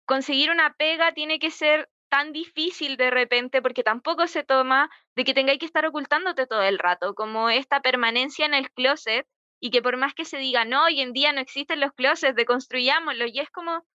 conseguir 0.06 0.52
una 0.52 0.74
pega 0.74 1.14
tiene 1.14 1.40
que 1.40 1.52
ser 1.52 1.90
tan 2.10 2.32
difícil 2.32 2.98
de 2.98 3.10
repente 3.10 3.62
porque 3.62 3.84
tampoco 3.84 4.28
se 4.28 4.44
toma 4.44 4.90
de 5.16 5.24
que 5.24 5.34
tengáis 5.34 5.60
que 5.60 5.66
estar 5.66 5.86
ocultándote 5.86 6.48
todo 6.48 6.62
el 6.62 6.80
rato, 6.80 7.14
como 7.16 7.50
esta 7.50 7.82
permanencia 7.82 8.46
en 8.46 8.54
el 8.54 8.72
closet 8.72 9.28
y 9.60 9.72
que 9.72 9.82
por 9.82 9.98
más 9.98 10.14
que 10.14 10.26
se 10.26 10.38
diga, 10.38 10.66
no, 10.66 10.86
hoy 10.86 11.02
en 11.02 11.14
día 11.14 11.32
no 11.34 11.42
existen 11.42 11.80
los 11.80 11.94
closets, 11.94 12.36
deconstruyámoslo, 12.36 13.26
y 13.26 13.40
es 13.40 13.50
como, 13.50 13.86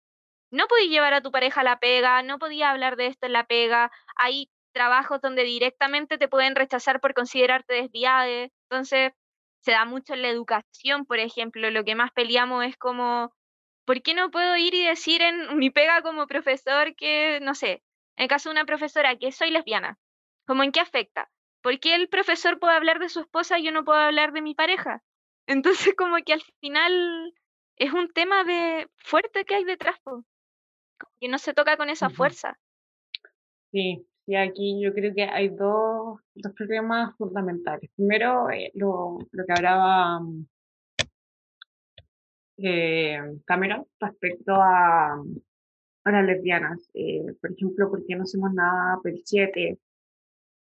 no 0.50 0.66
podías 0.68 0.90
llevar 0.90 1.14
a 1.14 1.22
tu 1.22 1.30
pareja 1.30 1.60
a 1.60 1.64
la 1.64 1.78
pega, 1.78 2.22
no 2.22 2.38
podías 2.38 2.70
hablar 2.70 2.96
de 2.96 3.06
esto 3.06 3.26
en 3.26 3.32
la 3.32 3.44
pega, 3.44 3.90
hay 4.16 4.50
trabajos 4.72 5.20
donde 5.20 5.42
directamente 5.44 6.18
te 6.18 6.28
pueden 6.28 6.54
rechazar 6.54 7.00
por 7.00 7.14
considerarte 7.14 7.74
desviada, 7.74 8.26
entonces 8.70 9.12
se 9.62 9.72
da 9.72 9.84
mucho 9.84 10.14
en 10.14 10.22
la 10.22 10.28
educación, 10.28 11.06
por 11.06 11.18
ejemplo, 11.18 11.70
lo 11.70 11.84
que 11.84 11.94
más 11.94 12.12
peleamos 12.12 12.64
es 12.64 12.76
como 12.76 13.32
¿por 13.90 14.02
qué 14.02 14.14
no 14.14 14.30
puedo 14.30 14.56
ir 14.56 14.72
y 14.74 14.86
decir 14.86 15.20
en 15.20 15.58
mi 15.58 15.70
pega 15.70 16.00
como 16.02 16.28
profesor 16.28 16.94
que, 16.94 17.40
no 17.42 17.56
sé, 17.56 17.82
en 18.16 18.28
caso 18.28 18.48
de 18.48 18.52
una 18.52 18.64
profesora 18.64 19.16
que 19.16 19.32
soy 19.32 19.50
lesbiana? 19.50 19.98
¿Cómo 20.46 20.62
en 20.62 20.70
qué 20.70 20.78
afecta? 20.78 21.28
¿Por 21.60 21.80
qué 21.80 21.96
el 21.96 22.08
profesor 22.08 22.60
puede 22.60 22.74
hablar 22.74 23.00
de 23.00 23.08
su 23.08 23.18
esposa 23.18 23.58
y 23.58 23.64
yo 23.64 23.72
no 23.72 23.84
puedo 23.84 23.98
hablar 23.98 24.32
de 24.32 24.42
mi 24.42 24.54
pareja? 24.54 25.02
Entonces 25.48 25.94
como 25.96 26.16
que 26.24 26.34
al 26.34 26.42
final 26.60 27.34
es 27.76 27.92
un 27.92 28.12
tema 28.12 28.44
de 28.44 28.88
fuerte 28.98 29.44
que 29.44 29.56
hay 29.56 29.64
detrás, 29.64 29.96
que 31.20 31.28
no 31.28 31.38
se 31.38 31.54
toca 31.54 31.76
con 31.76 31.88
esa 31.88 32.10
fuerza. 32.10 32.58
Sí, 33.72 34.06
y 34.26 34.36
aquí 34.36 34.80
yo 34.82 34.92
creo 34.92 35.14
que 35.14 35.24
hay 35.24 35.48
dos, 35.48 36.20
dos 36.34 36.52
problemas 36.54 37.16
fundamentales. 37.16 37.90
Primero, 37.96 38.50
eh, 38.50 38.70
lo, 38.74 39.18
lo, 39.30 39.46
que 39.46 39.52
hablaba 39.52 40.20
mm, 40.20 40.46
eh, 42.58 43.20
Cameron 43.44 43.86
respecto 43.98 44.54
a, 44.54 45.22
a 46.04 46.12
las 46.12 46.24
lesbianas. 46.24 46.90
Eh, 46.94 47.34
por 47.40 47.52
ejemplo, 47.52 47.90
¿por 47.90 48.04
qué 48.06 48.16
no 48.16 48.24
hacemos 48.24 48.52
nada 48.52 48.98
por 49.02 49.10
el 49.10 49.22
7? 49.24 49.78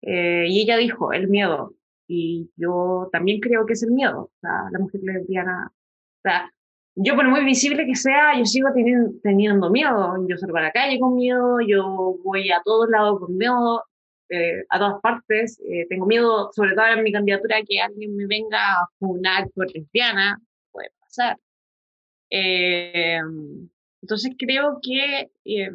Eh, 0.03 0.47
y 0.49 0.62
ella 0.62 0.76
dijo, 0.76 1.12
el 1.12 1.28
miedo. 1.28 1.74
Y 2.07 2.51
yo 2.57 3.09
también 3.12 3.41
creo 3.41 3.66
que 3.66 3.74
es 3.74 3.83
el 3.83 3.93
miedo. 3.93 4.22
O 4.22 4.33
sea, 4.41 4.68
la 4.70 4.78
mujer 4.78 5.01
lesbiana. 5.03 5.70
O 5.70 6.20
sea, 6.22 6.53
yo 6.95 7.14
por 7.16 7.28
muy 7.28 7.45
visible 7.45 7.86
que 7.86 7.95
sea, 7.95 8.36
yo 8.38 8.45
sigo 8.45 8.68
teniendo, 9.22 9.70
miedo. 9.70 10.14
Yo 10.28 10.36
salgo 10.36 10.57
a 10.59 10.62
la 10.62 10.72
calle 10.72 10.99
con 10.99 11.16
miedo, 11.16 11.61
yo 11.61 12.16
voy 12.24 12.51
a 12.51 12.61
todos 12.64 12.88
lados 12.91 13.20
con 13.20 13.36
miedo, 13.36 13.84
eh, 14.28 14.64
a 14.68 14.78
todas 14.78 15.01
partes. 15.01 15.61
Eh, 15.66 15.86
tengo 15.88 16.07
miedo, 16.07 16.51
sobre 16.53 16.74
todo 16.74 16.86
en 16.86 17.03
mi 17.03 17.12
candidatura, 17.12 17.62
que 17.66 17.80
alguien 17.80 18.16
me 18.16 18.26
venga 18.26 18.80
a 18.80 18.88
funar 18.99 19.49
por 19.55 19.72
lesbiana. 19.72 20.41
Puede 20.72 20.91
pasar. 21.01 21.38
Eh, 22.30 23.18
entonces 24.03 24.32
creo 24.38 24.78
que 24.82 25.30
eh, 25.45 25.70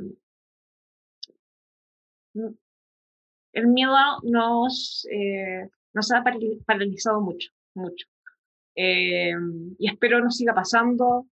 el 3.54 3.68
miedo 3.68 3.96
nos, 4.24 5.08
eh, 5.12 5.70
nos 5.94 6.12
ha 6.12 6.24
paralizado 6.66 7.22
mucho, 7.22 7.50
mucho. 7.74 8.08
Y 8.76 9.88
espero 9.88 10.22
no 10.22 10.32
siga 10.32 10.54
pasando. 10.54 11.28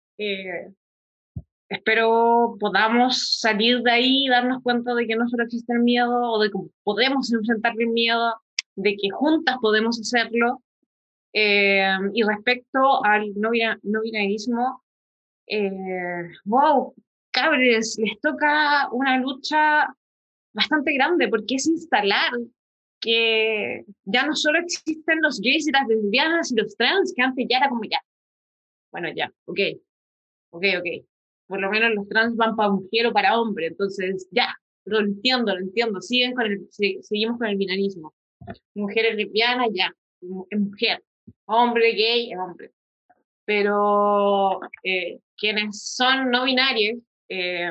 espero 1.70 2.56
podamos 2.60 3.40
salir 3.40 3.82
de 3.82 3.92
ahí 3.92 4.26
y 4.26 4.30
darnos 4.30 4.62
cuenta 4.64 4.94
de 4.94 5.08
que 5.08 5.16
no 5.16 5.28
solo 5.28 5.44
existe 5.44 5.74
el 5.74 5.80
miedo 5.80 6.32
o 6.32 6.40
de 6.42 6.50
que 6.50 6.60
podemos 6.84 7.32
enfrentar 7.34 7.74
el 7.78 7.90
miedo, 7.90 8.36
de 8.76 8.96
que 8.96 9.10
juntas 9.12 9.58
podemos 9.62 10.00
hacerlo. 10.00 10.62
y 11.34 12.24
respecto 12.24 13.04
al 13.04 13.34
no, 13.36 13.52
no 13.84 14.02
binarismo, 14.02 14.84
eh, 15.48 16.30
wow, 16.46 16.94
cabres, 17.32 17.98
les 18.00 18.20
toca 18.22 18.90
una 18.92 19.18
lucha 19.18 19.88
bastante 20.54 20.94
grande 20.94 21.28
porque 21.28 21.56
es 21.56 21.68
instalar 21.68 22.32
que 23.04 23.84
ya 24.06 24.26
no 24.26 24.34
solo 24.34 24.60
existen 24.60 25.22
los 25.22 25.42
gays 25.42 25.68
y 25.68 25.72
las 25.72 25.88
lesbianas 25.88 26.52
y 26.52 26.56
los 26.56 26.76
trans, 26.78 27.14
que 27.14 27.22
antes 27.22 27.46
ya 27.50 27.58
era 27.58 27.70
como 27.70 27.84
ya. 27.84 28.00
Bueno, 28.92 29.10
ya, 29.14 29.32
ok. 29.46 29.60
ok, 30.52 30.66
ok, 30.80 31.06
por 31.48 31.60
lo 31.60 31.70
menos 31.70 31.94
los 31.96 32.08
trans 32.08 32.36
van 32.38 32.56
para 32.56 32.70
mujer 32.70 33.08
o 33.08 33.14
para 33.14 33.38
hombre, 33.38 33.68
entonces 33.68 34.28
ya, 34.32 34.56
lo 34.86 35.00
entiendo, 35.00 35.54
lo 35.54 35.60
entiendo, 35.60 36.00
siguen 36.00 36.34
con 36.34 36.46
el, 36.46 36.68
seguimos 36.70 37.38
con 37.38 37.48
el 37.48 37.58
binarismo. 37.58 38.14
Mujeres 38.74 39.16
lesbianas, 39.16 39.68
ya, 39.74 39.94
es 40.50 40.60
mujer, 40.60 41.04
hombre 41.46 41.92
gay, 41.92 42.32
es 42.32 42.40
hombre. 42.40 42.72
Pero 43.46 44.62
eh, 44.84 45.20
quienes 45.36 45.84
son 45.84 46.32
no 46.32 46.46
binarios 46.46 47.00
eh, 47.28 47.70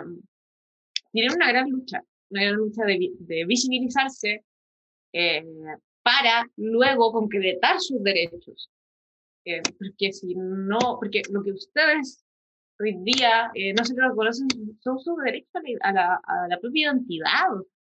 tienen 1.10 1.34
una 1.34 1.48
gran 1.48 1.70
lucha, 1.70 2.02
una 2.28 2.42
gran 2.42 2.56
lucha 2.56 2.84
de, 2.84 3.12
de 3.18 3.44
visibilizarse 3.46 4.44
eh, 5.12 5.44
para 6.02 6.46
luego 6.56 7.12
concretar 7.12 7.80
sus 7.80 8.02
derechos. 8.02 8.70
Eh, 9.44 9.62
porque 9.78 10.12
si 10.12 10.34
no, 10.36 10.78
porque 11.00 11.22
lo 11.30 11.42
que 11.42 11.52
ustedes 11.52 12.24
hoy 12.78 12.96
día 13.02 13.50
eh, 13.54 13.72
no 13.74 13.84
se 13.84 13.94
reconocen 13.96 14.48
son 14.80 14.98
sus 15.00 15.16
derechos 15.24 15.50
a 15.82 15.92
la, 15.92 16.20
a 16.24 16.48
la, 16.48 16.58
propia 16.58 16.86
identidad. 16.90 17.48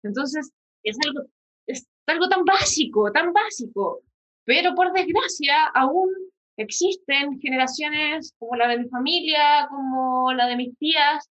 Entonces, 0.03 0.51
es 0.84 0.97
algo, 1.05 1.28
es 1.68 1.88
algo 2.07 2.28
tan 2.30 2.43
básico, 2.45 3.11
tan 3.11 3.34
básico. 3.34 4.01
Pero 4.45 4.76
por 4.76 4.91
desgracia, 4.91 5.68
aún 5.74 6.09
existen 6.57 7.39
generaciones 7.39 8.34
como 8.38 8.55
la 8.55 8.68
de 8.68 8.80
mi 8.80 8.89
familia, 8.89 9.68
como 9.70 10.34
la 10.34 10.47
de 10.47 10.57
mis 10.57 10.78
tías, 10.78 11.30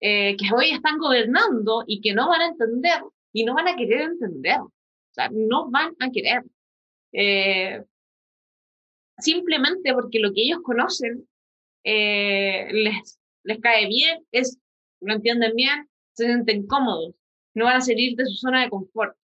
eh, 0.00 0.36
que 0.36 0.54
hoy 0.54 0.70
están 0.70 0.98
gobernando 0.98 1.84
y 1.86 2.00
que 2.00 2.14
no 2.14 2.28
van 2.28 2.40
a 2.40 2.46
entender 2.46 3.02
y 3.32 3.44
no 3.44 3.54
van 3.54 3.68
a 3.68 3.76
querer 3.76 4.02
entender. 4.02 4.58
O 5.12 5.14
sea, 5.14 5.28
no 5.30 5.70
van 5.70 5.94
a 6.00 6.10
querer. 6.10 6.42
Eh, 7.12 7.84
simplemente 9.18 9.92
porque 9.92 10.18
lo 10.18 10.32
que 10.32 10.42
ellos 10.42 10.60
conocen 10.62 11.28
eh, 11.84 12.68
les, 12.72 13.18
les 13.44 13.60
cae 13.60 13.86
bien, 13.88 14.24
es, 14.32 14.58
lo 15.00 15.14
entienden 15.14 15.54
bien, 15.54 15.88
se 16.12 16.26
sienten 16.26 16.66
cómodos, 16.66 17.14
no 17.54 17.66
van 17.66 17.76
a 17.76 17.80
salir 17.80 18.16
de 18.16 18.26
su 18.26 18.36
zona 18.36 18.62
de 18.62 18.70
confort. 18.70 19.16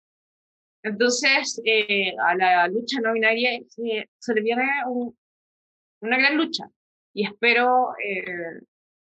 Entonces, 0.83 1.61
eh, 1.65 2.15
a 2.25 2.37
la 2.37 2.69
lucha 2.69 3.01
no 3.01 3.13
binaria 3.13 3.61
se, 3.69 4.09
se 4.19 4.35
le 4.35 4.43
viene 4.43 4.65
una 6.01 6.19
gran 6.19 6.37
lucha 6.37 6.71
y 7.13 7.27
espero 7.27 7.95
eh, 8.05 8.61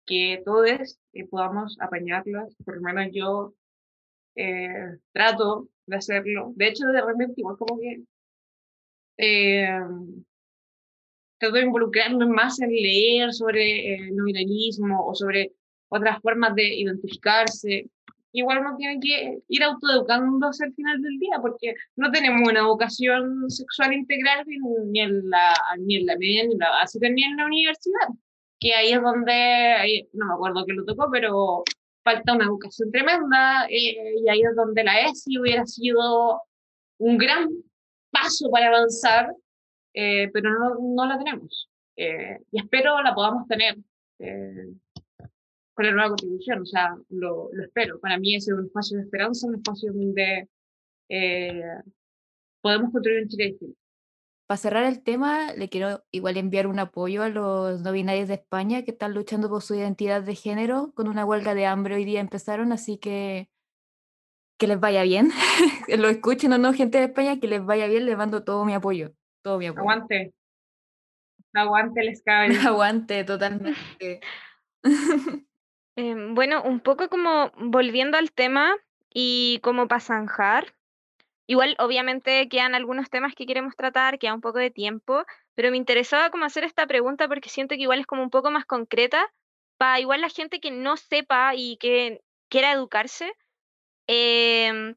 que 0.05 0.41
todos 0.45 0.99
podamos 1.29 1.77
apañarlas, 1.81 2.55
por 2.63 2.75
lo 2.75 2.81
menos 2.81 3.07
yo 3.11 3.53
trato 5.11 5.67
de 5.89 5.97
hacerlo. 5.97 6.53
De 6.55 6.67
hecho, 6.67 6.85
de 6.87 7.01
repente 7.01 7.35
igual 7.37 7.57
como 7.57 7.79
que 7.79 8.03
eh, 9.17 9.67
trato 11.37 11.55
de 11.55 11.63
involucrarme 11.63 12.25
más 12.27 12.59
en 12.61 12.69
leer 12.69 13.33
sobre 13.33 13.95
el 13.95 14.15
nominalismo 14.15 15.05
o 15.05 15.15
sobre 15.15 15.53
otras 15.89 16.21
formas 16.21 16.55
de 16.55 16.75
identificarse. 16.75 17.89
Igual 18.31 18.59
uno 18.59 18.75
tiene 18.77 18.99
que 18.99 19.39
ir 19.47 19.63
autoeducándose 19.63 20.65
al 20.65 20.73
final 20.73 21.01
del 21.01 21.17
día, 21.17 21.39
porque 21.41 21.73
no 21.95 22.11
tenemos 22.11 22.47
una 22.47 22.59
educación 22.59 23.49
sexual 23.49 23.93
integral 23.93 24.45
ni 24.85 24.99
en 25.01 25.29
la, 25.29 25.53
ni 25.79 25.97
en 25.97 26.05
la 26.05 26.17
media, 26.17 26.45
ni 26.45 26.53
en 26.53 26.59
la 26.59 26.69
básica, 26.69 27.09
ni 27.09 27.23
en 27.23 27.37
la 27.37 27.45
universidad. 27.45 28.07
Que 28.59 28.73
ahí 28.73 28.91
es 28.91 29.01
donde, 29.01 30.07
no 30.13 30.27
me 30.27 30.33
acuerdo 30.33 30.65
que 30.65 30.73
lo 30.73 30.85
tocó, 30.85 31.09
pero 31.11 31.63
falta 32.03 32.33
una 32.33 32.45
educación 32.45 32.91
tremenda, 32.91 33.65
eh, 33.69 34.15
y 34.23 34.29
ahí 34.29 34.41
es 34.41 34.55
donde 34.55 34.83
la 34.83 35.01
ESI 35.01 35.39
hubiera 35.39 35.65
sido 35.65 36.41
un 36.97 37.17
gran 37.17 37.49
paso 38.11 38.49
para 38.49 38.67
avanzar, 38.67 39.33
eh, 39.93 40.29
pero 40.33 40.49
no, 40.51 40.75
no, 40.95 41.05
la 41.05 41.17
tenemos. 41.17 41.69
Eh, 41.95 42.39
y 42.51 42.59
espero 42.59 43.01
la 43.01 43.13
podamos 43.13 43.47
tener 43.47 43.75
con 45.73 45.85
la 45.85 45.91
nueva 45.93 46.09
constitución, 46.09 46.61
o 46.61 46.65
sea, 46.65 46.95
lo, 47.09 47.49
espero. 47.63 47.99
Para 47.99 48.17
mí 48.17 48.35
es 48.35 48.47
un 48.49 48.65
espacio 48.65 48.97
de 48.97 49.03
esperanza, 49.03 49.47
un 49.47 49.55
espacio 49.55 49.93
donde 49.93 50.47
podemos 52.61 52.91
construir 52.91 53.23
un 53.23 53.29
Chile 53.29 53.45
distinto. 53.45 53.78
Para 54.49 54.57
cerrar 54.57 54.85
el 54.85 55.03
tema, 55.03 55.53
le 55.53 55.69
quiero 55.69 56.03
igual 56.09 56.35
enviar 56.35 56.65
un 56.65 56.79
apoyo 56.79 57.21
a 57.21 57.29
los 57.29 57.81
no 57.83 57.91
binarios 57.91 58.27
de 58.27 58.33
España 58.33 58.81
que 58.81 58.89
están 58.89 59.13
luchando 59.13 59.47
por 59.47 59.61
su 59.61 59.75
identidad 59.75 60.23
de 60.23 60.33
género. 60.33 60.91
Con 60.95 61.07
una 61.07 61.23
huelga 61.23 61.53
de 61.53 61.67
hambre 61.67 61.93
hoy 61.93 62.03
día 62.03 62.19
empezaron, 62.19 62.71
así 62.71 62.97
que 62.97 63.47
que 64.57 64.65
les 64.65 64.79
vaya 64.79 65.03
bien. 65.03 65.29
Lo 65.99 66.09
escuchen 66.09 66.51
o 66.53 66.57
no, 66.57 66.73
gente 66.73 66.97
de 66.97 67.03
España, 67.03 67.39
que 67.39 67.47
les 67.47 67.63
vaya 67.63 67.85
bien. 67.85 68.07
Les 68.07 68.17
mando 68.17 68.43
todo 68.43 68.65
mi 68.65 68.73
apoyo. 68.73 69.13
Todo 69.43 69.59
mi 69.59 69.67
apoyo. 69.67 69.81
Aguante. 69.81 70.33
Aguante 71.53 72.01
les 72.01 72.23
cabe. 72.25 72.57
Aguante, 72.57 73.23
totalmente. 73.25 74.19
Em, 75.95 76.33
bueno, 76.33 76.63
un 76.63 76.79
poco 76.79 77.07
como 77.07 77.51
volviendo 77.57 78.17
al 78.17 78.31
tema 78.31 78.73
y 79.13 79.59
como 79.61 79.87
para 79.87 79.99
zanjar, 79.99 80.73
Igual, 81.49 81.75
obviamente, 81.79 82.47
quedan 82.47 82.75
algunos 82.75 83.09
temas 83.09 83.33
que 83.33 83.47
queremos 83.47 83.75
tratar, 83.75 84.19
queda 84.19 84.35
un 84.35 84.39
poco 84.39 84.59
de 84.59 84.69
tiempo, 84.69 85.25
pero 85.55 85.71
me 85.71 85.77
interesaba 85.77 86.29
como 86.29 86.45
hacer 86.45 86.63
esta 86.63 86.85
pregunta 86.85 87.27
porque 87.27 87.49
siento 87.49 87.73
que 87.73 87.81
igual 87.81 87.99
es 87.99 88.05
como 88.05 88.21
un 88.21 88.29
poco 88.29 88.51
más 88.51 88.65
concreta 88.67 89.27
para 89.79 89.99
igual 89.99 90.21
la 90.21 90.29
gente 90.29 90.59
que 90.59 90.69
no 90.69 90.95
sepa 90.95 91.55
y 91.55 91.77
que 91.77 92.21
quiera 92.49 92.71
educarse. 92.71 93.33
Em, 94.07 94.95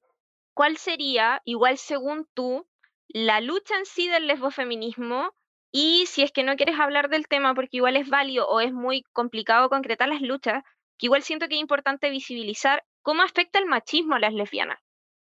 ¿Cuál 0.55 0.77
sería, 0.77 1.41
igual 1.47 1.79
según 1.79 2.29
tú, 2.35 2.69
la 3.09 3.41
lucha 3.41 3.79
en 3.79 3.87
sí 3.87 4.09
del 4.09 4.27
lesbofeminismo? 4.27 5.35
Y 5.73 6.05
si 6.07 6.23
es 6.23 6.33
que 6.33 6.45
no 6.45 6.57
quieres 6.57 6.79
hablar 6.79 7.09
del 7.09 7.29
tema 7.29 7.55
porque 7.55 7.79
igual 7.79 7.97
es 7.97 8.11
válido 8.11 8.47
o 8.47 8.61
es 8.61 8.75
muy 8.75 9.05
complicado 9.15 9.71
concretar 9.71 10.09
las 10.11 10.21
luchas, 10.21 10.63
que 10.99 11.07
igual 11.07 11.23
siento 11.23 11.49
que 11.49 11.55
es 11.55 11.63
importante 11.63 12.11
visibilizar 12.11 12.85
cómo 13.01 13.23
afecta 13.23 13.59
el 13.59 13.65
machismo 13.67 14.17
a 14.17 14.21
las 14.21 14.35
lesbianas 14.35 14.79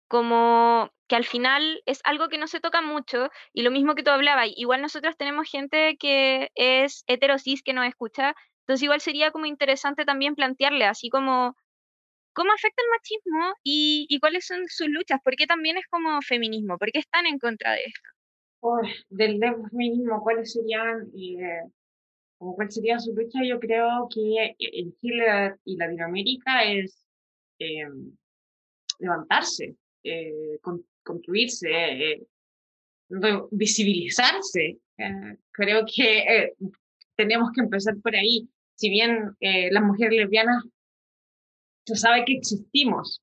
como 0.10 0.92
que 1.08 1.16
al 1.16 1.24
final 1.24 1.82
es 1.86 2.02
algo 2.04 2.28
que 2.30 2.38
no 2.38 2.48
se 2.48 2.60
toca 2.60 2.82
mucho 2.82 3.30
y 3.54 3.62
lo 3.62 3.72
mismo 3.72 3.96
que 3.96 4.04
tú 4.04 4.10
hablabas, 4.10 4.50
igual 4.56 4.82
nosotros 4.82 5.16
tenemos 5.18 5.50
gente 5.50 5.96
que 5.98 6.50
es 6.56 7.04
heterosis 7.08 7.64
que 7.64 7.74
nos 7.74 7.88
escucha, 7.88 8.36
entonces 8.62 8.84
igual 8.84 9.02
sería 9.02 9.32
como 9.32 9.46
interesante 9.46 10.06
también 10.06 10.36
plantearle 10.36 10.86
así 10.86 11.10
como 11.10 11.56
cómo 12.34 12.52
afecta 12.52 12.82
el 12.84 12.90
machismo 12.90 13.54
y, 13.64 14.18
cuáles 14.20 14.46
son 14.46 14.68
sus 14.68 14.88
luchas, 14.88 15.20
por 15.24 15.36
qué 15.36 15.46
también 15.46 15.78
es 15.78 15.86
como 15.88 16.22
feminismo, 16.22 16.78
por 16.78 16.92
qué 16.92 17.00
están 17.00 17.26
en 17.26 17.38
contra 17.38 17.74
de 17.74 17.84
esto. 17.86 18.10
del 19.10 19.40
feminismo, 19.70 20.22
¿cuáles 20.24 20.54
serían, 20.54 21.10
eh, 21.16 21.70
cuál 22.38 22.72
sería 22.72 22.98
su 23.00 23.14
lucha? 23.14 23.40
Yo 23.48 23.60
creo 23.60 24.08
que 24.14 24.56
en 24.58 24.96
Chile 24.98 25.56
y 25.66 25.78
Latinoamérica 25.78 26.64
es 26.64 27.06
eh, 27.60 27.88
levantarse, 29.00 29.76
eh, 30.04 30.60
construirse, 31.04 31.70
eh, 31.70 32.28
visibilizarse. 33.52 34.80
Eh, 34.98 35.38
creo 35.52 35.86
que 35.86 36.54
tenemos 37.16 37.52
que 37.54 37.62
empezar 37.62 37.96
por 38.02 38.16
ahí. 38.16 38.50
Si 38.76 38.90
bien 38.90 39.36
las 39.40 39.84
mujeres 39.84 40.18
lesbianas 40.20 40.64
se 41.86 41.96
sabe 41.96 42.24
que 42.26 42.34
existimos, 42.34 43.22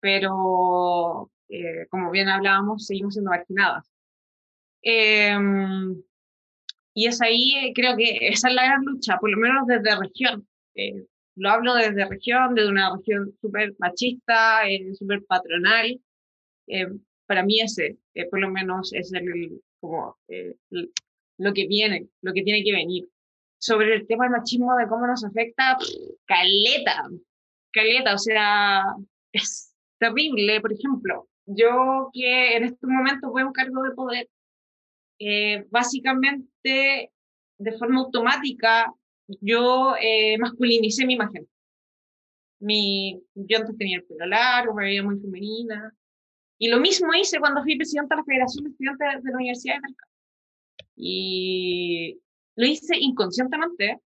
pero 0.00 1.30
como 1.88 2.10
bien 2.10 2.28
hablábamos, 2.28 2.86
seguimos 2.86 3.14
siendo 3.14 3.30
marginadas. 3.30 3.90
Em, 4.82 6.02
y 6.94 7.06
es 7.06 7.22
ahí, 7.22 7.72
creo 7.74 7.96
que 7.96 8.28
esa 8.28 8.48
es 8.48 8.54
la 8.54 8.64
gran 8.64 8.84
lucha, 8.84 9.18
por 9.18 9.30
lo 9.30 9.38
menos 9.38 9.66
desde 9.66 9.96
región 9.96 10.46
lo 11.36 11.50
hablo 11.50 11.74
desde 11.74 12.08
región, 12.08 12.54
desde 12.54 12.70
una 12.70 12.96
región 12.96 13.34
súper 13.40 13.74
machista, 13.78 14.68
eh, 14.68 14.94
súper 14.94 15.24
patronal. 15.24 16.00
Eh, 16.66 16.88
para 17.26 17.44
mí 17.44 17.60
ese, 17.60 17.98
eh, 18.14 18.26
por 18.28 18.40
lo 18.40 18.50
menos, 18.50 18.92
es 18.92 19.12
el, 19.12 19.60
como 19.80 20.16
eh, 20.28 20.56
lo 21.38 21.52
que 21.52 21.66
viene, 21.66 22.08
lo 22.22 22.32
que 22.32 22.42
tiene 22.42 22.64
que 22.64 22.72
venir. 22.72 23.08
Sobre 23.58 23.94
el 23.94 24.06
tema 24.06 24.24
del 24.24 24.32
machismo, 24.32 24.76
de 24.76 24.86
cómo 24.86 25.06
nos 25.06 25.24
afecta, 25.24 25.76
caleta, 26.24 27.08
caleta, 27.72 28.14
o 28.14 28.18
sea, 28.18 28.84
es 29.32 29.74
terrible. 29.98 30.60
Por 30.60 30.72
ejemplo, 30.72 31.28
yo 31.46 32.10
que 32.12 32.56
en 32.56 32.64
este 32.64 32.86
momento 32.86 33.30
voy 33.30 33.42
a 33.42 33.46
un 33.46 33.52
cargo 33.52 33.82
de 33.82 33.90
poder, 33.92 34.28
básicamente, 35.70 37.12
de 37.58 37.72
forma 37.72 38.00
automática, 38.00 38.92
yo 39.40 39.94
eh, 40.00 40.38
masculinicé 40.38 41.06
mi 41.06 41.14
imagen. 41.14 41.48
Mi, 42.58 43.22
yo 43.34 43.58
antes 43.58 43.76
tenía 43.76 43.98
el 43.98 44.04
pelo 44.04 44.26
largo, 44.26 44.74
me 44.74 44.84
veía 44.84 45.02
muy 45.02 45.18
femenina. 45.18 45.92
Y 46.58 46.68
lo 46.68 46.80
mismo 46.80 47.12
hice 47.14 47.38
cuando 47.38 47.62
fui 47.62 47.76
presidenta 47.76 48.14
de 48.14 48.20
la 48.20 48.24
Federación 48.24 48.64
de 48.64 48.70
Estudiantes 48.70 49.22
de 49.22 49.30
la 49.30 49.36
Universidad 49.36 49.74
de 49.74 49.80
Mercado. 49.80 50.12
Y 50.96 52.18
lo 52.56 52.66
hice 52.66 52.96
inconscientemente, 52.98 54.00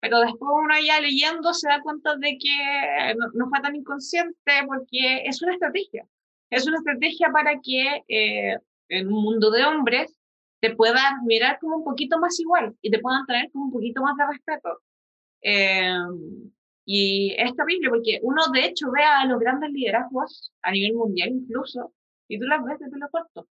pero 0.00 0.20
después 0.20 0.50
uno 0.52 0.74
ya 0.84 1.00
leyendo 1.00 1.54
se 1.54 1.68
da 1.68 1.80
cuenta 1.80 2.16
de 2.16 2.36
que 2.38 3.14
no, 3.34 3.48
fue 3.48 3.60
tan 3.60 3.74
inconsciente 3.74 4.52
porque 4.66 5.22
es 5.24 5.40
una 5.42 5.54
estrategia. 5.54 6.06
Es 6.50 6.66
una 6.66 6.76
estrategia 6.76 7.30
para 7.32 7.58
que 7.60 8.04
eh, 8.06 8.58
en 8.88 9.06
un 9.08 9.22
mundo 9.22 9.50
de 9.50 9.64
hombres 9.64 10.14
te 10.68 10.74
puedan 10.74 11.24
mirar 11.24 11.58
como 11.60 11.76
un 11.76 11.84
poquito 11.84 12.18
más 12.18 12.38
igual 12.40 12.74
y 12.82 12.90
te 12.90 12.98
puedan 12.98 13.26
traer 13.26 13.50
como 13.52 13.66
un 13.66 13.72
poquito 13.72 14.02
más 14.02 14.16
de 14.16 14.26
respeto. 14.26 14.80
Em, 15.42 16.50
y 16.84 17.34
es 17.38 17.54
terrible 17.54 17.88
porque 17.90 18.20
uno 18.22 18.42
de 18.52 18.66
hecho 18.66 18.90
ve 18.90 19.02
a 19.02 19.24
los 19.26 19.38
grandes 19.40 19.70
liderazgos 19.70 20.52
a 20.62 20.72
nivel 20.72 20.94
mundial 20.94 21.30
incluso 21.30 21.92
y 22.28 22.38
tú 22.38 22.46
las 22.46 22.64
ves 22.64 22.78
de 22.78 22.90
pelo 22.90 23.08
corto. 23.10 23.48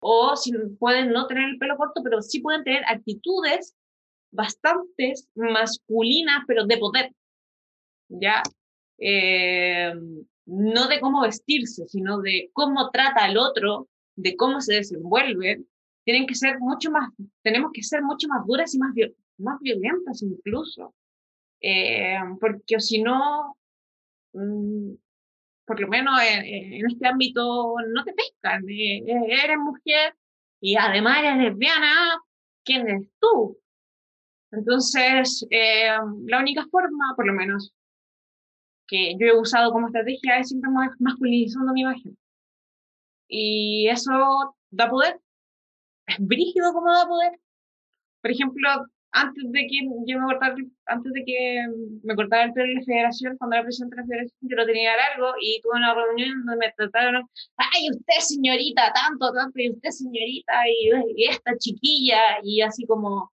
O 0.00 0.36
si 0.36 0.52
pueden 0.78 1.12
no 1.12 1.26
tener 1.26 1.48
el 1.48 1.58
pelo 1.58 1.76
corto, 1.76 2.02
pero 2.02 2.22
sí 2.22 2.40
pueden 2.40 2.64
tener 2.64 2.82
actitudes 2.86 3.76
bastante 4.32 5.14
masculinas, 5.34 6.44
pero 6.46 6.66
de 6.66 6.78
poder. 6.78 7.12
¿Ya? 8.08 8.42
Eh, 8.98 9.92
no 10.46 10.88
de 10.88 11.00
cómo 11.00 11.22
vestirse, 11.22 11.86
sino 11.88 12.20
de 12.20 12.50
cómo 12.52 12.90
trata 12.90 13.24
al 13.24 13.36
otro, 13.36 13.88
de 14.16 14.36
cómo 14.36 14.60
se 14.60 14.74
desenvuelve. 14.74 15.62
Tienen 16.04 16.26
que 16.26 16.34
ser 16.34 16.58
mucho 16.58 16.90
más, 16.90 17.10
tenemos 17.42 17.70
que 17.72 17.82
ser 17.82 18.02
mucho 18.02 18.28
más 18.28 18.44
duras 18.46 18.74
y 18.74 18.78
más, 18.78 18.92
más 19.38 19.60
violentas 19.60 20.22
incluso. 20.22 20.94
Eh, 21.60 22.18
porque 22.40 22.80
si 22.80 23.02
no, 23.02 23.56
mm, 24.32 24.94
por 25.64 25.80
lo 25.80 25.88
menos 25.88 26.20
en, 26.22 26.86
este 26.86 27.06
ámbito 27.06 27.74
no 27.94 28.04
te 28.04 28.12
pescan. 28.14 28.68
Eh, 28.68 28.98
eh, 28.98 29.44
eres 29.44 29.58
mujer 29.58 30.14
y 30.60 30.76
además 30.76 31.18
eres 31.18 31.36
lesbiana, 31.38 32.20
¿quién 32.64 32.88
eres 32.88 33.08
tú? 33.20 33.58
Entonces, 34.50 35.46
eh, 35.50 35.96
la 36.26 36.40
única 36.40 36.66
forma, 36.70 37.14
por 37.16 37.26
lo 37.26 37.32
menos, 37.32 37.72
que 38.86 39.16
yo 39.18 39.26
he 39.26 39.38
usado 39.38 39.72
como 39.72 39.86
estrategia 39.86 40.38
es 40.38 40.48
siempre 40.48 40.70
masculinizando 40.98 41.72
mi 41.72 41.80
imagen. 41.80 42.18
Y 43.28 43.88
eso 43.88 44.54
da 44.70 44.90
poder. 44.90 45.18
Es 46.06 46.16
brígido 46.20 46.72
como 46.72 46.92
da 46.92 47.06
poder. 47.06 47.32
Por 48.20 48.30
ejemplo, 48.30 48.68
antes 49.12 49.44
de 49.52 49.66
que 49.66 49.78
yo 50.06 50.18
me 50.18 50.24
cortara, 50.24 50.54
antes 50.86 51.12
de 51.12 51.24
que 51.24 51.66
me 52.02 52.14
cortara 52.14 52.44
el 52.44 52.52
pelo 52.52 52.68
de 52.68 52.74
la 52.74 52.82
federación, 52.82 53.36
cuando 53.36 53.56
era 53.56 53.64
presidente 53.64 53.96
de 53.96 54.02
la 54.02 54.06
federación, 54.08 54.38
yo 54.40 54.56
lo 54.56 54.66
tenía 54.66 54.96
largo 54.96 55.34
y 55.40 55.60
tuve 55.60 55.76
una 55.76 55.94
reunión 55.94 56.44
donde 56.46 56.66
me 56.66 56.72
trataron, 56.72 57.28
ay, 57.56 57.90
usted 57.90 58.20
señorita, 58.20 58.92
tanto, 58.92 59.32
tanto, 59.32 59.58
y 59.60 59.70
usted 59.70 59.90
señorita, 59.90 60.52
y, 60.68 61.24
esta 61.28 61.56
chiquilla, 61.58 62.38
y 62.42 62.62
así 62.62 62.86
como, 62.86 63.30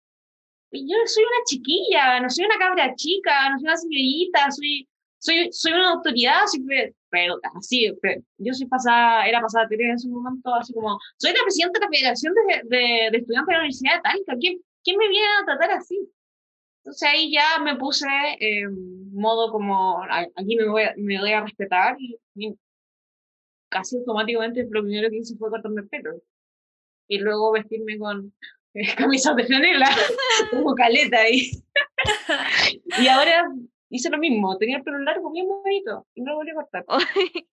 yo 0.72 0.98
soy 1.06 1.24
una 1.24 1.44
chiquilla, 1.48 2.20
no 2.20 2.30
soy 2.30 2.46
una 2.46 2.58
cabra 2.58 2.94
chica, 2.96 3.50
no 3.50 3.58
soy 3.60 3.68
una 3.68 3.78
señorita, 3.78 4.52
soy, 4.52 4.88
soy, 5.18 5.50
soy 5.52 5.72
una 5.72 5.92
autoridad, 5.92 6.46
pero 7.14 7.40
así, 7.56 7.94
yo 8.40 8.54
soy 8.56 8.66
pasada, 8.66 9.28
era 9.28 9.40
pasada 9.40 9.68
en 9.70 9.92
ese 9.92 10.10
momento, 10.10 10.52
así 10.56 10.74
como, 10.74 10.98
soy 11.18 11.32
la 11.32 11.44
presidenta 11.44 11.80
de 11.80 11.86
la 11.86 11.92
Federación 11.92 12.34
de, 12.34 12.76
de, 12.76 13.12
de 13.12 13.18
Estudiantes 13.20 13.48
de 13.48 13.54
la 13.54 13.60
Universidad 13.60 13.96
de 13.98 14.02
Talca, 14.02 14.36
¿quién, 14.40 14.60
¿quién 14.84 14.98
me 14.98 15.08
viene 15.10 15.28
a 15.28 15.46
tratar 15.46 15.78
así? 15.78 16.10
Entonces 16.80 17.08
ahí 17.08 17.32
ya 17.32 17.60
me 17.64 17.76
puse 17.76 18.08
en 18.40 19.14
modo 19.14 19.52
como, 19.52 20.02
aquí 20.04 20.56
me 20.56 20.68
voy, 20.68 20.86
me 20.98 21.20
voy 21.20 21.32
a 21.34 21.42
respetar 21.42 21.98
y, 22.00 22.18
casi 23.70 23.98
automáticamente 23.98 24.68
lo 24.72 24.82
primero 24.82 25.10
que 25.12 25.18
hice 25.18 25.36
fue 25.38 25.52
cortarme 25.52 25.82
el 25.82 25.90
pelo. 25.90 26.20
Y 27.08 27.20
luego 27.20 27.52
vestirme 27.52 28.00
con 28.00 28.34
eh, 28.74 28.96
camisas 28.98 29.36
de 29.36 29.46
flanela, 29.46 29.86
como 30.50 30.74
caleta 30.74 31.20
ahí. 31.20 31.52
y 33.00 33.08
ahora 33.08 33.46
hice 33.94 34.10
lo 34.10 34.18
mismo, 34.18 34.58
tenía 34.58 34.78
el 34.78 34.84
pelo 34.84 34.98
largo, 35.00 35.32
bien 35.32 35.48
bonito, 35.48 36.08
y 36.16 36.22
no 36.22 36.32
lo 36.32 36.38
volví 36.38 36.52
a 36.52 36.56
cortar. 36.56 36.86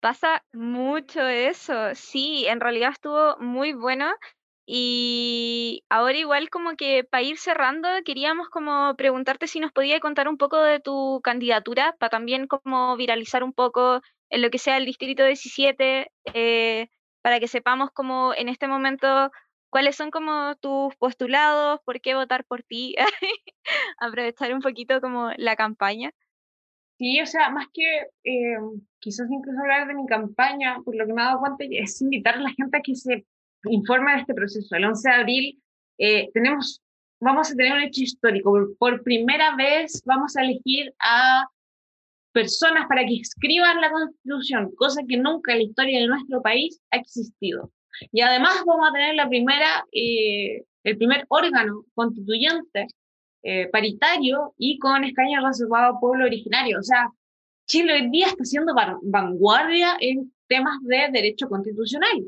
Pasa 0.00 0.44
mucho 0.52 1.26
eso, 1.26 1.94
sí, 1.94 2.46
en 2.46 2.60
realidad 2.60 2.90
estuvo 2.92 3.36
muy 3.38 3.72
bueno 3.72 4.12
y 4.66 5.84
ahora 5.88 6.18
igual 6.18 6.50
como 6.50 6.76
que 6.76 7.04
para 7.04 7.22
ir 7.22 7.38
cerrando, 7.38 7.88
queríamos 8.04 8.48
como 8.50 8.94
preguntarte 8.96 9.46
si 9.46 9.58
nos 9.58 9.72
podía 9.72 10.00
contar 10.00 10.28
un 10.28 10.36
poco 10.36 10.58
de 10.60 10.80
tu 10.80 11.20
candidatura, 11.22 11.96
para 11.98 12.10
también 12.10 12.46
como 12.46 12.96
viralizar 12.96 13.42
un 13.42 13.52
poco 13.54 14.02
en 14.28 14.42
lo 14.42 14.50
que 14.50 14.58
sea 14.58 14.76
el 14.76 14.84
Distrito 14.84 15.24
17, 15.24 16.10
eh, 16.34 16.88
para 17.22 17.40
que 17.40 17.48
sepamos 17.48 17.90
como 17.92 18.34
en 18.34 18.48
este 18.48 18.68
momento 18.68 19.30
cuáles 19.70 19.96
son 19.96 20.10
como 20.10 20.54
tus 20.56 20.94
postulados, 20.96 21.80
por 21.84 22.00
qué 22.00 22.14
votar 22.14 22.44
por 22.44 22.62
ti, 22.62 22.94
aprovechar 23.98 24.52
un 24.54 24.60
poquito 24.60 25.00
como 25.00 25.30
la 25.36 25.56
campaña. 25.56 26.12
Sí, 26.98 27.20
o 27.20 27.26
sea, 27.26 27.50
más 27.50 27.66
que 27.74 28.06
eh, 28.24 28.56
quizás 28.98 29.28
incluso 29.30 29.60
hablar 29.60 29.86
de 29.86 29.94
mi 29.94 30.06
campaña, 30.06 30.78
por 30.82 30.96
lo 30.96 31.06
que 31.06 31.12
me 31.12 31.20
he 31.20 31.24
dado 31.24 31.40
cuenta 31.40 31.64
es 31.68 32.00
invitar 32.00 32.36
a 32.36 32.40
la 32.40 32.50
gente 32.52 32.78
a 32.78 32.80
que 32.80 32.94
se 32.94 33.26
informa 33.64 34.14
de 34.14 34.20
este 34.20 34.34
proceso. 34.34 34.76
El 34.76 34.86
11 34.86 35.08
de 35.08 35.14
abril 35.14 35.62
eh, 35.98 36.30
tenemos, 36.32 36.82
vamos 37.20 37.50
a 37.50 37.54
tener 37.54 37.72
un 37.72 37.82
hecho 37.82 38.02
histórico. 38.02 38.68
Por, 38.78 39.02
primera 39.02 39.54
vez 39.56 40.02
vamos 40.06 40.36
a 40.36 40.42
elegir 40.42 40.94
a 40.98 41.46
personas 42.32 42.86
para 42.88 43.04
que 43.04 43.16
escriban 43.16 43.80
la 43.80 43.90
constitución, 43.90 44.70
cosa 44.76 45.02
que 45.06 45.18
nunca 45.18 45.52
en 45.52 45.58
la 45.58 45.64
historia 45.64 46.00
de 46.00 46.06
nuestro 46.06 46.40
país 46.40 46.80
ha 46.90 46.96
existido. 46.96 47.70
Y 48.12 48.20
además 48.20 48.62
vamos 48.66 48.88
a 48.88 48.92
tener 48.92 49.14
la 49.14 49.28
primera, 49.28 49.84
eh, 49.92 50.64
el 50.84 50.96
primer 50.96 51.24
órgano 51.28 51.84
constituyente 51.94 52.88
eh, 53.42 53.68
paritario 53.68 54.54
y 54.58 54.78
con 54.78 55.04
escaños 55.04 55.44
reservados 55.44 55.96
a 55.96 56.00
pueblo 56.00 56.24
originario. 56.24 56.78
O 56.78 56.82
sea, 56.82 57.10
Chile 57.66 57.94
hoy 57.94 58.10
día 58.10 58.28
está 58.28 58.44
siendo 58.44 58.74
vanguardia 59.02 59.96
en 60.00 60.32
temas 60.48 60.78
de 60.82 61.08
derecho 61.12 61.48
constitucional. 61.48 62.24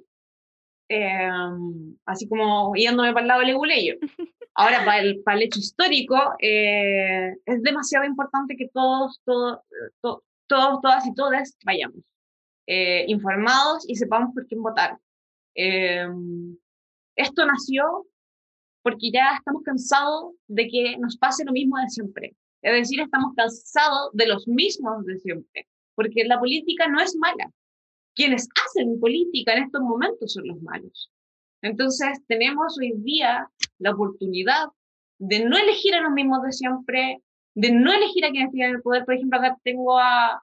Em, 0.90 1.96
así 2.06 2.26
como 2.26 2.74
yéndome 2.74 3.12
para 3.12 3.22
el 3.22 3.28
lado 3.28 3.42
leguleyo. 3.42 3.96
Ahora, 4.54 4.84
para 4.84 5.00
el, 5.00 5.22
para 5.22 5.36
el 5.36 5.44
hecho 5.44 5.60
histórico, 5.60 6.16
eh, 6.40 7.34
es 7.44 7.62
demasiado 7.62 8.06
importante 8.06 8.56
que 8.56 8.68
todos, 8.72 9.20
todos, 9.24 9.60
todos, 10.00 10.80
todas 10.80 11.06
y 11.06 11.14
todas 11.14 11.56
vayamos 11.64 12.02
eh, 12.66 13.04
informados 13.08 13.88
y 13.88 13.96
sepamos 13.96 14.34
por 14.34 14.46
quién 14.46 14.62
votar. 14.62 14.98
Em, 15.61 16.56
esto 17.16 17.44
nació 17.44 18.06
porque 18.82 19.11
ya 19.12 19.34
estamos 19.36 19.62
cansados 19.64 20.34
de 20.46 20.68
que 20.68 20.96
nos 20.98 21.16
pase 21.16 21.44
lo 21.44 21.50
mismo 21.50 21.76
de 21.78 21.88
siempre. 21.88 22.36
Es 22.62 22.72
decir, 22.72 23.00
estamos 23.00 23.34
cansados 23.36 24.11
de 24.12 24.28
los 24.28 24.46
mismos 24.46 25.04
de 25.04 25.18
siempre, 25.18 25.66
porque 25.96 26.24
la 26.24 26.38
política 26.38 26.86
no 26.86 27.00
es 27.00 27.16
mala, 27.16 27.50
quienes 28.14 28.48
hacen 28.64 29.00
política 29.00 29.54
en 29.54 29.64
estos 29.64 29.82
momentos 29.82 30.32
son 30.32 30.46
los 30.46 30.62
malos. 30.62 31.11
Entonces 31.61 32.20
tenemos 32.28 32.78
hoy 32.78 32.92
día 32.98 33.50
la 33.78 33.90
oportunidad 33.90 34.68
de 35.18 35.44
no 35.44 35.59
elegir 35.59 35.96
a 35.96 36.02
los 36.02 36.12
mismos 36.12 36.40
de 36.44 36.52
siempre, 36.52 37.20
de 37.54 37.72
no 37.72 37.92
elegir 37.92 38.24
a 38.24 38.30
quienes 38.30 38.52
tienen 38.52 38.76
el 38.76 38.82
poder. 38.82 39.04
Por 39.04 39.14
ejemplo, 39.14 39.40
acá 39.40 39.59
tengo 39.64 39.98
a, 39.98 40.40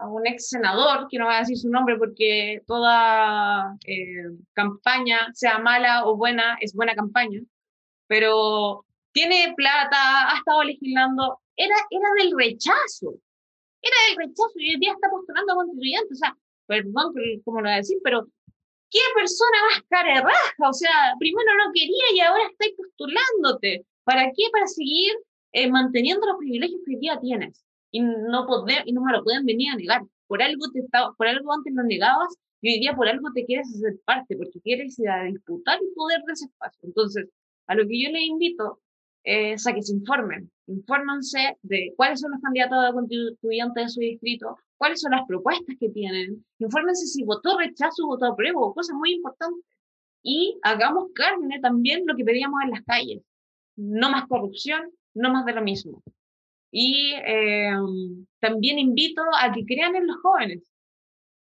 a 0.00 0.08
un 0.08 0.26
ex 0.26 0.48
senador, 0.48 1.06
que 1.08 1.18
no 1.18 1.26
voy 1.26 1.34
a 1.34 1.40
decir 1.40 1.56
su 1.56 1.68
nombre 1.68 1.96
porque 1.98 2.62
toda 2.66 3.76
eh, 3.86 4.30
campaña, 4.54 5.28
sea 5.34 5.58
mala 5.58 6.06
o 6.06 6.16
buena, 6.16 6.56
es 6.60 6.74
buena 6.74 6.94
campaña, 6.94 7.40
pero 8.06 8.84
tiene 9.12 9.52
plata, 9.56 10.32
ha 10.32 10.38
estado 10.38 10.64
legislando, 10.64 11.40
era, 11.56 11.74
era 11.90 12.08
del 12.18 12.32
rechazo, 12.36 13.14
era 13.82 13.96
del 14.08 14.16
rechazo 14.26 14.52
y 14.56 14.74
hoy 14.74 14.80
día 14.80 14.92
está 14.92 15.10
postulando 15.10 15.52
a 15.52 15.56
constituyente. 15.56 16.12
O 16.12 16.16
sea, 16.16 16.36
perdón 16.66 17.12
como 17.44 17.60
lo 17.60 17.64
voy 17.64 17.72
a 17.72 17.76
decir, 17.76 17.98
pero 18.02 18.26
¿qué 18.90 19.00
persona 19.14 19.58
más 19.70 19.82
cara 19.88 20.22
raja? 20.22 20.68
O 20.68 20.72
sea, 20.72 21.14
primero 21.18 21.50
no 21.56 21.72
quería 21.72 22.04
y 22.14 22.20
ahora 22.20 22.44
estáis 22.50 22.74
postulándote. 22.76 23.86
¿Para 24.04 24.24
qué? 24.26 24.44
Para 24.52 24.66
seguir 24.66 25.12
eh, 25.52 25.70
manteniendo 25.70 26.26
los 26.26 26.38
privilegios 26.38 26.80
que 26.84 26.94
hoy 26.94 27.00
día 27.00 27.18
tienes. 27.20 27.64
Y 27.90 28.00
no, 28.00 28.46
poder, 28.46 28.82
y 28.86 28.92
no 28.92 29.02
me 29.02 29.12
lo 29.12 29.24
pueden 29.24 29.44
venir 29.44 29.72
a 29.72 29.76
negar. 29.76 30.02
Por 30.26 30.42
algo, 30.42 30.70
te 30.72 30.80
estaba, 30.80 31.12
por 31.14 31.26
algo 31.26 31.52
antes 31.52 31.72
lo 31.74 31.82
negabas 31.82 32.34
y 32.60 32.72
hoy 32.72 32.80
día 32.80 32.94
por 32.94 33.08
algo 33.08 33.32
te 33.34 33.44
quieres 33.44 33.68
hacer 33.74 33.98
parte, 34.04 34.36
porque 34.36 34.60
quieres 34.60 34.98
ir 34.98 35.08
a 35.08 35.24
disputar 35.24 35.78
el 35.80 35.92
poder 35.94 36.22
de 36.26 36.32
ese 36.32 36.44
espacio. 36.46 36.80
Entonces, 36.82 37.28
a 37.66 37.74
lo 37.74 37.86
que 37.86 38.02
yo 38.02 38.10
les 38.10 38.22
invito 38.22 38.80
es 39.24 39.66
a 39.66 39.72
que 39.72 39.82
se 39.82 39.94
informen. 39.94 40.50
Infórmense 40.66 41.56
de 41.62 41.92
cuáles 41.96 42.20
son 42.20 42.32
los 42.32 42.40
candidatos 42.40 42.78
a 42.78 42.92
constituyentes 42.92 43.84
de 43.84 43.88
su 43.88 44.00
distrito, 44.00 44.56
cuáles 44.76 45.00
son 45.00 45.12
las 45.12 45.26
propuestas 45.26 45.76
que 45.78 45.90
tienen, 45.90 46.44
infórmense 46.58 47.06
si 47.06 47.24
votó 47.24 47.58
rechazo 47.58 48.04
o 48.04 48.08
votó 48.08 48.26
apruebo, 48.26 48.74
cosas 48.74 48.96
muy 48.96 49.14
importantes. 49.14 49.64
Y 50.22 50.58
hagamos 50.62 51.12
carne 51.14 51.60
también 51.60 52.04
lo 52.06 52.14
que 52.14 52.24
pedíamos 52.24 52.60
en 52.62 52.70
las 52.70 52.82
calles. 52.82 53.22
No 53.76 54.10
más 54.10 54.26
corrupción, 54.26 54.90
no 55.14 55.32
más 55.32 55.46
de 55.46 55.54
lo 55.54 55.62
mismo. 55.62 56.02
Y 56.70 57.12
eh, 57.14 57.72
también 58.40 58.78
invito 58.78 59.22
a 59.40 59.52
que 59.52 59.64
crean 59.64 59.96
en 59.96 60.06
los 60.06 60.16
jóvenes. 60.22 60.62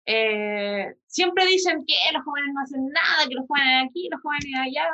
Eh, 0.05 0.93
siempre 1.05 1.45
dicen 1.45 1.84
que 1.86 1.95
los 2.13 2.24
jóvenes 2.24 2.53
no 2.53 2.61
hacen 2.61 2.88
nada, 2.88 3.28
que 3.28 3.36
los 3.36 3.45
jóvenes 3.47 3.89
aquí, 3.89 4.09
los 4.09 4.22
jóvenes 4.22 4.59
allá. 4.59 4.88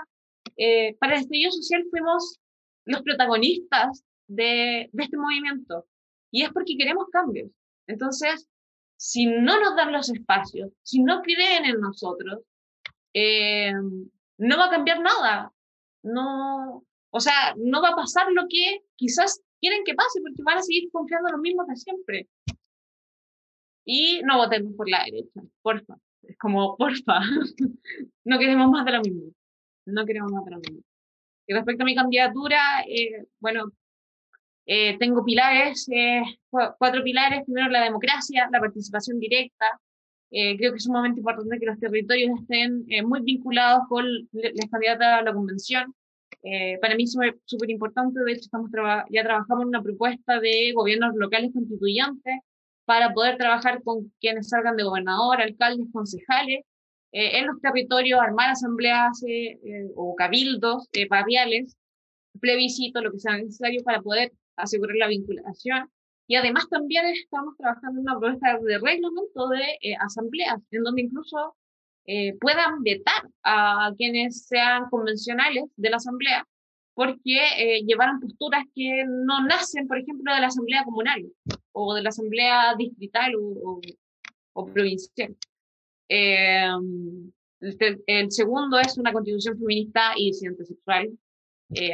Eh, 0.58 0.96
para 1.00 1.16
el 1.16 1.22
estudio 1.22 1.52
social 1.52 1.84
fuimos 1.90 2.40
los 2.86 3.02
protagonistas 3.02 4.04
de, 4.28 4.90
de 4.92 5.04
este 5.04 5.18
movimiento. 5.18 5.86
Y 6.32 6.44
es 6.44 6.52
porque 6.52 6.78
queremos 6.78 7.08
cambios. 7.12 7.50
Entonces, 7.88 8.48
si 8.98 9.26
no 9.26 9.60
nos 9.60 9.76
dan 9.76 9.92
los 9.92 10.10
espacios, 10.10 10.72
si 10.84 11.02
no 11.02 11.22
creen 11.22 11.66
en 11.66 11.80
nosotros, 11.80 12.42
eh, 13.14 13.72
no 14.38 14.58
va 14.58 14.66
a 14.66 14.70
cambiar 14.70 15.00
nada. 15.02 15.52
No, 16.04 16.84
o 17.10 17.20
sea, 17.20 17.56
no 17.58 17.82
va 17.82 17.90
a 17.90 17.96
pasar 17.96 18.32
lo 18.32 18.44
que 18.50 18.82
quizás 18.96 19.42
quieren 19.66 19.84
que 19.84 19.96
pase 19.96 20.22
porque 20.22 20.44
van 20.44 20.60
a 20.60 20.62
seguir 20.62 20.92
confiando 20.92 21.28
en 21.30 21.32
los 21.34 21.42
mismos 21.42 21.68
de 21.68 21.76
siempre. 21.76 22.28
Y 23.84 24.22
no 24.24 24.38
votemos 24.38 24.74
por 24.76 24.88
la 24.88 25.04
derecha, 25.06 25.42
porfa. 25.64 25.96
Es 26.22 26.38
como, 26.38 26.78
porfa, 26.78 27.20
no 28.26 28.38
queremos 28.38 28.70
más 28.70 28.86
de 28.86 28.92
lo 28.92 29.02
mismo. 29.02 29.32
No 29.88 30.06
queremos 30.06 30.32
más 30.32 30.46
de 30.46 30.52
lo 30.52 30.58
mismo. 30.60 30.82
Y 31.48 31.54
respecto 31.54 31.84
a 31.84 31.86
mi 31.86 31.96
candidatura, 31.96 32.60
eh, 32.88 33.26
bueno, 33.40 33.72
eh, 34.68 34.98
tengo 35.00 35.24
pilares, 35.24 35.88
eh, 35.92 36.22
cuatro 36.50 37.04
pilares. 37.04 37.44
Primero, 37.46 37.70
la 37.70 37.84
democracia, 37.84 38.48
la 38.52 38.60
participación 38.60 39.20
directa. 39.20 39.66
Eh, 40.30 40.58
creo 40.58 40.72
que 40.72 40.78
es 40.78 40.84
sumamente 40.84 41.22
importante 41.22 41.60
que 41.60 41.66
los 41.66 41.80
territorios 41.80 42.40
estén 42.40 42.86
eh, 42.90 43.04
muy 43.04 43.22
vinculados 43.22 43.88
con 43.88 44.06
las 44.32 44.70
candidatas 44.70 45.20
a 45.20 45.22
la 45.24 45.34
convención. 45.34 45.96
Eh, 46.46 46.78
para 46.80 46.96
mí 46.96 47.04
es 47.04 47.18
súper 47.46 47.70
importante, 47.72 48.20
de 48.24 48.32
hecho 48.34 48.42
estamos 48.42 48.70
ya 49.10 49.24
trabajamos 49.24 49.64
en 49.64 49.70
una 49.70 49.82
propuesta 49.82 50.40
de 50.40 50.72
gobiernos 50.74 51.16
locales 51.16 51.52
constituyentes 51.54 52.40
para 52.86 53.14
poder 53.14 53.38
trabajar 53.38 53.82
con 53.84 54.14
quienes 54.22 54.50
salgan 54.50 54.76
de 54.78 54.84
gobernador, 54.84 55.42
alcaldes, 55.42 55.88
concejales, 55.92 56.64
en 57.12 57.48
los 57.48 57.60
territorios, 57.62 58.20
armar 58.20 58.50
asambleas 58.52 59.24
o 59.96 60.16
cabildos 60.16 60.90
barriales, 61.10 61.76
plebiscito, 62.40 63.02
lo 63.02 63.12
que 63.12 63.20
sea 63.20 63.38
necesario 63.38 63.84
para 63.84 64.02
poder 64.02 64.32
asegurar 64.56 64.98
la 64.98 65.08
vinculación. 65.08 65.90
Y 66.28 66.36
además 66.36 66.68
también 66.70 67.06
estamos 67.08 67.56
trabajando 67.58 68.00
en 68.00 68.08
una 68.08 68.20
propuesta 68.20 68.58
de 68.60 68.80
reglamento 68.80 69.48
de 69.50 69.64
eh, 69.82 69.96
asambleas, 70.00 70.60
en 70.72 70.84
donde 70.84 71.04
incluso 71.04 71.56
eh, 72.08 72.36
puedan 72.40 72.84
vetar 72.84 73.28
a 73.44 73.92
quienes 73.98 74.46
sean 74.48 74.90
convencionales 74.90 75.66
de 75.76 75.90
la 75.90 75.98
asamblea, 75.98 76.48
porque 76.94 77.38
eh, 77.58 77.84
llevaron 77.86 78.20
posturas 78.20 78.64
que 78.76 79.06
no 79.08 79.44
nacen, 79.46 79.88
por 79.88 79.98
ejemplo, 79.98 80.34
de 80.34 80.42
la 80.42 80.48
asamblea 80.48 80.84
comunal 80.84 81.26
o 81.72 81.94
de 81.96 82.04
la 82.04 82.10
asamblea 82.10 82.76
distrital 82.78 83.34
o, 83.36 83.82
o, 84.54 84.66
provincial. 84.68 85.36
El, 86.08 87.34
el, 88.06 88.32
segundo 88.32 88.80
es 88.80 88.98
una 88.98 89.12
constitución 89.12 89.58
feminista 89.58 90.14
y 90.16 90.28
disidente 90.28 90.66
sexual. 90.66 91.10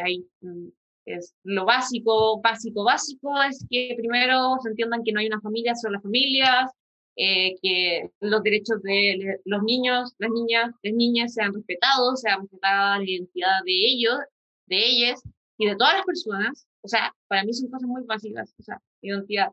hay 0.03 0.25
mm, 0.41 0.67
es 1.05 1.33
lo 1.43 1.65
básico, 1.65 2.41
básico, 2.41 2.83
básico 2.83 3.41
es 3.41 3.65
que 3.69 3.95
primero 3.97 4.57
se 4.61 4.69
entiendan 4.69 5.03
que 5.03 5.11
no 5.11 5.19
hay 5.19 5.27
una 5.27 5.41
familia, 5.41 5.75
son 5.75 5.93
las 5.93 6.03
familias, 6.03 6.71
eh, 7.15 7.55
que 7.61 8.09
los 8.21 8.41
derechos 8.43 8.81
de 8.83 9.39
los 9.45 9.63
niños, 9.63 10.15
las 10.17 10.31
niñas, 10.31 10.71
las 10.81 10.93
niñas 10.93 11.33
sean 11.33 11.53
respetados, 11.53 12.21
sean 12.21 12.41
respetada 12.41 12.97
la 12.97 13.03
identidad 13.03 13.63
de 13.65 13.73
ellos, 13.73 14.19
de 14.67 14.77
ellas 14.77 15.21
y 15.57 15.67
de 15.67 15.75
todas 15.75 15.95
las 15.95 16.05
personas. 16.05 16.67
O 16.81 16.87
sea, 16.87 17.13
para 17.27 17.43
mí 17.43 17.53
son 17.53 17.69
cosas 17.69 17.87
muy 17.87 18.03
básicas, 18.03 18.53
o 18.59 18.63
sea, 18.63 18.81
identidad. 19.01 19.49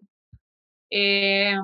Eh, 0.90 1.54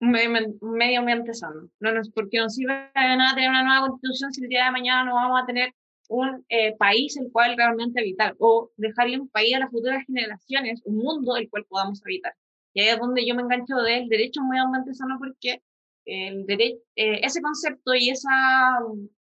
un 0.00 0.12
medio, 0.60 1.00
ambiente 1.00 1.34
sano. 1.34 1.68
No, 1.80 1.92
no 1.92 2.00
porque 2.14 2.38
no 2.38 2.48
sirve 2.48 2.74
de 2.94 3.16
nada 3.16 3.34
tener 3.34 3.50
una 3.50 3.64
nueva 3.64 3.88
constitución 3.88 4.32
si 4.32 4.42
el 4.42 4.48
día 4.48 4.66
de 4.66 4.70
mañana 4.70 5.04
no 5.04 5.14
vamos 5.14 5.42
a 5.42 5.46
tener 5.46 5.74
un 6.08 6.44
eh, 6.48 6.76
país 6.76 7.16
el 7.16 7.30
cual 7.32 7.56
realmente 7.56 8.00
habitar 8.00 8.36
o 8.38 8.70
dejarle 8.76 9.18
un 9.20 9.28
país 9.28 9.54
a 9.56 9.60
las 9.60 9.70
futuras 9.70 10.04
generaciones, 10.06 10.80
un 10.84 10.96
mundo 10.98 11.36
el 11.36 11.48
cual 11.50 11.64
podamos 11.68 12.02
habitar. 12.04 12.34
Y 12.76 12.80
ahí 12.82 12.88
es 12.88 12.98
donde 12.98 13.26
yo 13.26 13.34
me 13.34 13.40
engancho 13.40 13.74
del 13.76 14.06
derecho 14.06 14.42
medioambiental 14.42 14.94
sano 14.94 15.16
porque 15.18 15.62
el 16.04 16.44
derecho, 16.44 16.78
eh, 16.94 17.20
ese 17.22 17.40
concepto 17.40 17.94
y 17.94 18.10
esa 18.10 18.78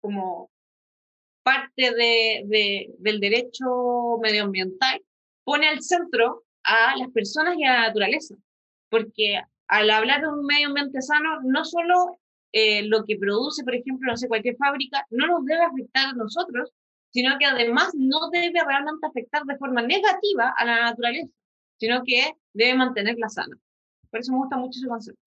como 0.01 0.51
parte 1.43 1.95
de, 1.95 2.45
de, 2.47 2.95
del 3.01 3.21
derecho 3.21 4.17
medioambiental 4.23 5.03
pone 5.45 5.69
al 5.69 5.83
centro 5.83 6.45
a 6.63 6.97
las 6.97 7.11
personas 7.11 7.59
y 7.59 7.65
a 7.65 7.75
la 7.75 7.81
naturaleza. 7.89 8.35
Porque 8.89 9.39
al 9.69 9.91
hablar 9.91 10.23
de 10.23 10.29
un 10.29 10.47
medio 10.47 10.69
ambiente 10.69 11.03
sano, 11.03 11.43
no 11.43 11.67
solo 11.67 12.19
eh, 12.51 12.85
lo 12.85 13.05
que 13.05 13.19
produce, 13.19 13.63
por 13.63 13.75
ejemplo, 13.75 14.11
no 14.11 14.17
sé, 14.17 14.27
cualquier 14.27 14.57
fábrica, 14.57 15.07
no 15.11 15.27
nos 15.27 15.45
debe 15.45 15.65
afectar 15.65 16.07
a 16.07 16.13
nosotros, 16.15 16.73
sino 17.11 17.37
que 17.39 17.45
además 17.45 17.91
no 17.93 18.31
debe 18.31 18.65
realmente 18.67 19.07
afectar 19.07 19.45
de 19.45 19.59
forma 19.59 19.83
negativa 19.83 20.55
a 20.57 20.65
la 20.65 20.81
naturaleza, 20.85 21.29
sino 21.79 22.03
que 22.05 22.33
debe 22.53 22.75
mantenerla 22.77 23.29
sana. 23.29 23.57
Por 24.11 24.21
eso 24.21 24.33
me 24.33 24.39
gusta 24.39 24.57
mucho 24.57 24.79
ese 24.79 24.89
concepto. 24.89 25.21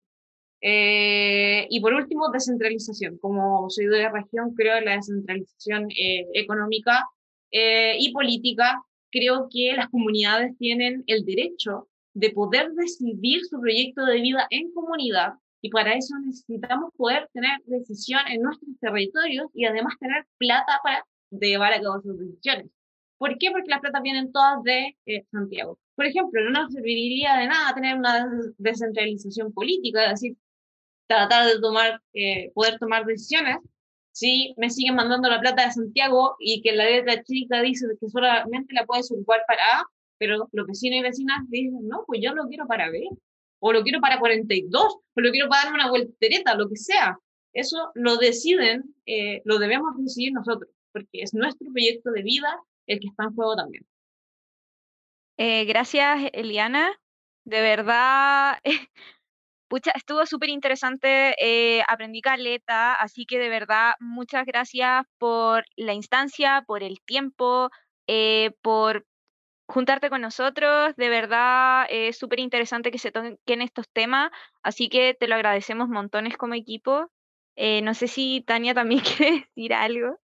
Eh, 0.62 1.68
y 1.70 1.80
por 1.82 1.93
último, 1.93 2.30
descentralización. 2.32 3.18
Como 3.20 3.70
soy 3.70 3.86
de 3.86 4.04
la 4.04 4.12
región, 4.12 4.54
creo 4.56 4.78
en 4.78 4.86
la 4.86 4.95
descentralización 4.95 5.91
eh, 5.91 6.26
económica 6.34 7.06
y 7.52 8.12
política. 8.12 8.84
Creo 9.10 9.48
que 9.50 9.74
las 9.74 9.88
comunidades 9.89 10.58
tienen 10.58 11.04
el 11.08 11.26
derecho 11.26 11.88
de 12.14 12.32
poder 12.32 12.72
decidir 12.72 13.45
su 13.45 13.60
proyecto 13.62 14.04
de 14.04 14.22
vida 14.22 14.48
en 14.50 14.72
comunidad 14.74 15.36
y 15.62 15.70
para 15.70 15.93
eso 15.93 16.16
necesitamos 16.26 16.91
poder 16.95 17.30
tener 17.34 17.60
decisión 17.66 18.22
en 18.28 18.41
nuestros 18.41 18.72
territorios 18.80 19.48
y 19.54 19.66
además 19.66 19.93
tener 20.00 20.26
plata 20.38 20.80
para 20.84 21.06
llevar 21.30 21.74
a 21.74 21.82
cabo 21.82 22.02
sus 22.02 22.18
decisiones. 22.18 22.68
¿Por 23.18 23.38
qué? 23.38 23.51
Porque 23.51 23.70
las 23.70 23.82
plata 23.82 23.99
vienen 24.01 24.32
todas 24.32 24.63
de 24.63 24.95
eh, 25.05 25.26
Santiago. 25.32 25.80
Por 25.95 26.05
ejemplo, 26.05 26.41
no 26.43 26.51
nos 26.51 26.74
serviría 26.74 27.38
de 27.38 27.47
nada 27.47 27.74
tener 27.74 27.95
una 27.97 28.30
descentralización 28.57 29.53
política, 29.53 30.05
es 30.05 30.22
decir, 30.22 30.38
tratar 31.07 31.47
de 31.47 31.59
tomar, 31.59 32.01
eh, 32.13 32.51
poder 32.53 32.78
tomar 32.80 33.05
decisiones 33.05 33.57
si 34.18 34.55
me 34.57 34.72
siguen 34.72 34.95
mandando 34.95 35.30
la 35.30 35.39
plata 35.39 35.65
de 35.65 35.72
Santiago 35.74 36.38
y 36.39 36.61
que 36.63 36.72
la 36.76 36.86
letra 36.86 37.22
chica 37.24 37.61
dice 37.61 37.86
que 38.01 38.09
solamente 38.09 38.74
la 38.74 38.84
puedes 38.84 39.11
ocupar 39.11 39.41
para 39.47 39.61
A, 39.61 39.84
pero 40.18 40.49
los 40.51 40.68
vecinos 40.68 40.99
y 40.99 41.03
vecinas 41.03 41.38
dicen, 41.49 41.88
no, 41.88 42.03
pues 42.07 42.20
yo 42.24 42.34
lo 42.34 42.47
quiero 42.47 42.65
para 42.65 42.89
B 42.89 43.07
o 43.59 43.74
lo 43.74 43.84
quiero 43.84 44.01
para 44.01 44.20
42, 44.20 44.84
o 44.84 45.22
lo 45.22 45.32
quiero 45.32 45.49
para 45.49 45.65
darme 45.65 45.82
una 45.82 45.91
voltereta, 45.91 46.55
lo 46.55 46.68
que 46.68 46.78
sea. 46.78 47.15
Eso 47.53 47.91
lo 47.93 48.18
deciden, 48.18 48.95
eh, 49.05 49.41
lo 49.45 49.59
debemos 49.59 49.95
decidir 49.97 50.34
nosotros, 50.34 50.72
porque 50.91 51.22
es 51.22 51.36
nuestro 51.36 51.72
proyecto 51.72 52.09
de 52.11 52.24
vida 52.24 52.59
el 52.88 52.99
que 52.99 53.07
está 53.07 53.25
en 53.25 53.35
juego 53.35 53.55
también. 53.55 53.85
Eh, 55.38 55.65
gracias, 55.65 56.29
Eliana. 56.33 56.89
De 57.45 57.61
verdad, 57.61 58.57
pucha, 59.69 59.91
estuvo 59.95 60.25
súper 60.25 60.49
interesante, 60.49 61.35
eh, 61.39 61.83
aprendí 61.88 62.21
caleta, 62.21 62.93
así 62.93 63.25
que 63.25 63.39
de 63.39 63.49
verdad, 63.49 63.93
muchas 63.99 64.45
gracias 64.45 65.05
por 65.19 65.65
la 65.75 65.93
instancia, 65.93 66.63
por 66.67 66.83
el 66.83 67.01
tiempo, 67.01 67.69
por 68.61 69.05
juntarte 69.67 70.09
con 70.09 70.21
nosotros. 70.21 70.95
De 70.97 71.09
verdad 71.09 71.85
es 71.89 72.17
súper 72.17 72.39
interesante 72.39 72.91
que 72.91 72.99
se 72.99 73.11
toquen 73.11 73.61
estos 73.61 73.88
temas, 73.91 74.31
así 74.63 74.89
que 74.89 75.13
te 75.13 75.27
lo 75.27 75.35
agradecemos 75.35 75.89
montones 75.89 76.38
como 76.38 76.55
equipo. 76.55 77.11
Eh, 77.55 77.81
no 77.81 77.93
sé 77.93 78.07
si 78.07 78.41
Tania 78.45 78.73
también 78.73 79.01
quiere 79.17 79.31
decir 79.55 79.73
algo. 79.73 80.19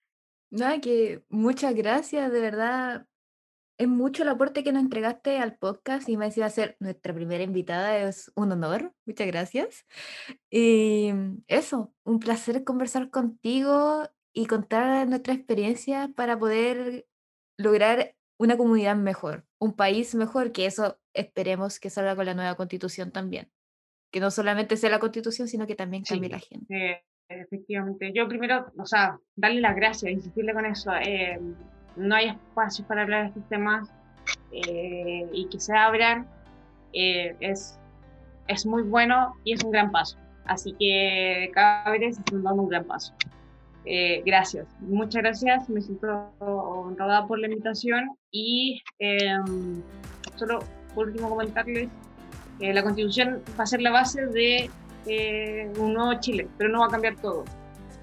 No, 0.51 0.81
que 0.81 1.23
muchas 1.29 1.73
gracias, 1.73 2.31
de 2.31 2.41
verdad. 2.41 3.07
Es 3.77 3.87
mucho 3.87 4.23
el 4.23 4.29
aporte 4.29 4.63
que 4.63 4.73
nos 4.73 4.83
entregaste 4.83 5.39
al 5.39 5.57
podcast 5.57 6.07
y 6.07 6.17
me 6.17 6.25
decía 6.25 6.49
ser 6.49 6.75
nuestra 6.79 7.13
primera 7.15 7.43
invitada, 7.43 7.97
es 7.97 8.31
un 8.35 8.51
honor, 8.51 8.93
muchas 9.05 9.27
gracias. 9.27 9.85
Y 10.51 11.11
eso, 11.47 11.93
un 12.03 12.19
placer 12.19 12.63
conversar 12.63 13.09
contigo 13.09 14.07
y 14.33 14.45
contar 14.45 15.07
nuestra 15.07 15.33
experiencia 15.33 16.11
para 16.15 16.37
poder 16.37 17.07
lograr 17.57 18.15
una 18.37 18.57
comunidad 18.57 18.97
mejor, 18.97 19.45
un 19.57 19.73
país 19.73 20.13
mejor, 20.15 20.51
que 20.51 20.65
eso 20.65 20.99
esperemos 21.13 21.79
que 21.79 21.89
salga 21.89 22.15
con 22.15 22.25
la 22.25 22.33
nueva 22.33 22.55
constitución 22.55 23.11
también. 23.11 23.51
Que 24.11 24.19
no 24.19 24.31
solamente 24.31 24.75
sea 24.77 24.89
la 24.89 24.99
constitución, 24.99 25.47
sino 25.47 25.65
que 25.65 25.75
también 25.75 26.03
cambie 26.03 26.29
la 26.29 26.39
gente. 26.39 27.05
Efectivamente. 27.39 28.11
Yo 28.13 28.27
primero, 28.27 28.67
o 28.77 28.85
sea, 28.85 29.17
darle 29.35 29.61
las 29.61 29.75
gracias, 29.75 30.11
insistirle 30.11 30.53
con 30.53 30.65
eso. 30.65 30.91
Eh, 30.95 31.39
no 31.95 32.15
hay 32.15 32.29
espacio 32.29 32.85
para 32.85 33.03
hablar 33.03 33.23
de 33.23 33.27
estos 33.29 33.49
temas 33.49 33.89
eh, 34.51 35.27
y 35.31 35.47
que 35.49 35.59
se 35.59 35.75
abran 35.75 36.27
eh, 36.93 37.35
es, 37.39 37.79
es 38.47 38.65
muy 38.65 38.83
bueno 38.83 39.33
y 39.43 39.53
es 39.53 39.63
un 39.63 39.71
gran 39.71 39.91
paso. 39.91 40.17
Así 40.45 40.75
que 40.79 41.51
cada 41.53 41.91
vez 41.91 42.17
están 42.17 42.43
dando 42.43 42.63
un 42.63 42.69
gran 42.69 42.85
paso. 42.85 43.13
Eh, 43.85 44.21
gracias, 44.25 44.67
muchas 44.79 45.23
gracias, 45.23 45.67
me 45.67 45.81
siento 45.81 46.31
honrada 46.37 47.25
por 47.25 47.39
la 47.39 47.47
invitación 47.47 48.11
y 48.29 48.79
em, 48.99 49.81
solo 50.35 50.59
por 50.93 51.07
último 51.07 51.29
comentarles, 51.29 51.89
que 52.59 52.73
la 52.73 52.83
constitución 52.83 53.41
va 53.59 53.63
a 53.63 53.65
ser 53.65 53.81
la 53.81 53.89
base 53.89 54.27
de 54.27 54.69
eh, 55.05 55.71
un 55.77 55.93
nuevo 55.93 56.13
Chile, 56.19 56.47
pero 56.57 56.69
no 56.69 56.81
va 56.81 56.87
a 56.87 56.89
cambiar 56.89 57.15
todo. 57.15 57.43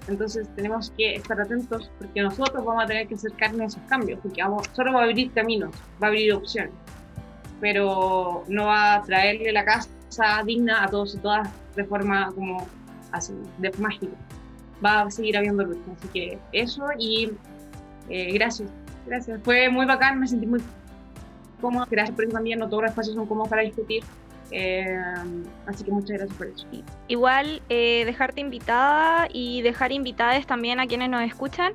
Entonces 0.07 0.47
tenemos 0.55 0.91
que 0.97 1.15
estar 1.15 1.39
atentos 1.39 1.91
porque 1.99 2.21
nosotros 2.21 2.65
vamos 2.65 2.83
a 2.83 2.87
tener 2.87 3.07
que 3.07 3.15
acercarnos 3.15 3.61
a 3.61 3.65
esos 3.65 3.81
cambios, 3.89 4.19
porque 4.21 4.41
vamos, 4.41 4.67
solo 4.73 4.93
va 4.93 5.01
a 5.01 5.03
abrir 5.03 5.31
caminos, 5.31 5.71
va 6.01 6.07
a 6.07 6.09
abrir 6.09 6.33
opciones, 6.33 6.73
pero 7.61 8.43
no 8.47 8.65
va 8.65 8.95
a 8.95 9.01
traerle 9.03 9.51
la 9.51 9.65
casa 9.65 9.89
digna 10.45 10.83
a 10.83 10.87
todos 10.87 11.15
y 11.15 11.19
todas 11.19 11.49
de 11.75 11.83
forma 11.83 12.31
como 12.33 12.65
así, 13.11 13.33
de 13.59 13.71
mágica 13.77 14.15
va 14.83 15.01
a 15.01 15.11
seguir 15.11 15.37
habiendo 15.37 15.63
lucha. 15.63 15.91
Así 15.97 16.07
que 16.09 16.39
eso 16.51 16.85
y 16.97 17.31
eh, 18.09 18.33
gracias, 18.33 18.69
gracias. 19.05 19.39
Fue 19.43 19.69
muy 19.69 19.85
bacán, 19.85 20.19
me 20.19 20.27
sentí 20.27 20.45
muy 20.45 20.61
cómodas. 21.61 21.89
Gracias 21.89 22.15
por 22.15 22.27
también, 22.29 22.59
no 22.59 22.67
todos 22.67 22.83
los 22.83 22.91
espacios 22.91 23.15
son 23.15 23.25
cómodos 23.25 23.49
para 23.49 23.61
discutir. 23.61 24.03
Eh, 24.51 24.99
así 25.67 25.83
que 25.83 25.91
muchas 25.91 26.17
gracias 26.17 26.37
por 26.37 26.47
eso. 26.47 26.67
Igual, 27.07 27.61
eh, 27.69 28.03
dejarte 28.05 28.41
invitada 28.41 29.27
y 29.31 29.61
dejar 29.61 29.91
invitadas 29.91 30.45
también 30.47 30.79
a 30.79 30.87
quienes 30.87 31.09
nos 31.09 31.21
escuchan 31.23 31.73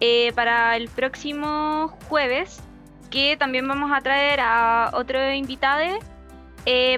eh, 0.00 0.32
para 0.34 0.76
el 0.76 0.88
próximo 0.88 1.96
jueves, 2.08 2.60
que 3.10 3.36
también 3.36 3.66
vamos 3.68 3.90
a 3.92 4.00
traer 4.00 4.40
a 4.40 4.90
otro 4.94 5.32
invitado 5.32 5.98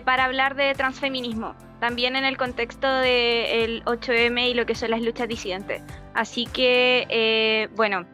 para 0.04 0.24
hablar 0.24 0.56
de 0.56 0.74
transfeminismo, 0.74 1.54
también 1.78 2.16
en 2.16 2.24
el 2.24 2.36
contexto 2.36 2.92
del 2.92 3.84
8M 3.84 4.50
y 4.50 4.54
lo 4.54 4.66
que 4.66 4.74
son 4.74 4.90
las 4.90 5.00
luchas 5.00 5.28
disidentes. 5.28 5.80
Así 6.12 6.46
que, 6.46 7.68
bueno, 7.76 8.04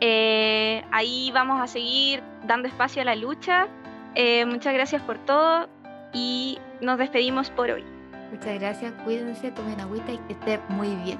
ahí 0.00 1.30
vamos 1.34 1.60
a 1.60 1.66
seguir 1.66 2.22
dando 2.46 2.66
espacio 2.66 3.02
a 3.02 3.04
la 3.04 3.14
lucha. 3.14 3.68
muchas 4.46 4.72
gracias 4.72 5.02
por 5.02 5.18
todo 5.18 5.68
y 6.12 6.58
nos 6.80 6.98
despedimos 6.98 7.50
por 7.50 7.70
hoy. 7.70 7.84
Muchas 8.32 8.60
gracias, 8.60 8.92
cuídense, 9.04 9.50
tomen 9.50 9.80
agüita 9.80 10.12
y 10.12 10.18
que 10.18 10.32
esté 10.34 10.58
muy 10.68 10.94
bien. 10.96 11.18